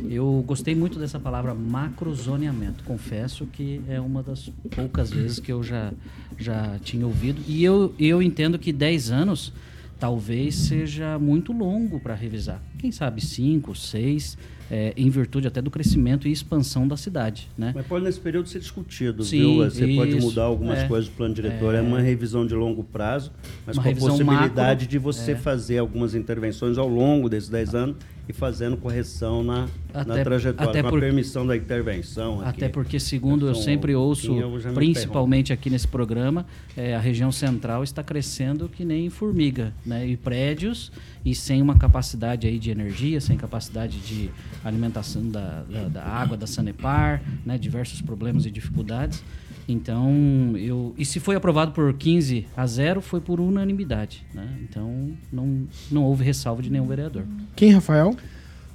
Eu 0.10 0.44
gostei 0.48 0.74
muito 0.74 0.98
dessa 0.98 1.20
palavra 1.20 1.54
macrozoneamento. 1.54 2.84
Confesso 2.84 3.46
que 3.46 3.80
é 3.88 4.02
uma 4.02 4.24
das 4.24 4.50
poucas 4.76 5.12
vezes 5.12 5.40
que 5.40 5.52
eu 5.52 5.62
já, 5.62 5.94
já 6.36 6.80
tinha 6.84 7.06
ouvido. 7.06 7.40
E 7.48 7.64
eu, 7.64 7.94
eu 8.00 8.24
entendo 8.24 8.58
que 8.58 8.74
10 8.74 9.12
anos 9.12 9.54
talvez 10.00 10.56
seja 10.56 11.20
muito 11.20 11.54
longo 11.54 12.00
para 12.00 12.16
revisar. 12.16 12.60
Quem 12.80 12.92
sabe 12.92 13.22
5, 13.22 13.76
6 13.76 14.36
é, 14.74 14.92
em 14.98 15.08
virtude 15.08 15.48
até 15.48 15.62
do 15.62 15.70
crescimento 15.70 16.28
e 16.28 16.32
expansão 16.32 16.88
da 16.88 16.98
cidade. 16.98 17.48
Né? 17.56 17.74
Mas 17.76 17.86
pode 17.86 18.04
nesse 18.04 18.20
período 18.20 18.50
ser 18.50 18.58
discutido, 18.58 19.24
Sim, 19.24 19.38
viu? 19.38 19.56
Você 19.58 19.86
isso, 19.86 19.96
pode 19.96 20.16
mudar 20.16 20.44
algumas 20.46 20.80
é, 20.80 20.88
coisas 20.88 21.08
do 21.08 21.16
plano 21.16 21.36
diretor. 21.36 21.76
É, 21.76 21.78
é, 21.78 21.82
uma 21.82 22.00
revisão 22.00 22.44
de 22.44 22.56
longo 22.56 22.84
prazo, 22.84 23.32
mas 23.68 23.78
com 23.78 23.88
a 23.88 23.94
possibilidade 23.94 24.82
macro, 24.82 24.88
de 24.88 24.98
você 24.98 25.34
é. 25.34 25.36
fazer 25.36 25.78
algumas 25.78 26.16
intervenções 26.16 26.80
ao 26.80 26.88
longo 26.88 27.30
desses 27.30 27.50
10 27.50 27.76
anos 27.76 27.98
e 28.28 28.34
fazendo 28.34 28.78
correção 28.78 29.44
na, 29.44 29.68
até, 29.94 30.18
na 30.18 30.24
trajetória, 30.24 30.70
até 30.70 30.84
com 30.84 30.90
por, 30.90 30.98
a 30.98 31.02
permissão 31.02 31.46
da 31.46 31.58
intervenção. 31.58 32.40
Aqui. 32.40 32.50
Até 32.50 32.70
porque, 32.70 33.00
segundo 33.00 33.48
eu 33.48 33.56
sempre 33.56 33.94
ouço, 33.94 34.38
eu 34.38 34.74
principalmente 34.74 35.52
aqui 35.52 35.70
nesse 35.70 35.88
programa, 35.88 36.46
é, 36.76 36.96
a 36.96 37.00
região 37.00 37.32
central 37.32 37.84
está 37.84 38.02
crescendo 38.02 38.70
que 38.70 38.86
nem 38.86 39.10
formiga, 39.10 39.74
né? 39.86 40.08
E 40.08 40.16
prédios 40.16 40.92
e 41.26 41.34
sem 41.36 41.62
uma 41.62 41.78
capacidade 41.78 42.48
aí 42.48 42.60
de 42.60 42.72
energia, 42.72 43.20
sem 43.20 43.38
capacidade 43.38 44.00
de 44.00 44.30
alimentação 44.64 45.28
da, 45.28 45.64
da, 45.64 45.88
da 45.88 46.04
água 46.04 46.38
da 46.38 46.48
Sanepar, 46.48 47.22
né? 47.46 47.58
diversos 47.58 48.02
problemas 48.02 48.46
e 48.46 48.52
dificuldades. 48.52 49.24
Então, 49.68 50.54
eu. 50.58 50.94
E 50.98 51.06
se 51.06 51.20
foi 51.20 51.36
aprovado 51.36 51.72
por 51.72 51.94
15 51.94 52.48
a 52.56 52.66
0, 52.66 53.02
foi 53.02 53.22
por 53.22 53.40
unanimidade. 53.40 54.26
Né? 54.34 54.48
Então, 54.62 55.12
não, 55.32 55.68
não 55.92 56.04
houve 56.04 56.24
ressalva 56.24 56.62
de 56.62 56.70
nenhum 56.70 56.86
vereador. 56.86 57.26
Quem, 57.56 57.72
Rafael? 57.72 58.16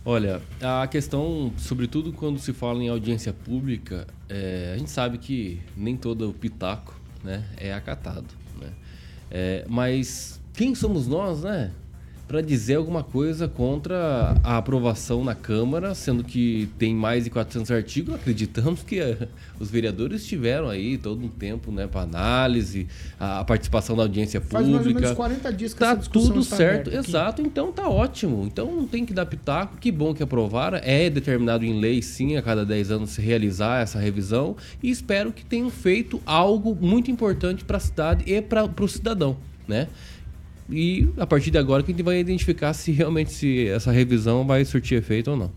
Olha, 0.05 0.41
a 0.63 0.87
questão, 0.87 1.53
sobretudo 1.59 2.13
quando 2.13 2.39
se 2.39 2.55
fala 2.55 2.83
em 2.83 2.89
audiência 2.89 3.33
pública, 3.33 4.07
é, 4.29 4.73
a 4.75 4.79
gente 4.79 4.91
sabe 4.91 5.19
que 5.19 5.61
nem 5.77 5.97
todo 5.97 6.31
o 6.31 6.33
pitaco 6.33 6.99
né, 7.23 7.45
é 7.59 7.75
acatado. 7.75 8.29
Né? 8.59 8.69
É, 9.31 9.67
mas 9.69 10.41
quem 10.55 10.75
somos 10.75 11.07
nós, 11.07 11.43
né? 11.43 11.73
Para 12.29 12.43
dizer 12.43 12.75
alguma 12.75 13.03
coisa 13.03 13.49
contra 13.49 14.37
a 14.45 14.59
aprovação 14.59 15.25
na 15.25 15.35
Câmara, 15.35 15.95
sendo 15.95 16.23
que 16.23 16.69
tem 16.79 16.95
mais 16.95 17.25
de 17.25 17.31
400 17.31 17.71
artigos. 17.71 18.15
Acreditamos 18.15 18.83
que 18.83 19.01
uh, 19.01 19.27
os 19.59 19.71
vereadores 19.71 20.27
tiveram 20.27 20.69
aí 20.69 20.99
todo 20.99 21.25
um 21.25 21.29
tempo 21.29 21.73
né, 21.73 21.87
para 21.87 22.03
análise, 22.03 22.87
a, 23.19 23.43
participação 23.45 23.97
da 23.97 24.03
audiência 24.03 24.43
pública. 24.43 24.59
Faz 24.59 24.69
mais 24.69 24.87
ou 24.87 24.95
menos 24.95 25.17
40 25.17 25.53
dias 25.55 25.73
que 25.73 25.81
tá 25.81 25.97
tudo 25.97 26.45
certo, 26.45 26.91
exato. 26.91 27.41
Então 27.41 27.73
tá 27.73 27.89
ótimo. 27.89 28.45
Então 28.45 28.71
não 28.77 28.87
tem 28.87 29.07
que 29.07 29.15
dar 29.15 29.25
pitaco. 29.25 29.79
Que 29.79 29.91
bom 29.91 30.13
que 30.13 30.23
aprovaram. 30.23 30.79
É 30.83 31.09
determinado 31.09 31.65
em 31.65 31.81
lei, 31.81 32.03
sim, 32.03 32.37
a 32.37 32.43
cada 32.43 32.65
10 32.65 32.91
anos 32.91 33.11
se 33.11 33.23
realizar 33.23 33.81
essa 33.81 33.99
revisão. 33.99 34.55
E 34.83 34.91
espero 34.91 35.33
que 35.33 35.47
tenham 35.47 35.71
feito 35.71 36.21
algo 36.27 36.77
muito 36.79 37.11
importante 37.11 37.65
para 37.65 37.79
a 37.79 37.81
cidade 37.81 38.23
e 38.31 38.43
para 38.43 38.69
o 38.79 38.89
cidadão. 38.89 39.35
Né? 39.67 39.87
E 40.71 41.09
a 41.17 41.27
partir 41.27 41.51
de 41.51 41.59
agora 41.59 41.83
que 41.83 41.91
a 41.91 41.95
gente 41.95 42.05
vai 42.05 42.19
identificar 42.19 42.75
se 42.75 42.93
realmente 42.93 43.33
se 43.33 43.69
essa 43.69 43.91
revisão 43.91 44.47
vai 44.47 44.65
surtir 44.65 44.99
efeito 44.99 45.31
ou 45.31 45.37
não. 45.37 45.51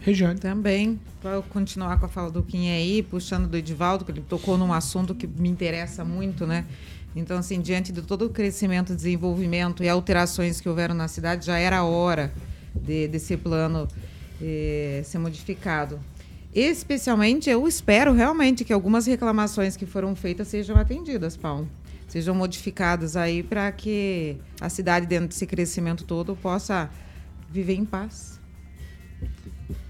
Regiane. 0.00 0.40
Também, 0.40 0.98
para 1.20 1.40
continuar 1.42 1.98
com 2.00 2.06
a 2.06 2.08
fala 2.08 2.30
do 2.30 2.42
Kim 2.42 2.70
aí, 2.70 3.02
puxando 3.02 3.46
do 3.46 3.56
Edivaldo, 3.56 4.04
que 4.04 4.10
ele 4.10 4.22
tocou 4.22 4.56
num 4.56 4.72
assunto 4.72 5.14
que 5.14 5.26
me 5.26 5.48
interessa 5.48 6.04
muito, 6.04 6.46
né? 6.46 6.64
Então, 7.14 7.36
assim, 7.36 7.60
diante 7.60 7.92
de 7.92 8.02
todo 8.02 8.26
o 8.26 8.30
crescimento, 8.30 8.94
desenvolvimento 8.94 9.84
e 9.84 9.88
alterações 9.88 10.60
que 10.60 10.68
houveram 10.68 10.94
na 10.94 11.06
cidade, 11.06 11.46
já 11.46 11.58
era 11.58 11.84
hora 11.84 12.32
de, 12.74 13.08
desse 13.08 13.36
plano 13.36 13.86
eh, 14.40 15.02
ser 15.04 15.18
modificado. 15.18 16.00
Especialmente, 16.54 17.50
eu 17.50 17.68
espero 17.68 18.12
realmente 18.12 18.64
que 18.64 18.72
algumas 18.72 19.06
reclamações 19.06 19.76
que 19.76 19.86
foram 19.86 20.16
feitas 20.16 20.48
sejam 20.48 20.76
atendidas, 20.76 21.36
Paulo 21.36 21.68
sejam 22.10 22.34
modificadas 22.34 23.16
aí 23.16 23.40
para 23.40 23.70
que 23.70 24.36
a 24.60 24.68
cidade, 24.68 25.06
dentro 25.06 25.28
desse 25.28 25.46
crescimento 25.46 26.04
todo, 26.04 26.34
possa 26.34 26.90
viver 27.48 27.74
em 27.74 27.84
paz. 27.84 28.40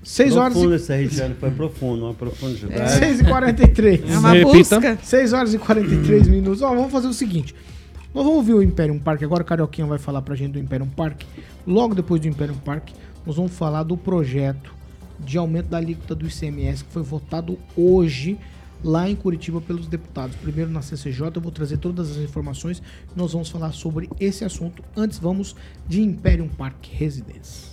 6 0.03 0.37
horas 0.37 0.53
profundo 0.53 0.73
e... 0.73 0.77
essa 0.77 0.95
região 0.95 1.35
foi 1.41 1.51
profundo, 1.51 2.05
uma 2.05 2.15
profundidade. 2.15 2.75
É. 2.83 2.89
6 2.89 3.21
e 3.21 3.25
43 3.25 4.11
É 4.11 4.19
uma 4.19 4.35
busca. 4.43 4.99
6 5.03 5.33
horas 5.33 5.55
e 5.55 5.59
43 5.59 6.29
minutos. 6.29 6.61
Ó, 6.61 6.69
vamos 6.75 6.93
fazer 6.93 7.07
o 7.07 7.15
seguinte. 7.15 7.55
Nós 8.13 8.25
vamos 8.25 8.39
ouvir 8.39 8.53
o 8.55 8.63
Imperium 8.63 8.99
Park. 8.99 9.23
Agora 9.23 9.43
o 9.43 9.47
Carioquinha 9.47 9.87
vai 9.87 9.99
falar 9.99 10.21
pra 10.21 10.35
gente 10.35 10.53
do 10.53 10.59
Imperium 10.59 10.89
Park. 10.89 11.23
Logo 11.67 11.95
depois 11.95 12.21
do 12.21 12.29
Imperium 12.29 12.59
Park, 12.59 12.91
nós 13.25 13.37
vamos 13.37 13.53
falar 13.53 13.83
do 13.83 13.97
projeto 13.97 14.75
de 15.19 15.39
aumento 15.39 15.69
da 15.69 15.79
alíquota 15.79 16.15
do 16.15 16.27
ICMS 16.27 16.85
que 16.85 16.93
foi 16.93 17.03
votado 17.03 17.59
hoje 17.75 18.39
lá 18.85 19.09
em 19.09 19.17
Curitiba 19.17 19.61
pelos 19.61 19.87
deputados. 19.87 20.37
Primeiro 20.37 20.71
na 20.71 20.83
CCJ, 20.83 21.33
eu 21.35 21.41
vou 21.41 21.53
trazer 21.53 21.79
todas 21.79 22.11
as 22.11 22.17
informações. 22.19 22.83
Nós 23.15 23.33
vamos 23.33 23.49
falar 23.49 23.73
sobre 23.73 24.09
esse 24.19 24.45
assunto. 24.45 24.83
Antes, 24.97 25.19
vamos 25.19 25.55
de 25.87 26.03
Imperium 26.03 26.49
Park 26.49 26.87
Residence. 26.93 27.71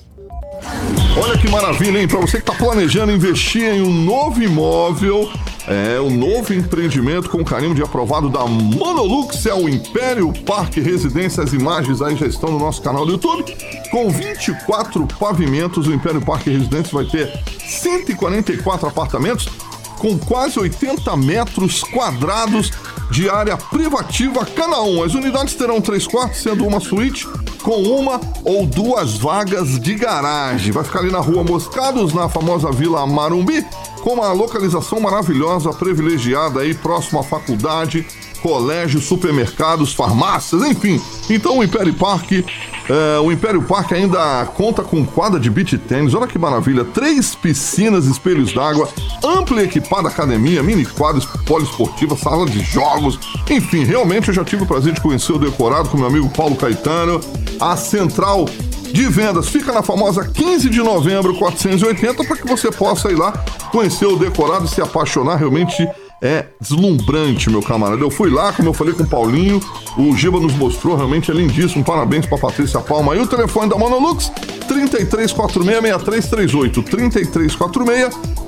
Olha 1.19 1.37
que 1.37 1.49
maravilha, 1.49 1.99
hein? 1.99 2.07
Para 2.07 2.19
você 2.19 2.41
que 2.41 2.49
está 2.49 2.53
planejando 2.53 3.11
investir 3.11 3.63
em 3.63 3.81
um 3.81 3.93
novo 3.93 4.41
imóvel, 4.41 5.29
é 5.67 5.99
um 5.99 6.09
novo 6.09 6.53
empreendimento 6.53 7.29
com 7.29 7.43
carinho 7.43 7.73
de 7.73 7.81
aprovado 7.81 8.29
da 8.29 8.45
Monolux, 8.45 9.45
é 9.45 9.53
o 9.53 9.67
Império 9.67 10.31
Parque 10.45 10.79
Residência. 10.79 11.43
As 11.43 11.53
imagens 11.53 12.01
aí 12.01 12.15
já 12.15 12.25
estão 12.25 12.51
no 12.51 12.59
nosso 12.59 12.81
canal 12.81 13.05
do 13.05 13.13
YouTube. 13.13 13.43
Com 13.89 14.09
24 14.09 15.07
pavimentos, 15.19 15.87
o 15.87 15.93
Império 15.93 16.21
Parque 16.21 16.49
Residência 16.49 16.91
vai 16.93 17.05
ter 17.05 17.31
144 17.59 18.87
apartamentos 18.87 19.49
com 19.97 20.17
quase 20.17 20.59
80 20.59 21.15
metros 21.17 21.83
quadrados 21.83 22.71
de 23.11 23.29
área 23.29 23.57
privativa 23.57 24.45
cada 24.45 24.81
um. 24.81 25.03
As 25.03 25.13
unidades 25.13 25.55
terão 25.55 25.81
três 25.81 26.05
quartos, 26.05 26.41
sendo 26.41 26.65
uma 26.65 26.79
suíte 26.79 27.27
com 27.63 27.81
uma 27.81 28.19
ou 28.43 28.65
duas 28.65 29.17
vagas 29.17 29.79
de 29.79 29.95
garagem. 29.95 30.71
Vai 30.71 30.83
ficar 30.83 30.99
ali 30.99 31.11
na 31.11 31.19
rua 31.19 31.43
Moscados, 31.43 32.13
na 32.13 32.29
famosa 32.29 32.71
Vila 32.71 33.05
Marumbi, 33.05 33.65
com 34.01 34.13
uma 34.13 34.31
localização 34.31 34.99
maravilhosa, 34.99 35.73
privilegiada 35.73 36.61
aí, 36.61 36.73
próximo 36.73 37.19
à 37.19 37.23
faculdade, 37.23 38.05
colégios, 38.37 39.05
supermercados, 39.05 39.93
farmácias, 39.93 40.61
enfim. 40.63 41.01
Então 41.29 41.57
o 41.57 41.63
Império 41.63 41.93
Parque, 41.93 42.45
é, 42.89 43.19
o 43.19 43.31
Império 43.31 43.61
Parque 43.63 43.93
ainda 43.93 44.45
conta 44.55 44.83
com 44.83 45.05
quadra 45.05 45.39
de 45.39 45.49
beach 45.49 45.77
tênis, 45.77 46.13
olha 46.13 46.27
que 46.27 46.39
maravilha, 46.39 46.85
três 46.85 47.35
piscinas, 47.35 48.05
espelhos 48.05 48.53
d'água, 48.53 48.87
ampla 49.23 49.61
e 49.61 49.65
equipada 49.65 50.07
academia, 50.07 50.63
mini 50.63 50.85
quadros 50.85 51.25
poliesportiva, 51.45 52.15
sala 52.15 52.45
de 52.45 52.59
jogos, 52.63 53.19
enfim, 53.49 53.83
realmente 53.83 54.29
eu 54.29 54.33
já 54.33 54.43
tive 54.43 54.63
o 54.63 54.67
prazer 54.67 54.93
de 54.93 55.01
conhecer 55.01 55.33
o 55.33 55.39
decorado 55.39 55.89
com 55.89 55.97
meu 55.97 56.07
amigo 56.07 56.29
Paulo 56.29 56.55
Caetano, 56.55 57.19
a 57.59 57.75
central 57.75 58.45
de 58.91 59.07
vendas 59.07 59.49
fica 59.49 59.71
na 59.71 59.83
famosa 59.83 60.27
15 60.27 60.69
de 60.69 60.81
novembro 60.81 61.35
480 61.35 62.23
para 62.23 62.37
que 62.37 62.47
você 62.47 62.71
possa 62.71 63.11
ir 63.11 63.15
lá 63.15 63.31
conhecer 63.71 64.05
o 64.05 64.17
decorado 64.17 64.65
e 64.65 64.69
se 64.69 64.81
apaixonar 64.81 65.35
realmente 65.35 65.87
é 66.21 66.45
deslumbrante, 66.59 67.49
meu 67.49 67.61
camarada. 67.61 68.01
Eu 68.01 68.09
fui 68.09 68.29
lá, 68.29 68.51
como 68.53 68.69
eu 68.69 68.73
falei 68.73 68.93
com 68.93 69.03
o 69.03 69.07
Paulinho, 69.07 69.59
o 69.97 70.15
Giba 70.15 70.39
nos 70.39 70.53
mostrou, 70.53 70.95
realmente 70.95 71.29
é 71.29 71.33
lindíssimo. 71.33 71.83
Parabéns 71.83 72.25
para 72.25 72.37
Patrícia 72.37 72.79
Palma. 72.79 73.13
E 73.15 73.19
o 73.19 73.27
telefone 73.27 73.69
da 73.69 73.77
Monolux, 73.77 74.31
3346-6338. 74.67 76.81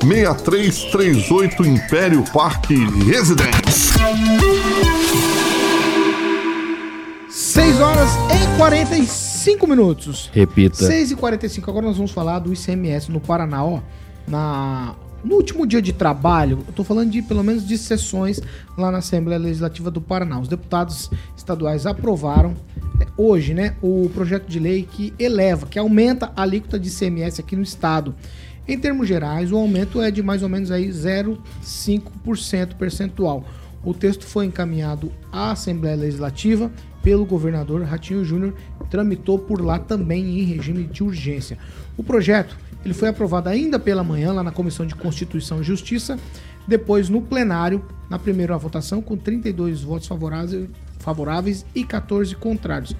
3346-6338, 0.01 1.65
Império 1.65 2.23
Parque 2.33 2.75
Residence. 3.05 3.89
6 7.29 7.81
horas 7.81 8.09
e 8.33 8.57
45 8.57 9.67
minutos. 9.67 10.31
Repita. 10.33 10.85
6 10.85 11.11
e 11.11 11.15
45 11.15 11.69
Agora 11.69 11.85
nós 11.85 11.97
vamos 11.97 12.11
falar 12.11 12.39
do 12.39 12.51
ICMS 12.53 13.11
no 13.11 13.19
Paraná, 13.19 13.63
ó. 13.63 13.81
Na 14.27 14.95
no 15.23 15.35
último 15.35 15.67
dia 15.67 15.81
de 15.81 15.91
trabalho, 15.91 16.59
eu 16.65 16.69
estou 16.69 16.85
falando 16.85 17.11
de 17.11 17.21
pelo 17.21 17.43
menos 17.43 17.67
de 17.67 17.77
sessões 17.77 18.41
lá 18.77 18.91
na 18.91 18.99
Assembleia 18.99 19.39
Legislativa 19.39 19.91
do 19.91 19.99
Paraná. 19.99 20.39
Os 20.39 20.47
deputados 20.47 21.09
estaduais 21.35 21.85
aprovaram 21.85 22.55
é, 22.99 23.07
hoje, 23.17 23.53
né, 23.53 23.75
o 23.81 24.09
projeto 24.13 24.47
de 24.47 24.59
lei 24.59 24.87
que 24.89 25.13
eleva, 25.19 25.65
que 25.65 25.77
aumenta 25.77 26.31
a 26.35 26.41
alíquota 26.43 26.79
de 26.79 26.89
ICMS 26.89 27.41
aqui 27.41 27.55
no 27.55 27.63
estado. 27.63 28.15
Em 28.67 28.77
termos 28.77 29.07
gerais, 29.07 29.51
o 29.51 29.57
aumento 29.57 30.01
é 30.01 30.11
de 30.11 30.21
mais 30.21 30.43
ou 30.43 30.49
menos 30.49 30.71
aí 30.71 30.87
0,5% 30.89 32.75
percentual. 32.75 33.43
O 33.83 33.93
texto 33.93 34.25
foi 34.25 34.45
encaminhado 34.45 35.11
à 35.31 35.51
Assembleia 35.51 35.95
Legislativa 35.95 36.71
pelo 37.01 37.25
governador 37.25 37.81
Ratinho 37.83 38.23
Júnior, 38.23 38.53
tramitou 38.89 39.39
por 39.39 39.61
lá 39.61 39.79
também 39.79 40.39
em 40.39 40.43
regime 40.43 40.83
de 40.83 41.03
urgência. 41.03 41.57
O 41.97 42.03
projeto 42.03 42.57
ele 42.83 42.93
foi 42.93 43.09
aprovado 43.09 43.49
ainda 43.49 43.77
pela 43.77 44.03
manhã 44.03 44.31
lá 44.31 44.43
na 44.43 44.51
Comissão 44.51 44.85
de 44.85 44.95
Constituição 44.95 45.61
e 45.61 45.63
Justiça. 45.63 46.17
Depois, 46.67 47.09
no 47.09 47.21
plenário, 47.21 47.83
na 48.09 48.17
primeira 48.17 48.57
votação, 48.57 49.01
com 49.01 49.17
32 49.17 49.81
votos 49.81 50.07
favoráveis, 50.99 51.65
e 51.75 51.83
14 51.83 52.35
contrários. 52.35 52.95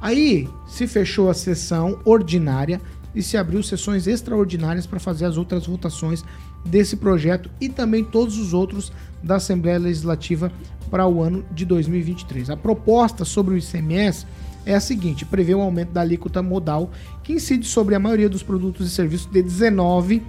Aí 0.00 0.48
se 0.66 0.86
fechou 0.86 1.30
a 1.30 1.34
sessão 1.34 1.98
ordinária 2.04 2.80
e 3.14 3.22
se 3.22 3.36
abriu 3.36 3.62
sessões 3.62 4.06
extraordinárias 4.06 4.86
para 4.86 4.98
fazer 4.98 5.26
as 5.26 5.36
outras 5.36 5.66
votações 5.66 6.24
desse 6.64 6.96
projeto 6.96 7.50
e 7.60 7.68
também 7.68 8.04
todos 8.04 8.38
os 8.38 8.52
outros 8.54 8.92
da 9.22 9.36
Assembleia 9.36 9.78
Legislativa 9.78 10.52
para 10.90 11.06
o 11.06 11.22
ano 11.22 11.44
de 11.52 11.64
2023. 11.64 12.50
A 12.50 12.56
proposta 12.56 13.24
sobre 13.24 13.54
o 13.54 13.58
ICMS 13.58 14.26
é 14.64 14.74
a 14.74 14.80
seguinte: 14.80 15.24
prevê 15.24 15.54
um 15.54 15.62
aumento 15.62 15.92
da 15.92 16.00
alíquota 16.00 16.42
modal 16.42 16.90
que 17.22 17.32
incide 17.32 17.66
sobre 17.66 17.94
a 17.94 17.98
maioria 17.98 18.28
dos 18.28 18.42
produtos 18.42 18.86
e 18.86 18.90
serviços 18.90 19.30
de 19.30 19.42
19 19.42 20.22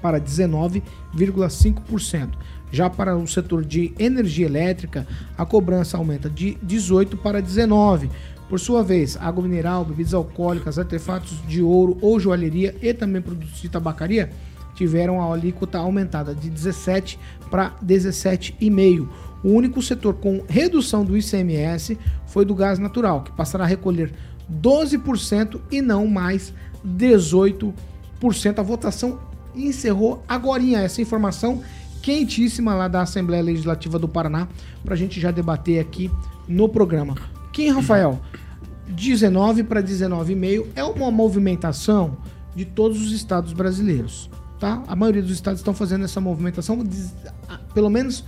para 0.00 0.20
19,5%. 0.20 2.30
Já 2.70 2.88
para 2.88 3.16
o 3.16 3.28
setor 3.28 3.64
de 3.64 3.92
energia 3.98 4.46
elétrica, 4.46 5.06
a 5.36 5.44
cobrança 5.44 5.98
aumenta 5.98 6.30
de 6.30 6.56
18 6.62 7.16
para 7.18 7.40
19. 7.40 8.10
Por 8.48 8.58
sua 8.58 8.82
vez, 8.82 9.16
água 9.18 9.42
mineral, 9.42 9.84
bebidas 9.84 10.14
alcoólicas, 10.14 10.78
artefatos 10.78 11.40
de 11.46 11.62
ouro 11.62 11.98
ou 12.00 12.18
joalheria 12.18 12.74
e 12.82 12.92
também 12.92 13.22
produtos 13.22 13.60
de 13.60 13.68
tabacaria 13.68 14.30
tiveram 14.74 15.20
a 15.20 15.32
alíquota 15.32 15.78
aumentada 15.78 16.34
de 16.34 16.50
17 16.50 17.18
para 17.50 17.72
17,5. 17.84 19.08
O 19.42 19.50
único 19.50 19.82
setor 19.82 20.14
com 20.14 20.44
redução 20.48 21.04
do 21.04 21.16
ICMS 21.16 21.98
foi 22.26 22.44
do 22.44 22.54
gás 22.54 22.78
natural, 22.78 23.22
que 23.22 23.32
passará 23.32 23.64
a 23.64 23.66
recolher 23.66 24.12
12% 24.50 25.60
e 25.70 25.82
não 25.82 26.06
mais 26.06 26.52
18%. 26.86 27.74
A 28.58 28.62
votação 28.62 29.18
encerrou 29.54 30.22
agora 30.28 30.62
essa 30.76 31.02
informação 31.02 31.62
quentíssima 32.02 32.74
lá 32.74 32.88
da 32.88 33.02
Assembleia 33.02 33.42
Legislativa 33.42 33.98
do 33.98 34.08
Paraná 34.08 34.48
para 34.84 34.94
a 34.94 34.96
gente 34.96 35.20
já 35.20 35.30
debater 35.30 35.80
aqui 35.80 36.10
no 36.48 36.68
programa. 36.68 37.14
Quem, 37.52 37.70
Rafael? 37.70 38.20
19 38.88 39.64
para 39.64 39.82
19,5 39.82 40.66
é 40.74 40.84
uma 40.84 41.10
movimentação 41.10 42.16
de 42.54 42.64
todos 42.64 43.00
os 43.00 43.12
estados 43.12 43.52
brasileiros, 43.52 44.28
tá? 44.58 44.82
A 44.86 44.94
maioria 44.94 45.22
dos 45.22 45.30
estados 45.30 45.60
estão 45.60 45.72
fazendo 45.72 46.04
essa 46.04 46.20
movimentação, 46.20 46.84
pelo 47.72 47.88
menos 47.88 48.24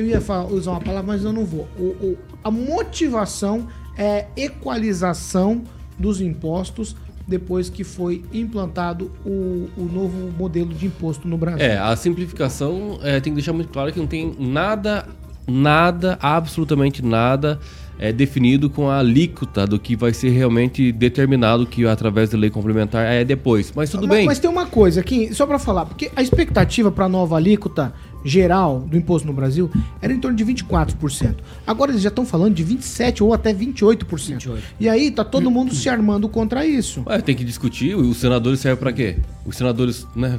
eu 0.00 0.06
ia 0.06 0.20
falar, 0.20 0.46
usar 0.46 0.72
uma 0.72 0.80
palavra, 0.80 1.06
mas 1.12 1.24
eu 1.24 1.32
não 1.32 1.44
vou. 1.44 1.68
O, 1.78 1.82
o, 1.82 2.18
a 2.42 2.50
motivação 2.50 3.68
é 3.96 4.26
equalização 4.36 5.62
dos 5.98 6.20
impostos 6.20 6.96
depois 7.26 7.68
que 7.68 7.84
foi 7.84 8.24
implantado 8.32 9.12
o, 9.24 9.68
o 9.76 9.84
novo 9.92 10.32
modelo 10.36 10.72
de 10.74 10.86
imposto 10.86 11.28
no 11.28 11.36
Brasil. 11.36 11.64
É, 11.64 11.78
a 11.78 11.94
simplificação 11.94 12.98
é, 13.02 13.20
tem 13.20 13.32
que 13.32 13.36
deixar 13.36 13.52
muito 13.52 13.70
claro 13.70 13.92
que 13.92 14.00
não 14.00 14.06
tem 14.06 14.34
nada, 14.38 15.06
nada, 15.46 16.18
absolutamente 16.20 17.04
nada 17.04 17.60
é, 18.00 18.10
definido 18.12 18.70
com 18.70 18.88
a 18.88 18.98
alíquota 18.98 19.66
do 19.66 19.78
que 19.78 19.94
vai 19.94 20.14
ser 20.14 20.30
realmente 20.30 20.90
determinado 20.90 21.66
que 21.66 21.86
através 21.86 22.30
da 22.30 22.38
lei 22.38 22.48
complementar 22.48 23.04
é 23.04 23.22
depois. 23.22 23.70
Mas 23.76 23.90
tudo 23.90 24.08
mas, 24.08 24.16
bem. 24.16 24.26
Mas 24.26 24.38
tem 24.38 24.48
uma 24.48 24.64
coisa 24.64 25.00
aqui, 25.00 25.34
só 25.34 25.46
para 25.46 25.58
falar, 25.58 25.84
porque 25.84 26.10
a 26.16 26.22
expectativa 26.22 26.90
para 26.90 27.04
a 27.04 27.08
nova 27.08 27.36
alíquota 27.36 27.92
geral 28.24 28.80
do 28.80 28.96
imposto 28.96 29.26
no 29.26 29.32
Brasil 29.32 29.70
era 30.00 30.12
em 30.12 30.18
torno 30.18 30.36
de 30.36 30.44
24%. 30.44 31.36
Agora 31.66 31.92
eles 31.92 32.02
já 32.02 32.08
estão 32.08 32.24
falando 32.24 32.54
de 32.54 32.64
27% 32.64 33.22
ou 33.22 33.32
até 33.32 33.52
28%. 33.52 34.00
28%. 34.06 34.58
E 34.78 34.88
aí 34.88 35.10
tá 35.10 35.24
todo 35.24 35.50
mundo 35.50 35.74
se 35.74 35.88
armando 35.88 36.28
contra 36.28 36.66
isso. 36.66 37.02
Ué, 37.06 37.20
tem 37.20 37.34
que 37.34 37.44
discutir. 37.44 37.94
Os 37.94 38.16
senadores 38.16 38.60
servem 38.60 38.80
para 38.80 38.92
quê? 38.92 39.16
Os 39.44 39.56
senadores, 39.56 40.06
né? 40.14 40.38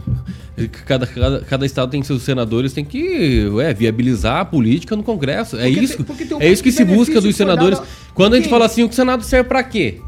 Cada, 0.86 1.08
cada, 1.08 1.42
cada 1.42 1.66
estado 1.66 1.90
tem 1.90 2.04
seus 2.04 2.22
senadores, 2.24 2.74
tem 2.74 2.86
que 2.86 3.48
ué, 3.54 3.74
viabilizar 3.74 4.42
a 4.42 4.46
política 4.46 4.96
no 4.96 5.04
Congresso. 5.04 5.58
É 5.58 5.70
isso, 5.70 6.04
tem, 6.04 6.38
um 6.38 6.42
é 6.42 6.50
isso 6.50 6.62
que 6.62 6.72
se 6.72 6.84
busca 6.86 7.20
dos 7.20 7.36
senadores. 7.36 7.80
Dado... 7.80 7.90
Quando 8.14 8.34
a 8.34 8.38
gente 8.38 8.50
fala 8.50 8.66
assim, 8.66 8.84
o 8.84 8.92
Senado 8.92 9.24
serve 9.24 9.48
para 9.48 9.64
quê? 9.64 10.02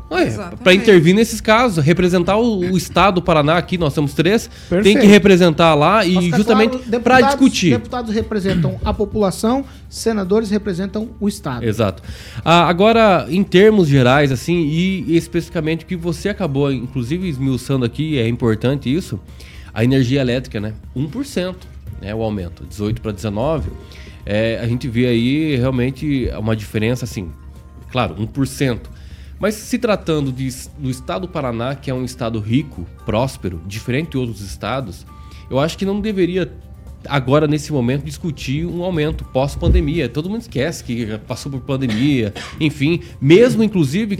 Para 0.64 0.74
intervir 0.74 1.16
nesses 1.16 1.42
casos, 1.42 1.84
representar 1.84 2.38
o, 2.38 2.60
o, 2.60 2.78
Estado 2.78 3.16
do 3.16 3.22
Paraná 3.22 3.58
aqui, 3.58 3.78
nós 3.78 3.94
temos 3.94 4.14
três, 4.14 4.48
Perfeito. 4.70 4.84
tem 4.84 5.00
que 5.00 5.08
representar 5.08 5.74
lá 5.76 6.06
e 6.06 6.30
justamente 6.32 6.78
claro, 6.78 7.02
para 7.02 7.22
discutir. 7.22 7.72
Deputados 7.72 8.14
representam 8.14 8.80
a 8.84 8.94
população, 8.94 9.66
senadores 9.90 10.50
representam 10.50 11.10
o 11.20 11.28
Estado. 11.28 11.66
Exato. 11.66 12.04
Ah, 12.44 12.68
agora, 12.68 13.26
em 13.30 13.44
termos 13.44 13.88
gerais, 13.88 14.32
assim, 14.32 14.62
e 14.62 15.16
especificamente 15.16 15.84
o 15.84 15.88
que 15.88 15.96
você 15.96 16.30
acabou, 16.30 16.72
inclusive, 16.72 17.28
esmiuçando 17.28 17.86
aqui, 17.86 18.20
é 18.20 18.28
importante 18.28 18.94
isso, 18.94 19.20
a 19.74 19.84
energia 19.84 20.22
elétrica, 20.22 20.60
né? 20.60 20.74
1%, 20.96 21.56
né, 22.02 22.14
o 22.14 22.22
aumento, 22.22 22.66
18 22.66 23.02
para 23.02 23.12
19. 23.12 23.72
É, 24.26 24.60
a 24.62 24.68
gente 24.68 24.88
vê 24.88 25.08
aí 25.08 25.56
realmente 25.56 26.30
uma 26.38 26.56
diferença, 26.56 27.06
assim, 27.06 27.32
claro, 27.92 28.16
1%. 28.16 28.80
Mas 29.44 29.56
se 29.56 29.78
tratando 29.78 30.32
de, 30.32 30.48
do 30.80 30.90
estado 30.90 31.24
do 31.24 31.28
Paraná, 31.28 31.76
que 31.76 31.92
é 31.92 31.94
um 31.94 32.06
estado 32.06 32.40
rico, 32.40 32.88
próspero, 33.06 33.62
diferente 33.68 34.12
de 34.12 34.18
outros 34.18 34.40
estados, 34.40 35.06
eu 35.52 35.60
acho 35.60 35.78
que 35.78 35.86
não 35.86 36.00
deveria 36.00 36.50
agora 37.10 37.46
nesse 37.46 37.74
momento 37.74 38.06
discutir 38.06 38.66
um 38.66 38.82
aumento 38.82 39.26
pós-pandemia. 39.26 40.08
Todo 40.08 40.30
mundo 40.30 40.44
esquece 40.44 40.82
que 40.82 41.18
passou 41.28 41.52
por 41.52 41.60
pandemia, 41.60 42.34
enfim, 42.58 43.02
mesmo 43.20 43.62
inclusive 43.62 44.18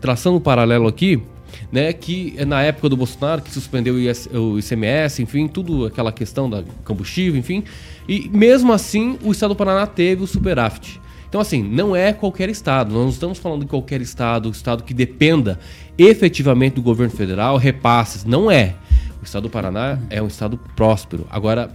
traçando 0.00 0.38
um 0.38 0.40
paralelo 0.40 0.88
aqui, 0.88 1.22
né, 1.70 1.92
que 1.92 2.32
é 2.38 2.46
na 2.46 2.62
época 2.62 2.88
do 2.88 2.96
Bolsonaro 2.96 3.42
que 3.42 3.50
suspendeu 3.50 3.96
o 3.96 4.58
ICMS, 4.58 5.22
enfim, 5.22 5.48
tudo 5.48 5.84
aquela 5.84 6.10
questão 6.10 6.48
da 6.48 6.64
combustível, 6.82 7.38
enfim, 7.38 7.62
e 8.08 8.26
mesmo 8.30 8.72
assim 8.72 9.18
o 9.22 9.32
estado 9.32 9.50
do 9.50 9.56
Paraná 9.56 9.86
teve 9.86 10.22
o 10.22 10.26
superávit. 10.26 11.01
Então, 11.32 11.40
assim, 11.40 11.62
não 11.62 11.96
é 11.96 12.12
qualquer 12.12 12.50
estado. 12.50 12.92
Nós 12.92 13.04
não 13.04 13.08
estamos 13.08 13.38
falando 13.38 13.62
de 13.62 13.66
qualquer 13.66 14.02
estado, 14.02 14.50
estado 14.50 14.82
que 14.82 14.92
dependa 14.92 15.58
efetivamente 15.96 16.74
do 16.74 16.82
governo 16.82 17.16
federal, 17.16 17.56
repasses. 17.56 18.22
Não 18.22 18.50
é. 18.50 18.74
O 19.18 19.24
estado 19.24 19.44
do 19.44 19.48
Paraná 19.48 19.98
é 20.10 20.20
um 20.20 20.26
estado 20.26 20.60
próspero. 20.76 21.26
Agora, 21.30 21.74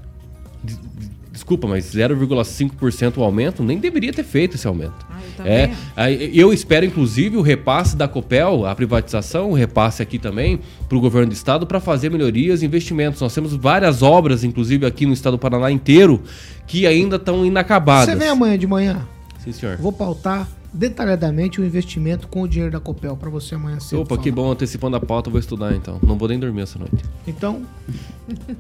desculpa, 1.32 1.68
mas 1.68 1.86
0,5% 1.86 3.18
o 3.18 3.24
aumento 3.24 3.64
nem 3.64 3.80
deveria 3.80 4.14
ter 4.14 4.24
feito 4.24 4.54
esse 4.54 4.68
aumento. 4.68 5.08
Ah, 5.40 6.12
eu, 6.12 6.28
é, 6.28 6.30
eu 6.32 6.54
espero, 6.54 6.86
inclusive, 6.86 7.36
o 7.36 7.42
repasse 7.42 7.98
da 7.98 8.08
Copel, 8.08 8.64
a 8.64 8.76
privatização, 8.76 9.50
o 9.50 9.54
repasse 9.56 10.04
aqui 10.04 10.20
também 10.20 10.60
para 10.88 11.00
o 11.00 11.02
governo 11.02 11.30
do 11.30 11.34
estado 11.34 11.66
para 11.66 11.80
fazer 11.80 12.12
melhorias 12.12 12.62
e 12.62 12.66
investimentos. 12.68 13.20
Nós 13.20 13.34
temos 13.34 13.56
várias 13.56 14.04
obras, 14.04 14.44
inclusive 14.44 14.86
aqui 14.86 15.08
no 15.08 15.14
estado 15.14 15.32
do 15.32 15.40
Paraná 15.40 15.72
inteiro, 15.72 16.22
que 16.68 16.86
ainda 16.86 17.16
estão 17.16 17.44
inacabadas. 17.44 18.14
Você 18.14 18.16
vem 18.16 18.30
amanhã 18.30 18.56
de 18.56 18.68
manhã? 18.68 19.17
Sim, 19.48 19.54
senhor. 19.54 19.78
Vou 19.78 19.94
pautar 19.94 20.48
detalhadamente 20.74 21.62
o 21.62 21.66
investimento 21.66 22.28
com 22.28 22.42
o 22.42 22.48
dinheiro 22.48 22.72
da 22.72 22.80
Copel 22.82 23.16
para 23.16 23.30
você 23.30 23.56
amanhã 23.56 23.80
cedo. 23.80 24.02
Opa, 24.02 24.10
falar. 24.10 24.22
que 24.22 24.32
bom, 24.32 24.52
antecipando 24.52 24.98
a 24.98 25.00
pauta, 25.00 25.30
eu 25.30 25.32
vou 25.32 25.40
estudar 25.40 25.74
então. 25.74 26.00
Não 26.04 26.18
vou 26.18 26.28
nem 26.28 26.38
dormir 26.38 26.62
essa 26.62 26.78
noite. 26.78 26.98
Então, 27.26 27.62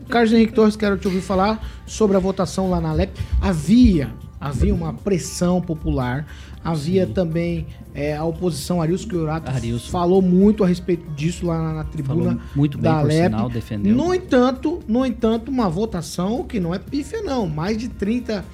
Carlos 0.07 0.31
Henrique 0.31 0.53
Torres, 0.53 0.77
quero 0.77 0.97
te 0.97 1.05
ouvir 1.07 1.19
falar 1.19 1.61
sobre 1.85 2.15
a 2.15 2.19
votação 2.19 2.69
lá 2.69 2.79
na 2.79 2.93
LEP. 2.93 3.19
Havia, 3.41 4.13
havia 4.39 4.73
uma 4.73 4.93
pressão 4.93 5.61
popular, 5.61 6.25
havia 6.63 7.05
Sim. 7.05 7.11
também 7.11 7.67
é, 7.93 8.15
a 8.15 8.23
oposição, 8.23 8.81
Arilson 8.81 9.09
Chiorato 9.09 9.51
falou 9.89 10.21
muito 10.21 10.63
a 10.63 10.67
respeito 10.67 11.11
disso 11.11 11.45
lá 11.45 11.61
na, 11.61 11.73
na 11.73 11.83
tribuna 11.83 12.29
falou 12.29 12.41
muito 12.55 12.77
bem, 12.77 12.91
da 12.91 13.01
LEP. 13.01 13.23
Sinal, 13.23 13.49
defendeu. 13.49 13.93
No 13.93 14.13
entanto, 14.13 14.79
no 14.87 15.05
entanto, 15.05 15.51
uma 15.51 15.69
votação 15.69 16.45
que 16.45 16.61
não 16.61 16.73
é 16.73 16.79
pífia 16.79 17.21
não, 17.21 17.45
mais 17.45 17.77
de 17.77 17.89
30 17.89 18.45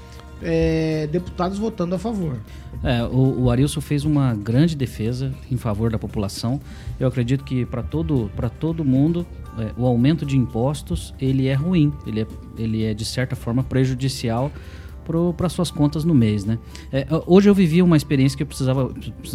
é, 0.44 1.08
deputados 1.08 1.58
votando 1.58 1.96
a 1.96 2.00
favor. 2.00 2.38
É, 2.84 3.04
o, 3.04 3.44
o 3.44 3.50
Arilson 3.50 3.82
fez 3.82 4.04
uma 4.04 4.34
grande 4.36 4.76
defesa 4.76 5.34
em 5.50 5.58
favor 5.58 5.92
da 5.92 5.98
população. 5.98 6.60
Eu 7.00 7.08
acredito 7.08 7.44
que 7.44 7.66
para 7.66 7.82
todo, 7.82 8.30
todo 8.60 8.84
mundo 8.84 9.26
é, 9.58 9.72
o 9.78 9.86
aumento 9.86 10.26
de 10.26 10.38
impostos 10.38 11.14
ele 11.20 11.48
é 11.48 11.54
ruim, 11.54 11.94
ele 12.06 12.22
é, 12.22 12.28
ele 12.58 12.84
é 12.84 12.94
de 12.94 13.06
certa 13.06 13.36
forma 13.36 13.64
prejudicial 13.64 14.52
para 15.38 15.50
suas 15.50 15.70
contas 15.70 16.06
no 16.06 16.14
mês, 16.14 16.46
né? 16.46 16.58
É, 16.92 17.06
hoje 17.28 17.50
eu 17.50 17.54
vivi 17.54 17.82
uma 17.82 17.98
experiência 17.98 18.38
que 18.38 18.44
eu 18.44 18.48
precisava, 18.48 18.90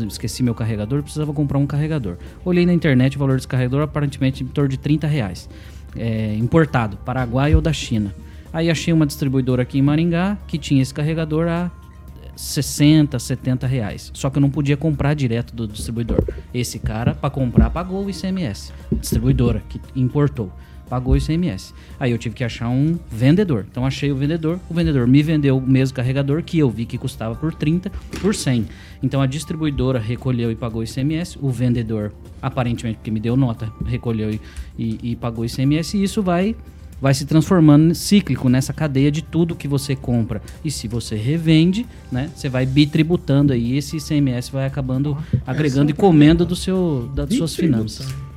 esqueci 0.08 0.42
meu 0.42 0.54
carregador, 0.54 1.02
precisava 1.02 1.32
comprar 1.32 1.58
um 1.58 1.66
carregador. 1.66 2.16
Olhei 2.44 2.64
na 2.64 2.72
internet 2.72 3.16
o 3.16 3.18
valor 3.18 3.36
desse 3.36 3.48
carregador 3.48 3.82
aparentemente 3.82 4.42
em 4.42 4.46
torno 4.46 4.68
de 4.70 4.78
30 4.78 5.06
reais, 5.06 5.48
é, 5.94 6.34
importado, 6.36 6.96
Paraguai 7.04 7.54
ou 7.54 7.60
da 7.60 7.72
China. 7.72 8.14
Aí 8.58 8.68
achei 8.68 8.92
uma 8.92 9.06
distribuidora 9.06 9.62
aqui 9.62 9.78
em 9.78 9.82
Maringá 9.82 10.36
que 10.48 10.58
tinha 10.58 10.82
esse 10.82 10.92
carregador 10.92 11.46
a 11.46 11.70
60, 12.34 13.16
70 13.16 13.68
reais. 13.68 14.10
Só 14.12 14.28
que 14.28 14.38
eu 14.38 14.40
não 14.40 14.50
podia 14.50 14.76
comprar 14.76 15.14
direto 15.14 15.54
do 15.54 15.68
distribuidor. 15.68 16.24
Esse 16.52 16.80
cara, 16.80 17.14
para 17.14 17.30
comprar, 17.30 17.70
pagou 17.70 18.04
o 18.04 18.10
ICMS. 18.10 18.72
Distribuidora 18.90 19.62
que 19.68 19.80
importou. 19.94 20.50
Pagou 20.90 21.14
o 21.14 21.16
ICMS. 21.16 21.72
Aí 22.00 22.10
eu 22.10 22.18
tive 22.18 22.34
que 22.34 22.42
achar 22.42 22.68
um 22.68 22.98
vendedor. 23.08 23.64
Então 23.70 23.86
achei 23.86 24.10
o 24.10 24.16
vendedor. 24.16 24.58
O 24.68 24.74
vendedor 24.74 25.06
me 25.06 25.22
vendeu 25.22 25.56
o 25.56 25.62
mesmo 25.62 25.94
carregador 25.94 26.42
que 26.42 26.58
eu 26.58 26.68
vi 26.68 26.84
que 26.84 26.98
custava 26.98 27.36
por 27.36 27.54
30, 27.54 27.92
por 28.20 28.34
100. 28.34 28.66
Então 29.00 29.22
a 29.22 29.26
distribuidora 29.26 30.00
recolheu 30.00 30.50
e 30.50 30.56
pagou 30.56 30.80
o 30.80 30.84
ICMS. 30.84 31.38
O 31.40 31.48
vendedor, 31.48 32.12
aparentemente, 32.42 32.96
porque 32.96 33.12
me 33.12 33.20
deu 33.20 33.36
nota, 33.36 33.72
recolheu 33.86 34.32
e, 34.32 34.40
e, 34.76 35.12
e 35.12 35.14
pagou 35.14 35.44
o 35.44 35.46
ICMS. 35.46 35.96
E 35.96 36.02
isso 36.02 36.20
vai 36.24 36.56
vai 37.00 37.14
se 37.14 37.24
transformando 37.24 37.94
cíclico 37.94 38.48
nessa 38.48 38.72
cadeia 38.72 39.10
de 39.10 39.22
tudo 39.22 39.54
que 39.54 39.68
você 39.68 39.94
compra. 39.94 40.42
E 40.64 40.70
se 40.70 40.88
você 40.88 41.16
revende, 41.16 41.86
né, 42.10 42.30
você 42.34 42.48
vai 42.48 42.66
bitributando 42.66 43.52
aí, 43.52 43.76
esse 43.76 43.96
ICMS 43.96 44.50
vai 44.50 44.66
acabando 44.66 45.16
agregando 45.46 45.90
e 45.90 45.94
comendo 45.94 46.44
do 46.44 46.56
seu, 46.56 47.10
das 47.14 47.32
suas 47.34 47.54
finanças. 47.54 48.27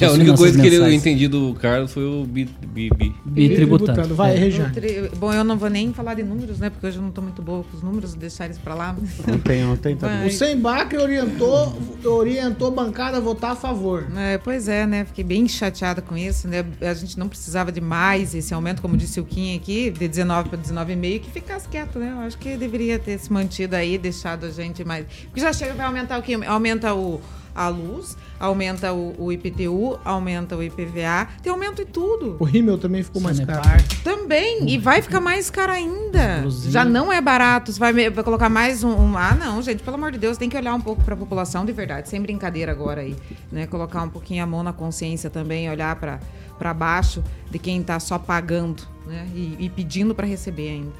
É, 0.00 0.06
a 0.06 0.12
única 0.12 0.34
coisa 0.34 0.60
que 0.60 0.66
eu 0.74 0.92
entendi 0.92 1.28
do 1.28 1.54
Carlos 1.54 1.92
foi 1.92 2.04
o 2.04 2.24
bi, 2.24 2.48
bi, 2.66 2.90
bi. 2.96 3.14
bitributando. 3.24 4.14
Vai, 4.14 4.34
É. 4.34 4.38
Regiane. 4.38 4.72
Bom, 5.18 5.32
eu 5.32 5.44
não 5.44 5.58
vou 5.58 5.68
nem 5.68 5.92
falar 5.92 6.14
de 6.14 6.22
números, 6.22 6.58
né? 6.58 6.70
Porque 6.70 6.86
hoje 6.86 6.96
eu 6.96 7.02
não 7.02 7.10
estou 7.10 7.22
muito 7.22 7.42
boa 7.42 7.62
com 7.64 7.76
os 7.76 7.82
números, 7.82 8.14
deixar 8.14 8.46
eles 8.46 8.58
para 8.58 8.74
lá. 8.74 8.96
Ontem, 9.28 9.64
ontem 9.64 9.96
também. 9.96 10.18
Vai. 10.18 10.28
O 10.28 10.32
Sembacre 10.32 10.98
orientou, 10.98 11.76
orientou 12.04 12.68
a 12.68 12.70
bancada 12.70 13.18
a 13.18 13.20
votar 13.20 13.52
a 13.52 13.56
favor. 13.56 14.06
É, 14.16 14.38
pois 14.38 14.68
é, 14.68 14.86
né? 14.86 15.04
Fiquei 15.04 15.24
bem 15.24 15.46
chateada 15.46 16.00
com 16.00 16.16
isso, 16.16 16.48
né? 16.48 16.64
A 16.80 16.94
gente 16.94 17.18
não 17.18 17.28
precisava 17.28 17.70
de 17.70 17.80
mais 17.80 18.34
esse 18.34 18.54
aumento, 18.54 18.80
como 18.80 18.96
disse 18.96 19.20
o 19.20 19.24
Kim 19.24 19.56
aqui, 19.56 19.90
de 19.90 20.08
19 20.08 20.48
para 20.48 20.58
19,5, 20.58 21.20
que 21.20 21.30
ficasse 21.30 21.68
quieto, 21.68 21.98
né? 21.98 22.12
Eu 22.12 22.20
acho 22.20 22.38
que 22.38 22.56
deveria 22.56 22.98
ter 22.98 23.18
se 23.18 23.32
mantido 23.32 23.76
aí, 23.76 23.98
deixado 23.98 24.46
a 24.46 24.50
gente 24.50 24.84
mais. 24.84 25.06
Porque 25.24 25.40
já 25.40 25.52
chega, 25.52 25.74
vai 25.74 25.86
aumentar 25.86 26.18
o 26.18 26.22
quê? 26.22 26.34
Aumenta 26.46 26.94
o, 26.94 27.20
a 27.54 27.68
luz, 27.68 28.16
aumenta 28.40 28.92
o, 28.92 29.14
o 29.18 29.32
IPTU, 29.32 29.98
aumenta 30.04 30.56
o 30.56 30.62
IPVA, 30.62 31.28
tem 31.42 31.52
aumento 31.52 31.82
em 31.82 31.86
tudo. 31.86 32.36
O 32.40 32.44
rímel 32.44 32.78
também 32.78 33.02
ficou 33.02 33.20
mais 33.20 33.36
Sanepar. 33.36 33.62
caro. 33.62 33.82
Também, 34.02 34.68
e 34.70 34.78
vai 34.78 35.02
ficar 35.02 35.20
mais 35.20 35.50
caro 35.50 35.72
ainda. 35.72 36.38
Inclusive- 36.38 36.70
Já 36.72 36.84
não 36.84 37.12
é 37.12 37.20
barato, 37.20 37.72
você 37.72 37.78
vai, 37.78 37.92
me- 37.92 38.10
vai 38.10 38.24
colocar 38.24 38.48
mais 38.48 38.82
um, 38.82 38.90
um- 38.90 39.16
Ah, 39.16 39.34
não, 39.34 39.60
gente, 39.62 39.82
pelo 39.82 39.96
amor 39.96 40.12
de 40.12 40.18
Deus, 40.18 40.36
tem 40.36 40.48
que 40.48 40.56
olhar 40.56 40.74
um 40.74 40.80
pouco 40.80 41.02
para 41.04 41.14
a 41.14 41.16
população 41.16 41.64
de 41.64 41.72
verdade, 41.72 42.08
sem 42.08 42.20
brincadeira 42.20 42.72
agora 42.72 43.02
aí, 43.02 43.14
né? 43.50 43.66
Colocar 43.66 44.02
um 44.02 44.08
pouquinho 44.08 44.42
a 44.42 44.46
mão 44.46 44.62
na 44.62 44.72
consciência 44.72 45.28
também, 45.30 45.68
olhar 45.70 45.94
para 45.96 46.20
para 46.58 46.72
baixo 46.72 47.24
de 47.50 47.58
quem 47.58 47.80
está 47.80 47.98
só 47.98 48.18
pagando, 48.20 48.84
né? 49.04 49.26
E, 49.34 49.56
e 49.58 49.68
pedindo 49.68 50.14
para 50.14 50.24
receber 50.26 50.68
ainda. 50.70 50.92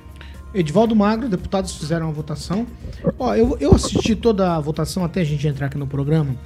Edivaldo 0.54 0.94
Magro, 0.94 1.28
deputados 1.28 1.74
fizeram 1.76 2.08
a 2.08 2.12
votação. 2.12 2.66
Ó, 3.18 3.34
eu, 3.34 3.56
eu 3.58 3.74
assisti 3.74 4.14
toda 4.14 4.54
a 4.54 4.60
votação 4.60 5.02
até 5.04 5.22
a 5.22 5.24
gente 5.24 5.46
entrar 5.46 5.66
aqui 5.66 5.78
no 5.78 5.86
programa, 5.86 6.36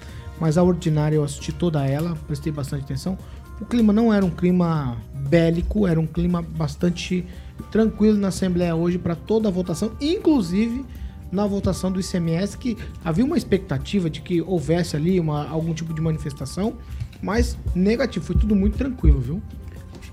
mas 0.40 0.56
a 0.56 0.62
ordinária 0.62 1.16
eu 1.16 1.24
assisti 1.24 1.52
toda 1.52 1.84
ela, 1.84 2.16
prestei 2.26 2.52
bastante 2.52 2.84
atenção. 2.84 3.18
O 3.60 3.64
clima 3.64 3.92
não 3.92 4.14
era 4.14 4.24
um 4.24 4.30
clima 4.30 4.96
bélico, 5.12 5.86
era 5.88 5.98
um 5.98 6.06
clima 6.06 6.40
bastante 6.40 7.26
tranquilo 7.72 8.16
na 8.16 8.28
Assembleia 8.28 8.76
hoje 8.76 8.96
para 8.96 9.16
toda 9.16 9.48
a 9.48 9.50
votação, 9.50 9.92
inclusive 10.00 10.84
na 11.32 11.44
votação 11.44 11.90
do 11.90 11.98
ICMS, 11.98 12.56
que 12.56 12.76
havia 13.04 13.24
uma 13.24 13.36
expectativa 13.36 14.08
de 14.08 14.20
que 14.20 14.40
houvesse 14.40 14.94
ali 14.94 15.18
uma, 15.18 15.48
algum 15.48 15.74
tipo 15.74 15.92
de 15.92 16.00
manifestação, 16.00 16.74
mas 17.20 17.58
negativo, 17.74 18.24
foi 18.24 18.36
tudo 18.36 18.54
muito 18.54 18.78
tranquilo, 18.78 19.18
viu? 19.18 19.42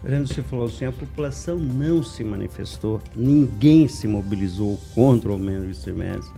Fernando, 0.03 0.27
você 0.27 0.43
falou 0.43 0.65
assim, 0.65 0.83
a 0.83 0.91
população 0.91 1.57
não 1.57 2.03
se 2.03 2.25
manifestou, 2.25 3.01
ninguém 3.15 3.87
se 3.87 4.05
mobilizou 4.05 4.77
contra 4.93 5.29
o 5.29 5.31
aumento 5.31 5.63
do 5.63 5.71
ICMS, 5.71 6.29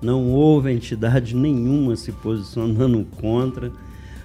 não 0.00 0.30
houve 0.30 0.70
entidade 0.70 1.34
nenhuma 1.34 1.96
se 1.96 2.12
posicionando 2.12 3.04
contra. 3.20 3.72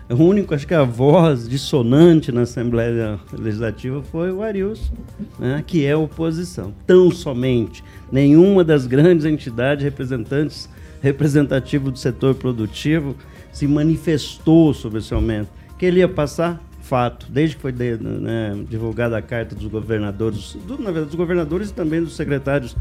O 0.08 0.14
único, 0.14 0.54
acho 0.54 0.68
que 0.68 0.76
a 0.76 0.84
voz 0.84 1.50
dissonante 1.50 2.32
na 2.32 2.42
Assembleia 2.42 3.20
Legislativa 3.36 4.04
foi 4.04 4.32
o 4.32 4.44
Arius, 4.44 4.92
né, 5.40 5.64
que 5.66 5.84
é 5.84 5.96
oposição. 5.96 6.72
Tão 6.86 7.10
somente 7.10 7.84
nenhuma 8.12 8.64
das 8.64 8.86
grandes 8.86 9.26
entidades 9.26 9.84
representantes 9.84 10.70
representativas 11.02 11.94
do 11.94 11.98
setor 11.98 12.36
produtivo 12.36 13.16
se 13.52 13.66
manifestou 13.66 14.72
sobre 14.72 15.00
esse 15.00 15.14
aumento. 15.16 15.50
Que 15.80 15.88
ele 15.88 16.00
ia 16.00 16.08
passar, 16.08 16.62
fato. 16.94 17.26
Desde 17.28 17.56
que 17.56 17.62
foi 17.64 17.72
de- 17.72 17.98
né, 17.98 18.56
divulgada 18.70 19.18
a 19.18 19.22
carta 19.22 19.56
dos 19.56 19.66
governadores, 19.66 20.56
do- 20.68 20.78
na 20.78 20.92
verdade, 20.92 21.08
dos 21.08 21.16
governadores 21.16 21.72
e 21.72 21.74
também 21.74 22.00
dos 22.00 22.16
secretários 22.16 22.76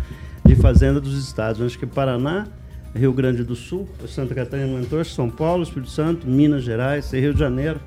de 0.44 0.54
Fazenda 0.54 1.00
dos 1.00 1.16
estados. 1.24 1.62
Acho 1.62 1.78
que 1.78 1.86
Paraná, 1.86 2.46
Rio 2.94 3.10
Grande 3.14 3.42
do 3.42 3.56
Sul, 3.56 3.88
Santa 4.06 4.34
Catarina 4.34 4.70
aumentou, 4.70 5.02
São 5.02 5.30
Paulo, 5.30 5.62
Espírito 5.62 5.90
Santo, 5.90 6.26
Minas 6.26 6.62
Gerais 6.62 7.10
e 7.14 7.20
Rio 7.20 7.32
de 7.32 7.40
Janeiro, 7.40 7.80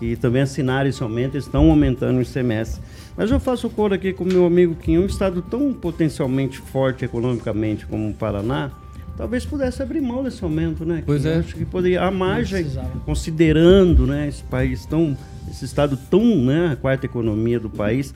que 0.00 0.16
também 0.16 0.42
assinaram 0.42 0.90
esse 0.90 1.00
aumento, 1.00 1.36
estão 1.36 1.70
aumentando 1.70 2.18
o 2.18 2.22
ICMS. 2.22 2.80
Mas 3.16 3.30
eu 3.30 3.38
faço 3.38 3.70
coro 3.70 3.94
aqui 3.94 4.12
com 4.12 4.24
meu 4.24 4.44
amigo 4.44 4.74
Kim, 4.74 4.98
um 4.98 5.06
estado 5.06 5.42
tão 5.42 5.72
potencialmente 5.72 6.58
forte 6.58 7.04
economicamente 7.04 7.86
como 7.86 8.10
o 8.10 8.12
Paraná, 8.14 8.72
talvez 9.16 9.44
pudesse 9.44 9.82
abrir 9.82 10.00
mão 10.00 10.22
desse 10.22 10.42
aumento, 10.42 10.84
né? 10.84 11.02
Pois 11.04 11.22
Kim? 11.22 11.28
é. 11.28 11.36
Acho 11.36 11.54
que 11.54 11.64
poderia, 11.64 12.02
a 12.02 12.10
margem, 12.10 12.66
considerando 13.04 14.06
né, 14.06 14.28
esse 14.28 14.42
país 14.44 14.86
tão, 14.86 15.16
esse 15.50 15.64
estado 15.64 15.98
tão, 16.10 16.24
né, 16.44 16.70
a 16.72 16.76
quarta 16.76 17.06
economia 17.06 17.58
do 17.60 17.70
país. 17.70 18.14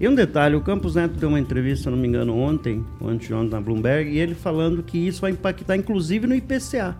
E 0.00 0.06
um 0.06 0.14
detalhe, 0.14 0.54
o 0.54 0.60
Campos 0.60 0.94
Neto 0.94 1.14
deu 1.14 1.28
uma 1.28 1.40
entrevista, 1.40 1.84
se 1.84 1.90
não 1.90 1.98
me 1.98 2.06
engano, 2.06 2.36
ontem, 2.36 2.84
ou 3.00 3.08
anteontem 3.08 3.50
na 3.50 3.60
Bloomberg, 3.60 4.10
e 4.10 4.18
ele 4.18 4.34
falando 4.34 4.82
que 4.82 4.96
isso 4.96 5.20
vai 5.20 5.32
impactar 5.32 5.76
inclusive 5.76 6.26
no 6.26 6.36
IPCA, 6.36 6.96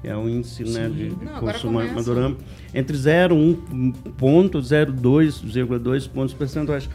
que 0.00 0.08
é 0.08 0.16
o 0.16 0.26
índice 0.26 0.64
né, 0.64 0.88
de, 0.88 1.10
de 1.10 1.24
Não, 1.24 1.38
consumo 1.38 1.78
madurando, 1.94 2.38
entre 2.72 2.96
0 2.96 3.34
e 3.34 3.38
1 3.38 3.92
ponto, 4.16 4.58
0,2 4.58 6.08
pontos 6.08 6.32
percentuais. 6.32 6.88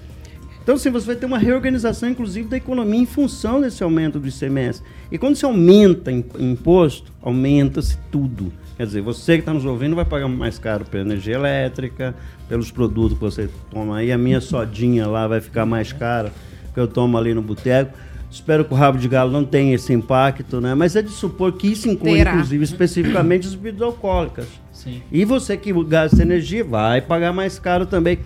Então, 0.65 0.73
assim, 0.73 0.89
você 0.89 1.05
vai 1.05 1.15
ter 1.15 1.27
uma 1.27 1.37
reorganização, 1.37 2.09
inclusive, 2.09 2.49
da 2.49 2.57
economia 2.57 2.99
em 2.99 3.05
função 3.05 3.61
desse 3.61 3.83
aumento 3.83 4.19
do 4.19 4.27
ICMS. 4.27 4.81
E 5.11 5.17
quando 5.19 5.35
se 5.35 5.45
aumenta 5.45 6.11
im- 6.11 6.25
imposto, 6.39 7.11
aumenta-se 7.21 7.95
tudo. 8.11 8.51
Quer 8.75 8.87
dizer, 8.87 9.01
você 9.01 9.33
que 9.35 9.41
está 9.41 9.53
nos 9.53 9.63
ouvindo 9.63 9.95
vai 9.95 10.05
pagar 10.05 10.27
mais 10.27 10.57
caro 10.57 10.83
pela 10.83 11.03
energia 11.03 11.35
elétrica, 11.35 12.15
pelos 12.49 12.71
produtos 12.71 13.13
que 13.15 13.23
você 13.23 13.47
toma 13.69 13.97
aí. 13.97 14.11
A 14.11 14.17
minha 14.17 14.41
sodinha 14.41 15.05
lá 15.05 15.27
vai 15.27 15.39
ficar 15.39 15.67
mais 15.67 15.93
cara 15.93 16.33
que 16.73 16.79
eu 16.79 16.87
tomo 16.87 17.15
ali 17.15 17.31
no 17.31 17.43
boteco. 17.43 17.95
Espero 18.31 18.65
que 18.65 18.73
o 18.73 18.75
rabo 18.75 18.97
de 18.97 19.07
galo 19.07 19.31
não 19.31 19.45
tenha 19.45 19.75
esse 19.75 19.93
impacto, 19.93 20.59
né? 20.59 20.73
Mas 20.73 20.95
é 20.95 21.03
de 21.03 21.11
supor 21.11 21.53
que 21.53 21.67
isso 21.67 21.87
inclui, 21.87 22.15
Terá. 22.17 22.31
inclusive, 22.33 22.63
especificamente 22.63 23.45
as 23.47 23.53
bebidas 23.53 23.83
alcoólicas. 23.83 24.47
Sim. 24.73 25.03
E 25.11 25.23
você 25.25 25.55
que 25.55 25.71
gasta 25.83 26.23
energia 26.23 26.63
vai 26.63 27.01
pagar 27.01 27.31
mais 27.31 27.59
caro 27.59 27.85
também. 27.85 28.17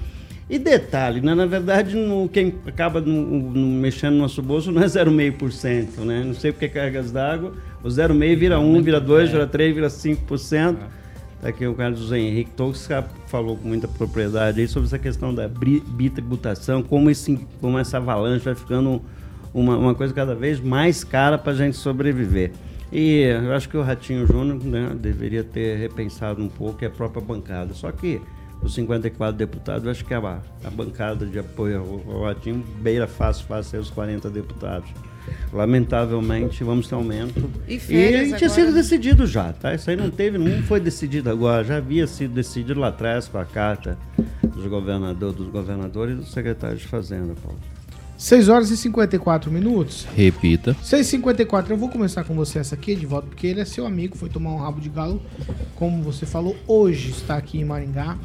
E 0.50 0.58
detalhe, 0.58 1.22
né? 1.22 1.36
na 1.36 1.46
verdade, 1.46 1.96
no, 1.96 2.28
quem 2.28 2.56
acaba 2.66 3.00
no, 3.00 3.22
no- 3.24 3.68
mexendo 3.80 4.14
no 4.14 4.22
nosso 4.22 4.42
bolso 4.42 4.72
não 4.72 4.82
é 4.82 4.86
0,5%, 4.86 6.00
né? 6.00 6.24
Não 6.26 6.34
sei 6.34 6.52
porque 6.52 6.68
cargas 6.68 7.12
d'água, 7.12 7.54
o 7.84 7.88
0,5 7.88 8.36
vira 8.36 8.60
1, 8.60 8.82
vira 8.82 9.00
2, 9.00 9.30
vira 9.30 9.46
3, 9.46 9.76
vira 9.76 9.88
5%. 9.88 10.76
Tá 11.42 11.50
aqui 11.50 11.66
o 11.68 11.74
Carlos 11.74 12.12
Henrique 12.12 12.52
Toux 12.52 12.90
falou 13.28 13.56
com 13.56 13.68
muita 13.68 13.88
propriedade 13.88 14.60
aí 14.60 14.68
sobre 14.68 14.88
essa 14.88 15.00
questão 15.00 15.34
da 15.34 15.48
bitributação, 15.48 16.82
como, 16.82 17.10
esse, 17.10 17.40
como 17.62 17.78
essa 17.78 17.98
avalanche 17.98 18.44
vai 18.44 18.56
ficando 18.56 19.02
uma, 19.54 19.78
uma 19.78 19.96
coisa 19.96 20.14
cada 20.14 20.36
vez 20.36 20.60
mais 20.60 21.04
cara 21.04 21.38
para 21.38 21.54
a 21.54 21.56
gente 21.56 21.78
sobreviver. 21.78 22.52
E 22.92 23.22
eu 23.22 23.54
acho 23.54 23.70
que 23.70 23.78
o 23.78 23.84
Ratinho 23.84 24.26
Júnior 24.26 24.62
né, 24.64 24.92
deveria 25.00 25.44
ter 25.44 25.78
repensado 25.78 26.42
um 26.44 26.50
pouco 26.50 26.84
e 26.84 26.88
a 26.88 26.90
própria 26.90 27.22
bancada. 27.22 27.74
Só 27.74 27.92
que 27.92 28.20
os 28.62 28.74
54 28.74 29.38
deputados, 29.38 29.86
eu 29.86 29.92
acho 29.92 30.06
que 30.06 30.14
a, 30.14 30.20
a 30.20 30.70
bancada 30.70 31.26
de 31.26 31.40
apoio 31.40 32.04
ao, 32.08 32.24
Ratinho 32.24 32.64
beira 32.82 33.08
fácil, 33.08 33.46
fácil 33.46 33.80
os 33.80 33.90
40 33.90 34.30
deputados. 34.30 34.90
Lamentavelmente, 35.54 36.64
vamos 36.64 36.88
ter 36.88 36.96
aumento. 36.96 37.50
E 37.68 37.78
férias 37.80 38.38
tinha 38.38 38.50
sido 38.50 38.74
decidido 38.74 39.28
já, 39.28 39.54
tá? 39.54 39.74
Isso 39.74 39.90
aí 39.90 39.96
não 39.96 40.10
teve, 40.10 40.38
não 40.38 40.64
foi 40.64 40.80
decidido 40.80 41.30
agora, 41.30 41.64
já 41.64 41.78
havia 41.78 42.08
sido 42.08 42.34
decidido 42.34 42.80
lá 42.80 42.88
atrás 42.88 43.28
com 43.28 43.38
a 43.38 43.46
carta 43.46 43.98
dos, 44.44 44.66
governador, 44.66 45.34
dos 45.34 45.48
governadores 45.48 46.16
e 46.16 46.18
do 46.18 46.26
secretário 46.26 46.78
de 46.78 46.88
Fazenda, 46.88 47.34
Paulo. 47.44 47.60
6 48.20 48.50
horas 48.50 48.70
e 48.70 48.76
54 48.76 49.50
minutos. 49.50 50.06
Repita. 50.14 50.76
6h54, 50.84 51.70
eu 51.70 51.78
vou 51.78 51.88
começar 51.88 52.26
com 52.26 52.36
você 52.36 52.60
essa 52.60 52.76
aqui, 52.76 52.92
Edivaldo, 52.92 53.28
porque 53.28 53.48
ele 53.48 53.62
é 53.62 53.66
seu 53.66 53.86
amigo, 53.86 54.18
foi 54.18 54.28
tomar 54.28 54.52
um 54.52 54.58
rabo 54.58 54.82
de 54.82 54.90
galo, 54.90 55.22
como 55.76 56.04
você 56.04 56.26
falou, 56.26 56.54
hoje 56.68 57.12
está 57.12 57.38
aqui 57.38 57.60
em 57.60 57.64
Maringá. 57.64 58.18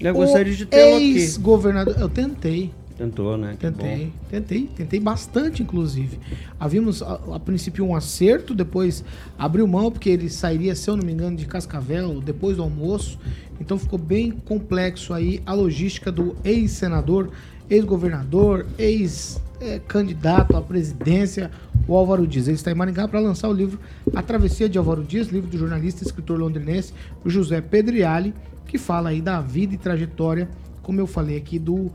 Eu 0.00 0.12
gostaria 0.12 0.52
de 0.52 0.66
tê-lo 0.66 0.96
aqui. 0.96 1.18
Ex-governador, 1.18 1.94
eu 2.00 2.08
tentei, 2.08 2.72
Tentou, 2.98 3.38
né? 3.38 3.56
Tentei, 3.60 4.12
tentei, 4.28 4.68
tentei 4.74 4.98
bastante, 4.98 5.62
inclusive. 5.62 6.18
Havíamos, 6.58 7.00
a, 7.00 7.20
a 7.32 7.38
princípio, 7.38 7.84
um 7.84 7.94
acerto, 7.94 8.56
depois 8.56 9.04
abriu 9.38 9.68
mão, 9.68 9.88
porque 9.92 10.10
ele 10.10 10.28
sairia, 10.28 10.74
se 10.74 10.90
eu 10.90 10.96
não 10.96 11.04
me 11.06 11.12
engano, 11.12 11.36
de 11.36 11.46
Cascavel, 11.46 12.20
depois 12.20 12.56
do 12.56 12.64
almoço. 12.64 13.20
Então 13.60 13.78
ficou 13.78 14.00
bem 14.00 14.32
complexo 14.32 15.14
aí 15.14 15.40
a 15.46 15.54
logística 15.54 16.10
do 16.10 16.34
ex-senador, 16.42 17.30
ex-governador, 17.70 18.66
ex-candidato 18.78 20.56
à 20.56 20.62
presidência, 20.62 21.50
o 21.86 21.96
Álvaro 21.96 22.26
Dias. 22.26 22.48
Ele 22.48 22.56
está 22.56 22.70
em 22.70 22.74
Maringá 22.74 23.08
para 23.08 23.20
lançar 23.20 23.48
o 23.48 23.52
livro 23.52 23.78
A 24.14 24.22
Travessia 24.22 24.68
de 24.68 24.78
Álvaro 24.78 25.02
Dias, 25.02 25.28
livro 25.28 25.50
do 25.50 25.58
jornalista 25.58 26.04
e 26.04 26.06
escritor 26.06 26.38
londrinense 26.38 26.92
José 27.24 27.60
Pedriali, 27.60 28.34
que 28.66 28.78
fala 28.78 29.10
aí 29.10 29.20
da 29.20 29.40
vida 29.40 29.74
e 29.74 29.78
trajetória, 29.78 30.48
como 30.82 31.00
eu 31.00 31.06
falei 31.06 31.36
aqui, 31.36 31.58
do 31.58 31.90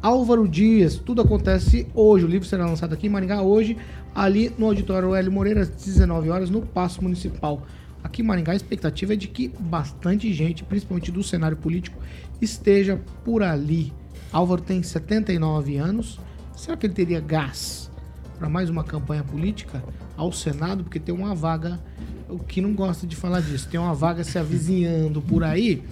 Álvaro 0.00 0.48
Dias. 0.48 0.96
Tudo 0.96 1.22
acontece 1.22 1.86
hoje. 1.94 2.24
O 2.24 2.28
livro 2.28 2.46
será 2.46 2.66
lançado 2.66 2.92
aqui 2.92 3.06
em 3.06 3.10
Maringá 3.10 3.42
hoje, 3.42 3.76
ali 4.14 4.52
no 4.58 4.66
Auditório 4.66 5.14
Hélio 5.14 5.32
Moreira, 5.32 5.62
às 5.62 5.68
19 5.68 6.30
horas, 6.30 6.50
no 6.50 6.62
Paço 6.62 7.02
Municipal. 7.02 7.66
Aqui 8.02 8.22
em 8.22 8.24
Maringá, 8.24 8.52
a 8.52 8.56
expectativa 8.56 9.12
é 9.12 9.16
de 9.16 9.28
que 9.28 9.48
bastante 9.60 10.32
gente, 10.32 10.64
principalmente 10.64 11.12
do 11.12 11.22
cenário 11.22 11.56
político, 11.56 11.98
esteja 12.40 13.00
por 13.24 13.42
ali. 13.42 13.92
Álvaro 14.32 14.62
tem 14.62 14.82
79 14.82 15.76
anos. 15.76 16.18
Será 16.56 16.76
que 16.76 16.86
ele 16.86 16.94
teria 16.94 17.20
gás 17.20 17.90
para 18.38 18.48
mais 18.48 18.70
uma 18.70 18.82
campanha 18.82 19.22
política 19.22 19.82
ao 20.16 20.32
Senado? 20.32 20.84
Porque 20.84 20.98
tem 20.98 21.14
uma 21.14 21.34
vaga, 21.34 21.78
o 22.28 22.38
que 22.38 22.60
não 22.60 22.72
gosta 22.72 23.06
de 23.06 23.14
falar 23.14 23.40
disso, 23.40 23.68
tem 23.68 23.78
uma 23.78 23.94
vaga 23.94 24.24
se 24.24 24.38
avizinhando 24.38 25.20
por 25.20 25.44
aí. 25.44 25.82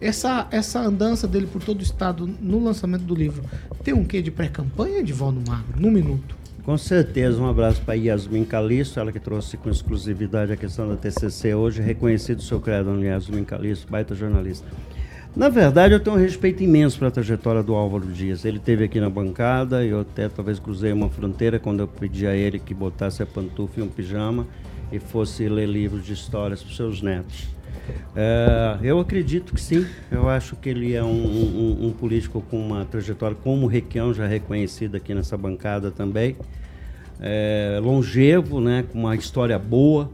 Essa, 0.00 0.48
essa 0.50 0.80
andança 0.80 1.28
dele 1.28 1.46
por 1.46 1.62
todo 1.62 1.80
o 1.80 1.82
estado 1.82 2.26
no 2.26 2.62
lançamento 2.62 3.04
do 3.04 3.14
livro 3.14 3.44
tem 3.84 3.94
um 3.94 4.04
quê 4.04 4.20
de 4.20 4.30
pré-campanha 4.30 5.02
de 5.02 5.14
Magro? 5.14 5.80
Num 5.80 5.90
minuto. 5.90 6.36
Com 6.64 6.78
certeza, 6.78 7.40
um 7.42 7.48
abraço 7.48 7.80
para 7.82 7.94
Yasmin 7.94 8.44
Calisto, 8.44 9.00
ela 9.00 9.10
que 9.10 9.18
trouxe 9.18 9.56
com 9.56 9.68
exclusividade 9.68 10.52
a 10.52 10.56
questão 10.56 10.88
da 10.88 10.96
TCC 10.96 11.54
hoje, 11.54 11.82
reconhecido 11.82 12.40
seu 12.40 12.60
credo, 12.60 12.96
Yasmin 13.02 13.42
Calisto, 13.42 13.90
baita 13.90 14.14
jornalista. 14.14 14.64
Na 15.34 15.48
verdade, 15.48 15.94
eu 15.94 16.00
tenho 16.00 16.14
um 16.14 16.18
respeito 16.18 16.62
imenso 16.62 16.98
para 16.98 17.08
a 17.08 17.10
trajetória 17.10 17.62
do 17.62 17.74
Álvaro 17.74 18.06
Dias. 18.06 18.44
Ele 18.44 18.58
teve 18.58 18.84
aqui 18.84 19.00
na 19.00 19.08
bancada, 19.08 19.82
eu 19.82 20.00
até 20.00 20.28
talvez 20.28 20.58
cruzei 20.58 20.92
uma 20.92 21.08
fronteira 21.08 21.58
quando 21.58 21.80
eu 21.80 21.88
pedi 21.88 22.26
a 22.26 22.36
ele 22.36 22.58
que 22.58 22.74
botasse 22.74 23.22
a 23.22 23.26
pantufa 23.26 23.80
e 23.80 23.82
um 23.82 23.88
pijama 23.88 24.46
e 24.92 24.98
fosse 24.98 25.48
ler 25.48 25.66
livros 25.66 26.04
de 26.04 26.12
histórias 26.12 26.62
para 26.62 26.74
seus 26.74 27.00
netos. 27.00 27.48
É, 28.14 28.76
eu 28.82 29.00
acredito 29.00 29.54
que 29.54 29.60
sim. 29.60 29.86
Eu 30.10 30.28
acho 30.28 30.54
que 30.54 30.68
ele 30.68 30.92
é 30.92 31.02
um, 31.02 31.06
um, 31.06 31.86
um, 31.86 31.92
político 31.92 32.42
com 32.50 32.58
uma 32.58 32.84
trajetória 32.84 33.36
como 33.42 33.66
Requião, 33.66 34.12
já 34.12 34.26
reconhecido 34.26 34.96
aqui 34.96 35.14
nessa 35.14 35.38
bancada 35.38 35.90
também. 35.90 36.36
É, 37.18 37.80
longevo, 37.82 38.60
né, 38.60 38.84
com 38.92 38.98
uma 38.98 39.16
história 39.16 39.58
boa 39.58 40.10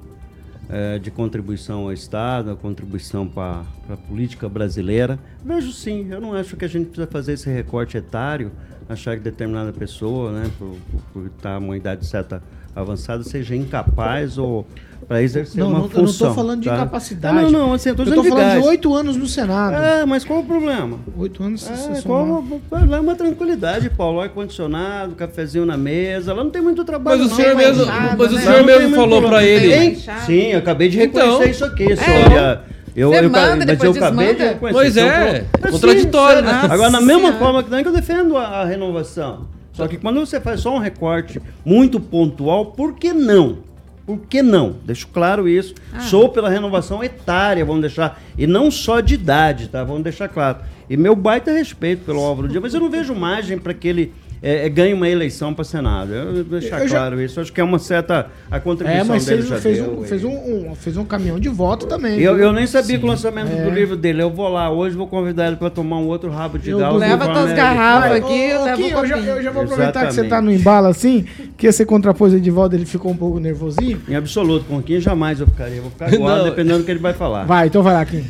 é, 0.68 0.98
de 0.98 1.10
contribuição 1.10 1.80
ao 1.82 1.92
Estado, 1.92 2.50
a 2.50 2.56
contribuição 2.56 3.26
para 3.26 3.64
a 3.88 3.96
política 3.96 4.48
brasileira. 4.48 5.18
Vejo 5.44 5.72
sim, 5.72 6.08
eu 6.10 6.20
não 6.20 6.34
acho 6.34 6.56
que 6.56 6.64
a 6.64 6.68
gente 6.68 6.86
precisa 6.86 7.06
fazer 7.06 7.32
esse 7.32 7.50
recorte 7.50 7.96
etário, 7.96 8.52
achar 8.88 9.16
que 9.16 9.22
determinada 9.22 9.72
pessoa, 9.72 10.32
né, 10.32 10.50
por, 10.58 10.76
por, 10.90 11.02
por 11.12 11.26
estar 11.26 11.58
uma 11.58 11.76
idade 11.76 12.06
certa 12.06 12.42
avançada, 12.74 13.24
seja 13.24 13.56
incapaz 13.56 14.38
ou 14.38 14.66
para 15.06 15.22
exercer 15.22 15.60
não, 15.60 15.70
uma 15.70 15.78
não, 15.78 15.84
função. 15.84 16.00
Eu 16.00 16.04
não 16.04 16.12
estou 16.12 16.34
falando 16.34 16.60
de 16.60 16.68
tá? 16.68 16.74
incapacidade. 16.76 17.36
Não, 17.44 17.50
não, 17.50 17.72
assim, 17.72 17.88
eu 17.88 17.94
estou 17.94 18.24
falando 18.24 18.36
gás. 18.36 18.62
de 18.62 18.68
oito 18.68 18.94
anos 18.94 19.16
no 19.16 19.26
Senado. 19.26 19.74
É, 19.74 20.04
mas 20.04 20.24
qual 20.24 20.40
o 20.40 20.44
problema? 20.44 20.98
Oito 21.16 21.42
anos 21.42 21.66
é, 21.68 22.02
qual, 22.02 22.44
Lá 22.70 22.98
é 22.98 23.00
uma 23.00 23.14
tranquilidade, 23.14 23.88
Paulo. 23.90 24.20
Ar-condicionado, 24.20 25.14
cafezinho 25.14 25.64
na 25.64 25.76
mesa. 25.76 26.34
Lá 26.34 26.44
não 26.44 26.50
tem 26.50 26.60
muito 26.60 26.84
trabalho. 26.84 27.20
Mas 27.20 27.32
o 27.32 27.34
senhor 27.34 27.56
mesmo, 27.56 27.86
mas 27.86 28.32
o 28.32 28.34
né? 28.34 28.40
senhor 28.42 28.64
mesmo 28.64 28.94
falou 28.94 29.22
para 29.22 29.42
ele. 29.42 29.96
Sim, 30.26 30.52
eu 30.52 30.58
acabei 30.58 30.88
de 30.88 30.98
reconhecer 30.98 31.34
então, 31.34 31.50
isso 31.50 31.64
aqui. 31.64 31.86
É. 31.92 32.77
Eu, 32.94 33.12
eu, 33.12 33.30
manda, 33.30 33.64
mas 33.66 33.82
eu 33.82 33.92
acabei 33.92 34.34
de. 34.34 34.54
Pois 34.54 34.96
é, 34.96 35.46
então, 35.56 35.70
contraditório, 35.70 36.42
né? 36.42 36.62
Agora, 36.68 36.90
na 36.90 37.00
mesma 37.00 37.32
forma 37.34 37.64
é 37.78 37.82
que 37.82 37.88
eu 37.88 37.92
defendo 37.92 38.36
a, 38.36 38.44
a 38.44 38.64
renovação. 38.64 39.46
Só 39.72 39.86
que 39.86 39.96
quando 39.96 40.18
você 40.18 40.40
faz 40.40 40.60
só 40.60 40.74
um 40.74 40.78
recorte 40.78 41.40
muito 41.64 42.00
pontual, 42.00 42.66
por 42.66 42.94
que 42.94 43.12
não? 43.12 43.58
Por 44.04 44.18
que 44.20 44.42
não? 44.42 44.74
Deixo 44.84 45.06
claro 45.08 45.48
isso. 45.48 45.74
Ah. 45.92 46.00
Sou 46.00 46.30
pela 46.30 46.48
renovação 46.48 47.04
etária, 47.04 47.64
vamos 47.64 47.82
deixar. 47.82 48.20
E 48.36 48.46
não 48.46 48.70
só 48.70 49.00
de 49.00 49.14
idade, 49.14 49.68
tá? 49.68 49.84
Vamos 49.84 50.02
deixar 50.02 50.28
claro. 50.28 50.58
E 50.88 50.96
meu 50.96 51.14
baita 51.14 51.52
respeito 51.52 52.04
pelo 52.04 52.20
Álvaro 52.20 52.48
Dias, 52.48 52.62
mas 52.62 52.74
eu 52.74 52.80
não 52.80 52.90
vejo 52.90 53.14
margem 53.14 53.58
para 53.58 53.74
que 53.74 53.86
ele 53.86 54.14
é, 54.42 54.66
é, 54.66 54.68
ganhe 54.68 54.94
uma 54.94 55.08
eleição 55.08 55.52
para 55.52 55.64
Senado. 55.64 56.12
Eu 56.12 56.44
deixar 56.44 56.80
eu 56.82 56.88
claro 56.88 57.16
já... 57.16 57.24
isso. 57.24 57.40
Acho 57.40 57.52
que 57.52 57.60
é 57.60 57.64
uma 57.64 57.78
certa. 57.78 58.28
A 58.50 58.60
contribuição 58.60 59.04
é, 59.04 59.08
mas 59.08 59.26
dele 59.26 59.42
já 59.42 59.56
fez, 59.58 59.78
deu, 59.78 59.98
um, 59.98 60.04
fez, 60.04 60.24
um, 60.24 60.30
um, 60.30 60.74
fez 60.74 60.96
um 60.96 61.04
caminhão 61.04 61.38
de 61.38 61.48
voto 61.48 61.86
também. 61.86 62.20
Eu, 62.20 62.38
eu 62.38 62.52
nem 62.52 62.66
sabia 62.66 62.96
Sim. 62.96 62.98
que 62.98 63.04
o 63.04 63.08
lançamento 63.08 63.50
é. 63.50 63.64
do 63.64 63.70
livro 63.70 63.96
dele. 63.96 64.22
Eu 64.22 64.30
vou 64.30 64.48
lá 64.48 64.70
hoje, 64.70 64.96
vou 64.96 65.06
convidar 65.06 65.48
ele 65.48 65.56
para 65.56 65.70
tomar 65.70 65.98
um 65.98 66.06
outro 66.06 66.30
rabo 66.30 66.58
de 66.58 66.70
galo. 66.70 66.98
Leva 66.98 67.28
tuas 67.28 67.52
garrafas 67.52 68.12
aqui. 68.12 68.52
Ô, 68.54 68.64
aqui 68.64 68.90
eu, 68.90 69.06
já, 69.06 69.18
eu 69.18 69.42
já 69.42 69.50
vou 69.50 69.62
aproveitar 69.62 69.90
Exatamente. 69.90 70.08
que 70.08 70.14
você 70.14 70.20
está 70.22 70.42
no 70.42 70.52
embalo 70.52 70.86
assim, 70.86 71.24
que 71.56 71.70
você 71.70 71.84
contrapôs 71.84 72.32
o 72.32 72.36
Edivaldo, 72.36 72.76
ele 72.76 72.86
ficou 72.86 73.10
um 73.10 73.16
pouco 73.16 73.40
nervosinho. 73.40 74.00
Em 74.08 74.14
absoluto, 74.14 74.64
com 74.66 74.82
quem 74.82 75.00
jamais 75.00 75.40
eu 75.40 75.46
ficaria. 75.46 75.80
Vou 75.80 75.90
ficar 75.90 76.12
agora, 76.12 76.44
dependendo 76.50 76.78
do 76.78 76.84
que 76.84 76.90
ele 76.90 77.00
vai 77.00 77.12
falar. 77.12 77.44
Vai, 77.44 77.66
então 77.66 77.82
vai 77.82 77.94
lá, 77.94 78.04
Kim. 78.04 78.24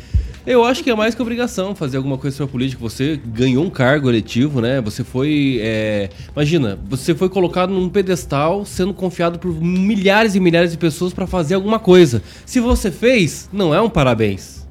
Eu 0.49 0.65
acho 0.65 0.83
que 0.83 0.89
é 0.89 0.95
mais 0.95 1.13
que 1.13 1.21
obrigação 1.21 1.75
fazer 1.75 1.97
alguma 1.97 2.17
coisa 2.17 2.35
sobre 2.35 2.49
a 2.49 2.51
política. 2.51 2.81
Você 2.81 3.21
ganhou 3.23 3.63
um 3.63 3.69
cargo 3.69 4.09
eletivo, 4.09 4.59
né? 4.59 4.81
Você 4.81 5.03
foi. 5.03 5.59
É... 5.61 6.09
Imagina, 6.35 6.79
você 6.89 7.13
foi 7.13 7.29
colocado 7.29 7.69
num 7.69 7.87
pedestal 7.87 8.65
sendo 8.65 8.91
confiado 8.91 9.37
por 9.37 9.53
milhares 9.53 10.33
e 10.33 10.39
milhares 10.39 10.71
de 10.71 10.77
pessoas 10.79 11.13
para 11.13 11.27
fazer 11.27 11.53
alguma 11.53 11.77
coisa. 11.77 12.23
Se 12.47 12.59
você 12.59 12.89
fez, 12.89 13.47
não 13.53 13.75
é 13.75 13.79
um 13.79 13.91
parabéns. 13.91 14.67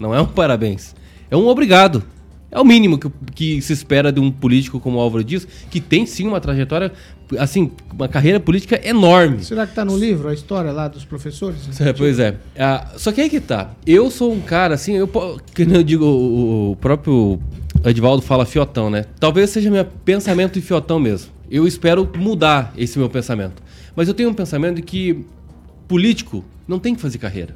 Não 0.00 0.14
é 0.14 0.20
um 0.22 0.26
parabéns. 0.26 0.94
É 1.30 1.36
um 1.36 1.46
obrigado. 1.46 2.02
É 2.50 2.58
o 2.58 2.64
mínimo 2.64 2.98
que, 2.98 3.10
que 3.34 3.60
se 3.60 3.74
espera 3.74 4.10
de 4.10 4.18
um 4.18 4.30
político 4.30 4.80
como 4.80 4.96
o 4.96 5.00
Álvaro 5.00 5.24
Dias, 5.24 5.46
que 5.70 5.78
tem 5.78 6.06
sim 6.06 6.26
uma 6.26 6.40
trajetória, 6.40 6.90
assim, 7.38 7.70
uma 7.92 8.08
carreira 8.08 8.38
política 8.38 8.80
enorme. 8.86 9.42
Será 9.44 9.64
que 9.64 9.72
está 9.72 9.84
no 9.84 9.96
livro 9.96 10.28
a 10.28 10.34
história 10.34 10.72
lá 10.72 10.88
dos 10.88 11.04
professores? 11.04 11.60
É, 11.82 11.92
pois 11.92 12.18
é. 12.18 12.36
Ah, 12.56 12.92
só 12.96 13.10
que 13.10 13.20
aí 13.20 13.28
que 13.28 13.40
tá. 13.40 13.72
Eu 13.84 14.10
sou 14.10 14.32
um 14.32 14.40
cara, 14.40 14.74
assim, 14.74 14.94
eu, 14.94 15.08
que 15.52 15.62
eu 15.62 15.82
digo, 15.82 16.04
o, 16.04 16.70
o 16.72 16.76
próprio 16.76 17.40
Edvaldo 17.84 18.22
fala 18.22 18.46
fiotão, 18.46 18.88
né? 18.88 19.04
Talvez 19.18 19.50
seja 19.50 19.70
meu 19.70 19.84
pensamento 19.84 20.54
de 20.54 20.60
fiotão 20.60 21.00
mesmo. 21.00 21.32
Eu 21.50 21.66
espero 21.66 22.08
mudar 22.16 22.72
esse 22.76 22.98
meu 22.98 23.10
pensamento. 23.10 23.62
Mas 23.96 24.06
eu 24.06 24.14
tenho 24.14 24.30
um 24.30 24.34
pensamento 24.34 24.76
de 24.76 24.82
que 24.82 25.24
político 25.88 26.44
não 26.68 26.78
tem 26.78 26.94
que 26.94 27.00
fazer 27.00 27.18
carreira. 27.18 27.54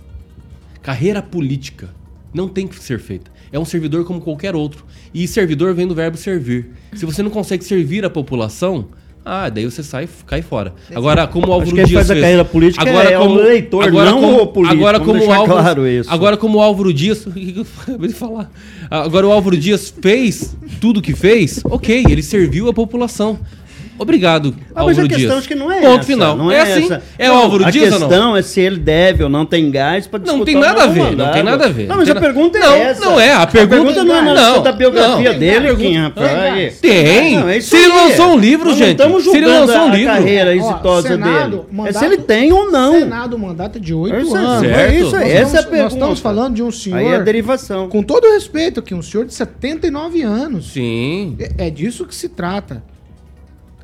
Carreira 0.82 1.22
política 1.22 1.88
não 2.34 2.48
tem 2.48 2.66
que 2.66 2.82
ser 2.82 2.98
feita 2.98 3.30
é 3.52 3.58
um 3.58 3.64
servidor 3.64 4.04
como 4.04 4.20
qualquer 4.20 4.54
outro. 4.54 4.84
E 5.12 5.26
servidor 5.26 5.74
vem 5.74 5.86
do 5.86 5.94
verbo 5.94 6.16
servir. 6.16 6.70
Se 6.94 7.06
você 7.06 7.22
não 7.22 7.30
consegue 7.30 7.64
servir 7.64 8.04
a 8.04 8.10
população, 8.10 8.88
ah, 9.28 9.48
daí 9.48 9.64
você 9.64 9.82
sai, 9.82 10.08
cai 10.24 10.40
fora. 10.40 10.72
Agora, 10.94 11.26
como 11.26 11.48
o 11.48 11.52
Álvaro 11.52 11.74
Dias 11.74 11.90
faz 11.90 12.06
fez, 12.06 12.18
a 12.18 12.22
carreira 12.22 12.44
política 12.44 12.88
agora 12.88 13.10
é 13.10 13.18
como, 13.18 13.34
o 13.34 13.40
eleitor, 13.40 13.84
agora 13.84 14.10
não 14.12 14.20
como, 14.20 14.40
o 14.40 14.46
político. 14.46 14.78
Agora 14.78 15.00
como 15.00 15.18
o 15.18 15.32
Álvaro, 15.32 15.62
claro 15.62 15.88
isso. 15.88 16.08
agora 16.08 16.36
como 16.36 16.58
o 16.58 16.62
Álvaro 16.62 16.94
Dias, 16.94 17.26
acabei 17.82 18.08
de 18.08 18.14
falar. 18.14 18.48
Agora 18.88 19.26
o 19.26 19.32
Álvaro 19.32 19.56
Dias 19.56 19.92
fez 20.00 20.56
tudo 20.80 21.02
que 21.02 21.12
fez, 21.12 21.60
OK, 21.64 22.04
ele 22.08 22.22
serviu 22.22 22.68
a 22.68 22.72
população. 22.72 23.36
Obrigado, 23.98 24.54
ah, 24.74 24.84
mas 24.84 24.98
a 24.98 25.08
questão 25.08 25.38
acho 25.38 25.48
que 25.48 25.54
não 25.54 25.72
é 25.72 25.80
Ponto 25.80 26.00
essa. 26.00 26.02
final. 26.02 26.36
Não 26.36 26.50
é, 26.50 26.56
é 26.56 26.60
assim. 26.62 26.84
Essa. 26.84 27.02
É 27.18 27.30
o 27.30 27.34
Álvaro 27.34 27.64
a 27.64 27.70
Dias 27.70 27.92
ou 27.92 28.00
não? 28.00 28.06
A 28.06 28.10
questão 28.10 28.36
é 28.36 28.42
se 28.42 28.60
ele 28.60 28.78
deve 28.78 29.24
ou 29.24 29.28
não 29.30 29.46
tem 29.46 29.70
gás 29.70 30.06
para 30.06 30.18
disputar 30.18 30.38
Não 30.38 30.44
tem 30.44 30.54
nada 30.54 30.84
a 30.84 30.86
ver, 30.86 31.16
não 31.16 31.32
tem 31.32 31.42
nada 31.42 31.64
a 31.66 31.68
ver. 31.68 31.86
Não, 31.86 31.96
mas 31.96 32.08
a 32.08 32.14
pergunta 32.14 32.58
não, 32.58 32.72
é 32.72 32.80
essa. 32.80 33.00
Não 33.00 33.20
é, 33.20 33.32
a 33.32 33.46
pergunta, 33.46 33.76
a 33.76 33.78
pergunta 33.78 34.04
não 34.04 34.16
é 34.16 34.22
não, 34.22 34.34
não, 34.34 34.62
da 34.62 34.72
biografia 34.72 35.32
não, 35.32 35.38
dele, 35.38 35.60
pergunta, 35.60 35.88
Kim, 35.88 35.96
rapaz. 35.96 36.78
Tem. 36.78 37.36
Não, 37.36 37.48
é 37.48 37.60
se 37.60 37.76
ele 37.76 37.88
lançou 37.88 38.26
um 38.32 38.38
livro, 38.38 38.74
gente. 38.74 38.90
estamos 38.90 39.24
se 39.24 39.36
ele 39.36 39.46
lançou 39.46 39.76
um 39.76 39.92
a 39.92 39.96
livro. 39.96 40.14
carreira 40.14 40.54
exitosa 40.54 41.08
Senado, 41.08 41.50
dele. 41.50 41.62
Mandato, 41.70 41.96
é 41.96 41.98
se 41.98 42.04
ele 42.04 42.18
tem 42.18 42.52
ou 42.52 42.70
não. 42.70 42.92
Senado, 42.98 43.38
mandato 43.38 43.80
de 43.80 43.94
oito 43.94 44.14
é 44.14 44.38
anos. 44.38 44.60
Certo. 44.60 44.78
É 44.78 44.94
isso, 44.98 45.16
essa 45.16 45.56
é 45.56 45.60
a 45.60 45.62
pergunta. 45.62 45.82
Nós 45.82 45.92
estamos 45.92 46.20
falando 46.20 46.54
de 46.54 46.62
um 46.62 46.70
senhor... 46.70 46.98
Aí 46.98 47.06
é 47.06 47.16
a 47.16 47.20
derivação. 47.20 47.88
Com 47.88 48.02
todo 48.02 48.26
respeito 48.32 48.80
aqui, 48.80 48.94
um 48.94 49.02
senhor 49.02 49.24
de 49.24 49.34
79 49.34 50.22
anos. 50.22 50.72
Sim. 50.72 51.36
É, 51.38 51.66
é 51.66 51.70
disso 51.70 52.04
que 52.04 52.14
se 52.14 52.28
trata. 52.28 52.82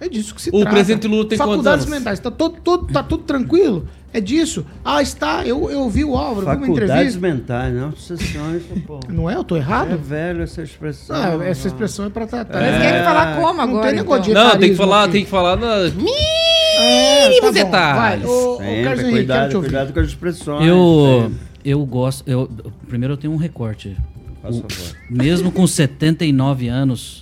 É 0.05 0.09
disso 0.09 0.35
que 0.35 0.43
se 0.43 0.49
o 0.49 0.53
trata. 0.53 0.69
O 0.69 0.71
presidente 0.73 1.07
Lula 1.07 1.25
tem 1.29 1.39
Faculdades 1.39 1.87
mentais, 1.87 2.19
tá, 2.19 2.29
todo, 2.31 2.57
todo, 2.61 2.93
tá 2.93 3.03
tudo 3.05 3.23
tranquilo? 3.23 3.87
É 4.13 4.21
disso? 4.21 4.67
Ah, 4.85 5.01
está. 5.01 5.47
Eu, 5.47 5.71
eu 5.71 5.89
vi 5.89 6.05
o 6.05 6.17
Álvaro, 6.17 6.41
vi 6.41 6.57
uma 6.57 6.67
Faculdades 6.67 7.17
mentais, 7.17 7.73
não 7.73 7.89
obsessões, 7.91 8.63
pô. 8.87 8.99
Não 9.09 9.31
é? 9.31 9.37
Eu 9.37 9.45
tô 9.45 9.57
errado? 9.57 9.93
É 9.93 9.97
velho 9.97 10.43
essa 10.43 10.61
expressão. 10.61 11.15
Ah, 11.17 11.45
essa 11.47 11.69
expressão 11.69 12.05
é 12.07 12.11
pra 12.11 12.27
tratar. 12.27 12.61
Mas 12.61 12.83
quer 12.83 12.99
que 12.99 13.05
falar 13.05 13.37
como 13.37 13.55
Não 13.55 13.61
agora? 13.63 13.87
tem 13.87 13.97
negócio 13.97 14.23
de 14.25 14.35
Não, 14.35 14.59
tem 14.59 14.71
que 14.71 14.77
falar, 14.77 15.05
aqui. 15.05 15.13
tem 15.13 15.25
que 15.25 15.31
falar 15.31 15.57
na 15.57 15.77
É, 16.79 17.41
tá 17.41 17.47
bom, 17.47 17.53
detalhes. 17.53 18.25
Vai, 18.25 18.31
ô, 18.31 18.55
ô, 18.55 18.59
Sempre, 18.59 18.83
Carlos 18.85 19.01
Henrique, 19.01 19.03
quero 19.03 19.13
cuidado, 19.13 19.51
te 19.51 19.57
ouvir. 19.57 19.69
cuidado 19.69 19.93
com 19.93 20.01
as 20.01 20.07
expressões. 20.09 20.67
Eu, 20.67 21.21
sempre. 21.31 21.39
eu 21.65 21.87
gosto. 21.87 22.29
Eu, 22.29 22.51
primeiro 22.89 23.15
eu 23.15 23.19
tenho 23.19 23.33
um 23.33 23.37
recorte. 23.37 23.97
Faz 24.43 24.57
O- 24.57 24.61
favor. 24.63 24.97
mesmo 25.09 25.53
com 25.53 25.67
79 25.67 26.67
anos, 26.69 27.22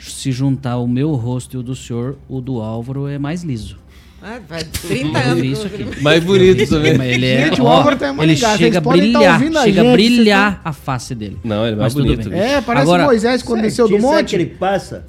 se 0.00 0.32
juntar 0.32 0.78
o 0.78 0.86
meu 0.88 1.12
rosto 1.12 1.56
e 1.56 1.58
o 1.58 1.62
do 1.62 1.76
senhor, 1.76 2.16
o 2.28 2.40
do 2.40 2.60
Álvaro 2.60 3.06
é 3.06 3.18
mais 3.18 3.42
liso. 3.42 3.76
Ah, 4.22 4.38
vai 4.46 4.62
30 4.62 5.18
Eu 5.18 5.24
anos. 5.30 5.40
vi 5.40 5.52
isso 5.52 5.66
aqui. 5.66 6.02
mais 6.02 6.22
bonito 6.22 6.68
também. 6.68 6.96
Mas 6.98 7.06
ele 7.14 7.26
é, 7.26 7.46
Gente, 7.46 7.62
o 7.62 7.66
Álvaro 7.68 7.96
tá 7.96 8.14
ele 8.18 8.36
chega 8.36 8.78
a 8.78 8.80
tá 8.82 8.90
brilhar, 8.90 9.34
a 9.34 9.38
chega 9.38 9.80
a 9.80 9.84
gente, 9.84 9.92
brilhar 9.92 10.60
a 10.62 10.72
face 10.74 11.14
dele. 11.14 11.38
Não, 11.42 11.64
ele 11.64 11.72
é 11.74 11.78
mais 11.78 11.94
Mas 11.94 12.04
bonito. 12.04 12.32
É, 12.32 12.60
parece 12.60 12.82
Agora- 12.82 13.04
Moisés 13.04 13.42
quando 13.42 13.62
desceu 13.62 13.88
do 13.88 13.98
Sabe 13.98 14.02
monte. 14.02 14.28
que 14.30 14.36
ele 14.36 14.46
passa? 14.46 15.06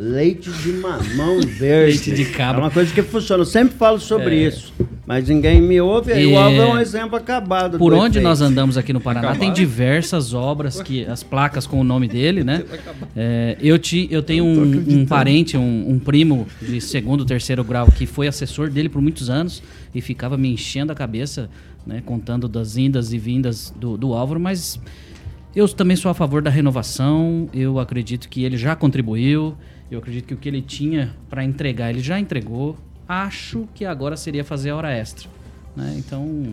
Leite 0.00 0.48
de 0.50 0.72
mamão 0.74 1.40
verde. 1.40 1.98
Leite 2.08 2.12
de 2.12 2.24
cabra. 2.26 2.60
É 2.60 2.64
uma 2.64 2.70
coisa 2.70 2.94
que 2.94 3.02
funciona. 3.02 3.42
Eu 3.42 3.46
sempre 3.46 3.76
falo 3.76 3.98
sobre 3.98 4.46
isso. 4.46 4.72
Mas 5.04 5.28
ninguém 5.28 5.60
me 5.60 5.80
ouve. 5.80 6.12
Aí 6.12 6.22
É. 6.22 6.26
o 6.34 6.38
Álvaro 6.38 6.62
é 6.62 6.74
um 6.74 6.78
exemplo 6.78 7.16
acabado. 7.16 7.78
Por 7.78 7.92
onde 7.92 8.18
efeito. 8.18 8.24
nós 8.28 8.40
andamos 8.40 8.76
aqui 8.76 8.92
no 8.92 9.00
Paraná, 9.00 9.28
tem 9.28 9.36
Acabaram? 9.48 9.54
diversas 9.54 10.34
obras, 10.34 10.80
que 10.80 11.04
as 11.06 11.22
placas 11.22 11.66
com 11.66 11.80
o 11.80 11.84
nome 11.84 12.06
dele, 12.06 12.44
né? 12.44 12.62
É, 13.16 13.56
eu, 13.60 13.78
ti, 13.78 14.06
eu 14.10 14.22
tenho 14.22 14.44
um, 14.44 15.00
um 15.00 15.06
parente, 15.06 15.56
um, 15.56 15.90
um 15.92 15.98
primo 15.98 16.46
de 16.62 16.80
segundo, 16.80 17.24
terceiro 17.24 17.64
grau, 17.64 17.90
que 17.90 18.06
foi 18.06 18.28
assessor 18.28 18.70
dele 18.70 18.88
por 18.88 19.00
muitos 19.02 19.28
anos 19.30 19.62
e 19.94 20.00
ficava 20.00 20.36
me 20.36 20.48
enchendo 20.52 20.92
a 20.92 20.94
cabeça, 20.94 21.48
né? 21.86 22.02
Contando 22.04 22.46
das 22.46 22.76
indas 22.76 23.12
e 23.12 23.18
vindas 23.18 23.74
do, 23.76 23.96
do 23.96 24.12
Álvaro, 24.14 24.38
mas 24.38 24.78
Eu 25.56 25.66
também 25.66 25.96
sou 25.96 26.10
a 26.10 26.14
favor 26.14 26.40
da 26.42 26.50
renovação. 26.50 27.48
Eu 27.52 27.80
acredito 27.80 28.28
que 28.28 28.44
ele 28.44 28.56
já 28.56 28.76
contribuiu. 28.76 29.56
Eu 29.90 29.98
acredito 29.98 30.26
que 30.26 30.34
o 30.34 30.36
que 30.36 30.48
ele 30.48 30.60
tinha 30.62 31.14
para 31.30 31.42
entregar, 31.44 31.90
ele 31.90 32.00
já 32.00 32.18
entregou. 32.20 32.76
Acho 33.08 33.66
que 33.74 33.84
agora 33.84 34.16
seria 34.16 34.44
fazer 34.44 34.70
a 34.70 34.76
hora 34.76 34.92
extra. 34.92 35.28
Né? 35.74 35.94
Então, 35.96 36.50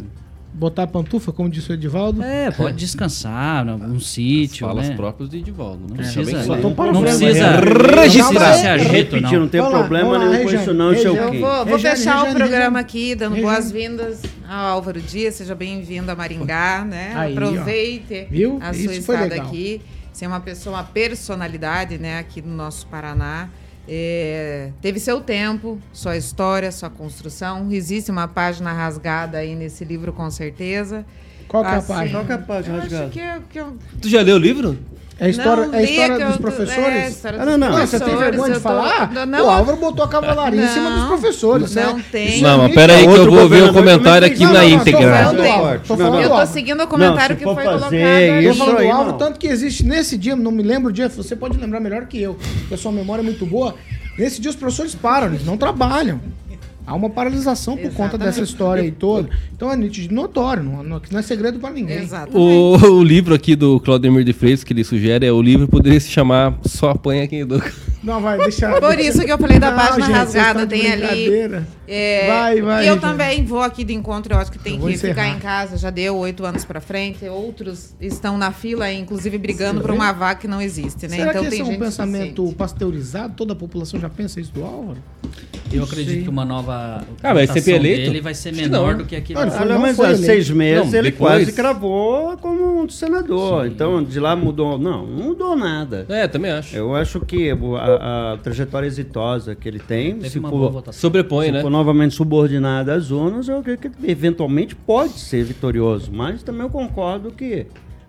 Botar 0.58 0.84
a 0.84 0.88
pantufa, 0.88 1.34
como 1.34 1.50
disse 1.50 1.70
o 1.70 1.74
Edivaldo. 1.74 2.24
é, 2.24 2.50
pode 2.50 2.78
descansar, 2.78 3.68
um 3.68 4.00
sítio, 4.00 4.66
Falas 4.66 4.88
né? 4.88 4.96
próprias 4.96 5.28
do 5.28 5.36
Edivaldo. 5.36 5.82
Não 5.82 5.88
Não 5.90 5.96
precisa 5.98 6.58
tô 6.58 6.70
não, 6.70 6.94
não 6.94 7.02
precisa 7.02 7.60
Registra 7.60 8.02
registrar 8.02 8.56
esse 8.56 8.66
aí. 8.68 8.68
agito, 8.68 8.92
Repetir, 9.16 9.38
não 9.40 9.50
tem 9.50 9.60
Vamos 9.60 9.74
lá, 9.74 9.80
problema 9.82 10.18
nenhum 10.18 10.44
com 10.46 10.56
isso 10.56 10.74
não, 10.74 10.96
seu 10.96 11.12
Regiane. 11.14 11.18
Eu 11.18 11.32
Kim. 11.32 11.40
vou, 11.42 11.66
vou 11.66 11.80
fechar 11.80 12.32
o 12.32 12.34
programa 12.34 12.80
aqui, 12.80 13.16
dando 13.16 13.36
boas-vindas 13.42 14.22
ao 14.48 14.66
Álvaro 14.76 15.02
Dias. 15.02 15.36
Seja 15.36 15.54
bem-vindo 15.54 16.10
a 16.10 16.16
Maringá, 16.16 16.86
né? 16.86 17.12
Aí, 17.16 17.34
ó. 17.38 17.38
Aproveite 17.38 18.28
Viu? 18.32 18.58
a 18.62 18.74
sua 18.74 18.82
Isso 18.94 19.02
foi 19.04 19.16
estada 19.16 19.34
legal. 19.34 19.48
aqui. 19.48 19.82
Você 20.16 20.24
é 20.24 20.28
uma 20.30 20.39
pessoa, 20.39 20.78
uma 20.78 20.84
personalidade, 20.86 21.97
né, 21.97 22.20
aqui 22.20 22.41
no 22.41 22.55
nosso 22.55 22.88
Paraná. 22.88 23.49
É, 23.86 24.72
teve 24.82 24.97
seu 24.97 25.20
tempo, 25.20 25.78
sua 25.91 26.16
história, 26.16 26.72
sua 26.72 26.89
construção. 26.89 27.68
Existe 27.70 28.11
uma 28.11 28.26
página 28.26 28.72
rasgada 28.72 29.39
aí 29.39 29.53
nesse 29.55 29.84
livro, 29.84 30.13
com 30.13 30.32
certeza. 30.32 31.05
Qual 31.49 31.66
que 31.66 31.70
é 31.70 31.74
a 31.74 31.78
Assim, 31.80 31.88
página? 31.89 32.11
Qual 32.20 32.26
que 32.26 32.32
é 32.32 32.36
a 32.36 32.38
página 32.38 32.80
rasgada? 32.80 33.09
que, 33.09 33.20
é- 33.20 33.39
que 33.49 33.59
eu 33.59 33.78
Tu 34.01 34.07
já 34.07 34.22
leu 34.22 34.38
o 34.38 34.39
livro? 34.39 34.80
É 35.18 35.28
a 35.28 35.30
história, 35.30 35.66
não 35.68 35.74
é 35.74 35.78
a 35.78 35.82
história 35.84 36.13
eu 36.24 36.28
dos 36.28 36.38
professores? 36.38 36.76
É, 36.95 37.05
a 37.05 37.09
história 37.09 37.41
Ah, 37.41 37.45
não, 37.45 37.57
não. 37.57 37.70
Não, 37.72 37.78
você 37.88 37.97
tem 37.99 37.99
professores, 38.09 38.20
vergonha 38.20 38.49
de 38.51 38.57
eu 38.57 38.61
tô- 38.61 38.61
falar? 38.61 39.11
Não, 39.26 39.45
o 39.45 39.49
Álvaro 39.49 39.78
botou 39.78 40.03
a 40.03 40.07
cavalaria 40.09 40.61
em 40.61 40.68
cima 40.68 40.89
dos 40.89 40.99
Não, 40.99 41.07
professores, 41.07 41.74
não 41.76 41.95
né? 41.95 42.03
tem. 42.11 42.41
Não, 42.41 42.57
mas 42.57 42.68
Isso 42.68 42.76
pera 42.76 42.93
aí 42.95 43.07
que 43.07 43.13
eu 43.13 43.32
vou 43.32 43.47
ver 43.47 43.63
o 43.63 43.74
comentário 43.74 44.28
aqui 44.28 44.39
na 44.39 44.45
Não, 44.45 44.53
não, 44.53 44.61
não, 44.61 44.70
íntegra. 44.70 44.99
Tô 45.01 45.07
falando 45.16 45.38
do 45.38 45.43
Não, 45.43 45.51
Álvaro. 45.51 45.80
Tô 45.88 45.93
não, 45.95 45.97
falando 46.05 46.13
não. 46.22 46.30
do 46.30 46.36
Eu 46.36 46.39
tô 46.41 46.45
seguindo 46.53 46.84
o 46.84 46.88
comentário 46.88 47.30
Não, 47.30 47.38
que 47.38 47.43
foi 47.45 47.63
colocado 47.63 47.93
isso 47.95 48.55
falando 48.59 48.78
do 48.78 48.84
Álvaro, 48.91 49.11
não. 49.11 49.18
tanto 49.18 49.39
que 49.39 49.47
existe 49.47 49.86
nesse 49.86 50.18
dia, 50.18 50.36
não 50.36 50.51
me 50.51 50.63
lembro 50.63 50.89
o 50.89 50.93
dia, 50.93 51.07
você 51.07 51.36
pode 51.36 51.57
lembrar 51.57 51.80
melhor 51.80 52.05
que 52.07 52.22
eu, 52.22 52.36
porque 52.59 52.74
a 52.74 52.78
sua 52.78 52.91
memória 52.91 53.22
é 53.22 53.24
muito 53.26 53.45
boa. 53.45 53.74
Nesse 54.18 54.39
dia 54.41 54.49
os 54.49 54.55
professores 54.57 54.95
param, 54.95 55.28
eles 55.28 55.45
não 55.45 55.55
trabalham. 55.57 56.20
Há 56.88 56.94
uma 56.94 57.10
paralisação 57.10 57.76
por 57.76 57.84
conta 57.92 58.16
Exatamente. 58.16 58.26
dessa 58.26 58.42
história 58.44 58.84
aí 58.84 58.92
toda. 58.92 59.30
Então 59.54 59.72
é 59.72 59.76
nítido 59.76 60.14
notório, 60.14 60.62
não, 60.64 60.84
não, 60.84 61.02
não 61.12 61.20
é 61.20 61.22
segredo 61.22 61.60
pra 61.60 61.72
ninguém. 61.72 61.98
Exatamente. 61.98 62.38
O, 62.38 62.78
o 63.00 63.04
livro 63.04 63.34
aqui 63.34 63.56
do 63.56 63.80
Claudemir 63.80 64.24
de 64.24 64.34
Freitas 64.34 64.64
que 64.64 64.72
ele 64.72 64.84
sugere 64.84 65.26
é 65.26 65.32
o 65.32 65.42
livro 65.42 65.68
poderia 65.68 66.00
se 66.00 66.10
chamar 66.10 66.58
Só 66.64 66.92
Apanha 66.92 67.28
Quem 67.28 67.40
Educa. 67.40 67.74
Não, 68.04 68.22
vai, 68.22 68.38
deixar. 68.38 68.80
Por 68.80 69.00
isso 69.00 69.24
que 69.26 69.32
eu 69.32 69.38
falei 69.40 69.58
da 69.58 69.72
Não, 69.72 69.78
página 69.78 70.06
gente, 70.06 70.16
rasgada, 70.16 70.68
de 70.68 70.80
tem 70.80 70.92
ali. 70.92 71.52
É, 71.88 72.28
Vai, 72.28 72.62
vai, 72.62 72.84
E 72.84 72.88
eu 72.88 72.94
Regina. 72.96 73.12
também 73.12 73.44
vou 73.44 73.62
aqui 73.64 73.84
do 73.84 73.92
encontro, 73.92 74.34
eu 74.34 74.38
acho 74.38 74.52
que 74.52 74.60
tem 74.60 74.76
Eu 74.76 74.82
que 74.86 74.94
ficar 74.96 75.10
encerrar. 75.12 75.28
em 75.30 75.40
casa, 75.40 75.78
já 75.78 75.90
deu 75.90 76.16
oito 76.18 76.46
anos 76.46 76.64
pra 76.64 76.80
frente. 76.80 77.26
Outros 77.28 77.96
estão 78.00 78.38
na 78.38 78.52
fila, 78.52 78.92
inclusive 78.94 79.40
brigando 79.40 79.82
por 79.82 79.90
uma 79.90 80.12
vaga 80.12 80.40
que 80.42 80.48
não 80.48 80.62
existe, 80.62 81.08
né? 81.08 81.16
Será 81.18 81.32
então 81.32 81.42
que 81.42 81.48
esse 81.48 81.58
tem 81.58 81.62
é 81.62 81.64
um 81.64 81.72
gente 81.72 81.80
pensamento 81.80 82.26
suficiente. 82.36 82.56
pasteurizado? 82.56 83.34
Toda 83.36 83.54
a 83.54 83.56
população 83.56 84.00
já 84.00 84.10
pensa 84.10 84.40
isso 84.40 84.52
do 84.54 84.64
Álvaro? 84.64 85.00
Eu 85.74 85.84
acredito 85.84 86.22
que 86.24 86.30
uma 86.30 86.46
nova 86.46 86.74
Ah, 87.23 87.34
vai 87.34 87.47
ser 87.47 87.76
eleito? 87.76 88.03
dele 88.03 88.21
vai 88.21 88.34
ser 88.34 88.53
menor 88.53 88.91
não. 88.91 88.97
do 88.99 89.05
que 89.05 89.15
aquele. 89.15 89.39
Olha, 89.39 89.51
Olha, 89.53 89.65
não 89.73 89.80
mas 89.82 89.99
há 89.99 90.15
seis 90.15 90.49
meses 90.49 90.91
Não, 90.91 90.99
ele 90.99 91.11
depois- 91.11 91.34
quase 91.45 91.53
cravou 91.53 92.38
como 92.38 92.84
um 92.84 92.89
senador. 92.89 93.65
Então, 93.67 94.03
de 94.03 94.19
lá 94.19 94.36
mudou. 94.36 94.78
Não, 94.78 95.05
não 95.05 95.26
mudou 95.26 95.55
nada. 95.55 96.05
É, 96.09 96.28
também 96.28 96.51
acho. 96.51 96.76
Eu 96.76 96.95
acho 96.95 97.19
que 97.21 97.51
a, 97.51 98.34
a 98.34 98.38
trajetória 98.38 98.88
exitosa 98.88 99.55
que 99.55 99.67
ele 99.67 99.80
tem, 99.80 100.15
Teve 100.15 100.30
se 100.30 100.39
for. 100.39 100.84
Sobrepõe, 100.91 101.47
se 101.47 101.51
né? 101.53 101.61
for 101.61 101.69
novamente 101.69 102.13
subordinada 102.15 102.93
às 102.93 103.11
urnas, 103.11 103.47
eu 103.47 103.59
acredito 103.59 103.97
que 103.97 104.09
eventualmente 104.11 104.76
pode 104.76 105.13
ser 105.19 105.43
vitorioso. 105.43 106.11
Mas 106.13 106.43
também 106.43 106.61
eu 106.63 106.69
concordo 106.69 107.32
que, 107.32 107.65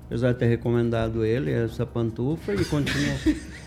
apesar 0.07 0.32
de 0.32 0.38
ter 0.38 0.46
recomendado 0.46 1.24
ele, 1.24 1.52
essa 1.52 1.84
pantufa, 1.84 2.52
e 2.54 2.64
continuo 2.64 3.14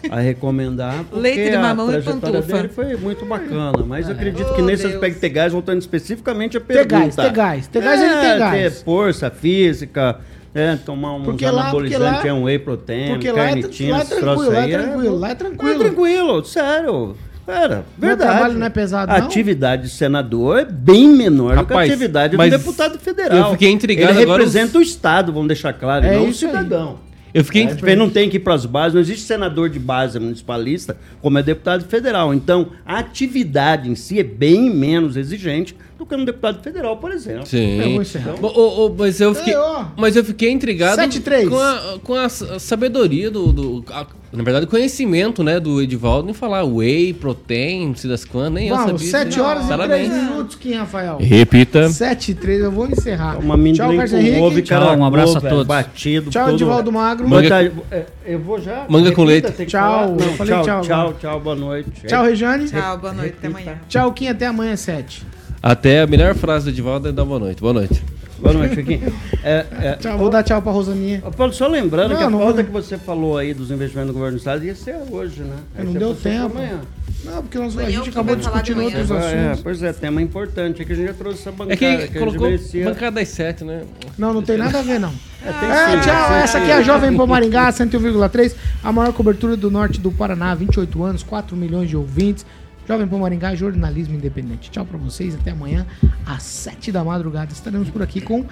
a 0.09 0.19
recomendar, 0.19 1.03
porque 1.09 1.19
Leite 1.21 1.51
de 1.51 1.57
mamão 1.57 1.87
a 1.87 1.89
e 1.89 2.01
trajetória 2.01 2.41
pantufa. 2.41 2.53
dele 2.57 2.69
foi 2.69 2.95
muito 2.95 3.25
bacana. 3.25 3.83
Mas 3.85 4.07
eu 4.07 4.13
acredito 4.15 4.47
Oh, 4.51 4.55
que 4.55 4.61
nesse 4.61 4.83
Deus. 4.83 4.95
aspecto 4.95 5.19
ter 5.19 5.29
gás, 5.29 5.51
voltando 5.53 5.79
especificamente 5.79 6.57
a 6.57 6.61
Ter 6.61 6.85
pergunta. 6.87 6.97
gás, 6.97 7.15
ter 7.15 7.31
gás. 7.31 7.67
Ter 7.67 7.81
gás, 7.81 8.01
ele 8.01 8.15
tem 8.21 8.29
É, 8.31 8.37
gás. 8.39 8.53
Ter 8.53 8.83
força 8.83 9.29
física, 9.29 10.19
é, 10.55 10.75
tomar 10.77 11.13
um 11.15 11.23
Porque 11.23 11.45
lá- 11.45 11.69
porque 11.71 11.93
anabolizante, 11.93 12.23
lá- 12.23 12.27
é 12.27 12.33
um 12.33 12.43
whey 12.43 12.57
protein, 12.59 13.09
Porque 13.09 13.31
lá 13.31 13.39
é, 13.43 13.45
carnitina, 13.49 13.91
lá 13.91 13.99
é 13.99 14.01
esses 14.03 14.17
troços 14.17 14.45
tranquilo, 14.47 14.51
lá 14.53 14.59
é 14.59 14.63
aí, 14.63 14.71
tranquilo, 14.89 15.19
lá 15.19 15.27
é 15.27 15.31
É 15.31 15.35
tranquilo. 15.35 15.79
tranquilo, 15.79 16.45
sério. 16.45 17.15
Cara, 17.49 17.85
verdade. 17.97 18.31
trabalho 18.31 18.59
não 18.59 18.65
é 18.65 18.69
pesado, 18.69 19.11
A 19.11 19.17
não? 19.19 19.25
atividade 19.25 19.83
de 19.83 19.89
senador 19.89 20.59
é 20.59 20.65
bem 20.65 21.07
menor 21.07 21.57
do 21.57 21.65
que 21.65 21.73
a 21.73 21.75
Rapaz, 21.75 21.89
atividade 21.89 22.37
do 22.37 22.49
deputado 22.49 22.99
federal. 22.99 23.37
eu 23.37 23.51
fiquei 23.53 23.71
intrigado 23.71 24.11
Ele 24.13 24.23
agora 24.23 24.37
representa 24.43 24.77
o 24.77 24.81
Estado, 24.81 25.31
vamos 25.33 25.47
deixar 25.47 25.73
claro, 25.73 26.05
e 26.05 26.09
É 26.09 26.15
não 26.15 26.25
o 26.25 26.29
isso 26.29 26.45
aí. 26.45 26.51
cidadão. 26.51 26.99
Eu 27.31 27.43
fiquei. 27.45 27.65
A 27.67 27.69
gente 27.69 27.95
não 27.95 28.09
tem 28.09 28.27
que 28.27 28.37
ir 28.37 28.39
para 28.39 28.55
as 28.55 28.65
bases, 28.65 28.93
não 28.95 29.01
existe 29.01 29.23
senador 29.25 29.69
de 29.69 29.77
base 29.77 30.19
municipalista 30.19 30.97
como 31.21 31.37
é 31.37 31.43
deputado 31.43 31.85
federal. 31.85 32.33
Então, 32.33 32.69
a 32.83 32.97
atividade 32.97 33.87
em 33.89 33.93
si 33.95 34.19
é 34.19 34.23
bem 34.23 34.69
menos 34.73 35.15
exigente 35.15 35.75
do 35.99 36.05
que 36.05 36.15
um 36.15 36.23
deputado 36.23 36.63
federal, 36.63 36.95
por 36.97 37.11
exemplo. 37.11 37.41
Eu 37.41 37.45
Sim. 37.45 37.93
vou 37.93 38.01
encerrar. 38.01 38.35
Ô, 38.41 38.89
mas 38.97 39.19
eu 39.19 39.35
fiquei, 39.35 39.53
mas 39.97 40.15
eu 40.15 40.23
fiquei 40.23 40.49
intrigado 40.49 40.95
7-3. 41.01 41.49
com, 41.49 41.59
a, 41.59 41.99
com 42.01 42.15
a 42.15 42.29
sabedoria 42.29 43.29
do, 43.29 43.51
do- 43.51 43.85
a- 43.91 44.07
na 44.31 44.43
verdade, 44.43 44.65
o 44.65 44.69
conhecimento, 44.69 45.43
né, 45.43 45.59
do 45.59 45.81
Edivaldo 45.81 46.29
em 46.29 46.33
falar 46.33 46.63
whey, 46.63 47.11
protein, 47.13 47.87
não 47.87 47.95
sei 47.95 48.09
das 48.09 48.23
quantas, 48.23 48.53
nem 48.53 48.67
eu 48.69 48.75
Vamos, 48.77 49.01
sabia. 49.01 49.25
7 49.25 49.41
horas 49.41 49.63
e 49.63 49.67
3 49.67 49.77
Parabéns. 49.79 50.13
minutos, 50.13 50.55
Kim 50.55 50.73
Rafael. 50.75 51.17
Repita. 51.19 51.89
7 51.89 52.31
e 52.31 52.35
3, 52.35 52.61
eu 52.61 52.71
vou 52.71 52.87
encerrar. 52.87 53.37
Uma 53.39 53.55
amendoim 53.55 53.75
Tchau, 53.75 53.95
Carlos 53.97 54.13
Henrique. 54.13 54.61
Tchau, 54.61 54.95
um 54.97 55.03
abraço 55.05 55.37
a 55.37 55.41
todos. 55.41 55.65
Batido. 55.67 56.29
Tchau, 56.29 56.45
todo- 56.45 56.55
Edivaldo 56.55 56.91
Magro. 56.91 57.27
Manga-. 57.27 57.71
É, 57.91 58.05
Eu 58.25 58.39
vou 58.39 58.61
já. 58.61 58.85
Manga 58.87 59.11
com 59.11 59.23
leite. 59.25 59.51
Tchau, 59.65 60.03
eu 60.03 60.25
Não, 60.27 60.33
falei 60.35 60.53
tchau 60.63 60.81
tchau, 60.83 61.13
tchau, 61.19 61.39
boa 61.41 61.55
noite. 61.55 61.89
Tchau, 62.07 62.23
Rejane. 62.23 62.69
Tchau, 62.69 62.97
boa 62.99 63.11
noite, 63.13 63.35
até 63.37 63.47
amanhã. 63.47 63.79
Tchau, 63.89 64.13
Kim, 64.13 64.27
até 64.27 64.45
amanhã, 64.45 64.75
7. 64.75 65.25
Até 65.61 66.01
a 66.01 66.07
melhor 66.07 66.35
frase 66.35 66.65
do 66.65 66.69
Edivaldo 66.71 67.09
é 67.09 67.11
dar 67.11 67.25
boa 67.25 67.39
noite. 67.39 67.59
Boa 67.61 67.73
noite. 67.73 68.01
Boa 68.39 68.53
noite, 68.53 68.75
Chiquinho. 68.75 69.13
É, 69.43 69.65
é, 69.81 69.95
Tchau, 69.99 70.17
vou 70.17 70.29
dar 70.29 70.41
tchau 70.43 70.61
pra 70.61 70.71
Rosaninha. 70.71 71.21
Ô, 71.25 71.31
Paulo, 71.31 71.51
só 71.51 71.67
lembrando 71.67 72.11
Não, 72.11 72.17
que 72.17 72.23
a 72.23 72.29
não 72.29 72.39
pauta 72.39 72.63
que 72.63 72.71
você 72.71 72.97
falou 72.97 73.37
aí 73.37 73.53
dos 73.53 73.69
investimentos 73.69 74.11
do 74.11 74.13
governo 74.13 74.37
do 74.37 74.39
estado 74.39 74.63
ia 74.63 74.73
ser 74.73 74.95
hoje, 75.11 75.41
né? 75.41 75.57
Aí 75.77 75.83
Não 75.85 75.91
deu 75.91 76.15
tempo. 76.15 76.45
amanhã. 76.57 76.79
Não, 77.25 77.41
porque 77.41 77.57
nós, 77.57 77.77
a 77.77 77.89
gente 77.89 78.09
acabou 78.09 78.37
discutindo 78.37 78.81
outros 78.81 79.11
É, 79.11 79.17
assuntos. 79.49 79.61
pois 79.61 79.83
é, 79.83 79.91
tema 79.91 80.21
importante. 80.21 80.81
É 80.81 80.85
que 80.85 80.93
a 80.93 80.95
gente 80.95 81.07
já 81.07 81.13
trouxe 81.13 81.39
essa 81.41 81.51
bancada. 81.51 81.73
É 81.73 81.75
que 81.75 82.07
que 82.07 82.17
a 82.17 82.19
colocou 82.21 82.49
gente 82.49 82.59
merecia. 82.61 82.85
bancada 82.85 83.11
das 83.19 83.27
sete, 83.27 83.65
né? 83.65 83.81
Não, 84.17 84.33
não 84.33 84.41
tem 84.41 84.57
nada 84.57 84.79
a 84.79 84.81
ver, 84.81 84.99
não. 85.01 85.11
É, 85.45 85.51
tem 85.51 85.69
É, 85.69 85.89
sim, 85.91 85.99
tchau, 86.09 86.33
essa 86.35 86.57
aqui 86.59 86.71
é 86.71 86.75
a 86.75 86.81
Jovem 86.81 87.13
Pan 87.17 87.25
Maringá, 87.25 87.69
101,3, 87.73 88.55
a 88.81 88.91
maior 88.93 89.11
cobertura 89.11 89.57
do 89.57 89.69
norte 89.69 89.99
do 89.99 90.11
Paraná, 90.13 90.55
28 90.55 91.03
anos, 91.03 91.23
4 91.23 91.57
milhões 91.57 91.89
de 91.89 91.97
ouvintes. 91.97 92.45
Jovem 92.89 93.07
Pan 93.07 93.19
Maringá, 93.19 93.53
jornalismo 93.53 94.15
independente. 94.15 94.71
Tchau 94.71 94.83
pra 94.83 94.97
vocês, 94.97 95.35
até 95.35 95.51
amanhã, 95.51 95.85
às 96.25 96.41
7 96.41 96.91
da 96.91 97.03
madrugada. 97.03 97.51
Estaremos 97.51 97.87
por 97.91 98.01
aqui 98.01 98.19
com 98.19 98.43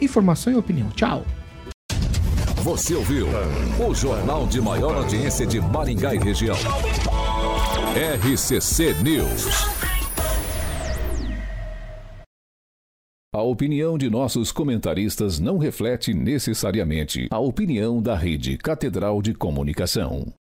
informação 0.00 0.52
e 0.52 0.56
opinião. 0.56 0.88
Tchau. 0.90 1.26
Você 2.62 2.94
ouviu 2.94 3.26
o 3.84 3.92
jornal 3.92 4.46
de 4.46 4.60
maior 4.60 4.94
audiência 4.94 5.44
de 5.44 5.60
Maringá 5.60 6.14
e 6.14 6.18
região. 6.18 6.54
RCC 7.96 8.94
News. 9.02 9.48
A 13.34 13.42
opinião 13.42 13.98
de 13.98 14.08
nossos 14.08 14.52
comentaristas 14.52 15.40
não 15.40 15.58
reflete 15.58 16.14
necessariamente 16.14 17.26
a 17.28 17.40
opinião 17.40 18.00
da 18.00 18.14
Rede 18.14 18.56
Catedral 18.56 19.20
de 19.20 19.34
Comunicação. 19.34 20.32